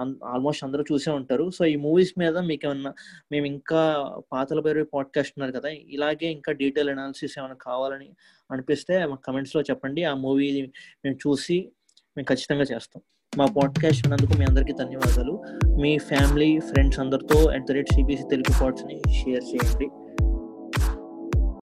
[0.00, 1.50] ఆల్మోస్ట్ అందరూ చూసే ఉంటారు.
[1.50, 2.94] సో ఈ మూవీస్ మీద మీకు ఏమన్నా
[3.32, 8.10] మేము ఇంకా పాతల పేరు పాడ్కాస్ట్ ఉన్నారు కదా ఇలాగే ఇంకా డీటెయిల్ అనాలిసిస్ ఏమైనా కావాలని
[8.50, 10.04] అనిపిస్తే మా కమెంట్స్లో చెప్పండి.
[10.04, 10.72] ఆ మూవీ
[11.04, 11.72] మేము చూసి
[12.16, 13.02] మేము ఖచ్చితంగా చేస్తాం.
[13.38, 15.42] మా పాడ్కాస్ట్ విన్నందుకు మీ అందరికీ ధన్యవాదాలు.
[15.80, 19.88] మీ ఫ్యామిలీ ఫ్రెండ్స్ అందరితో at the rate CBC Telugu పాడ్స్ని share చేయండి.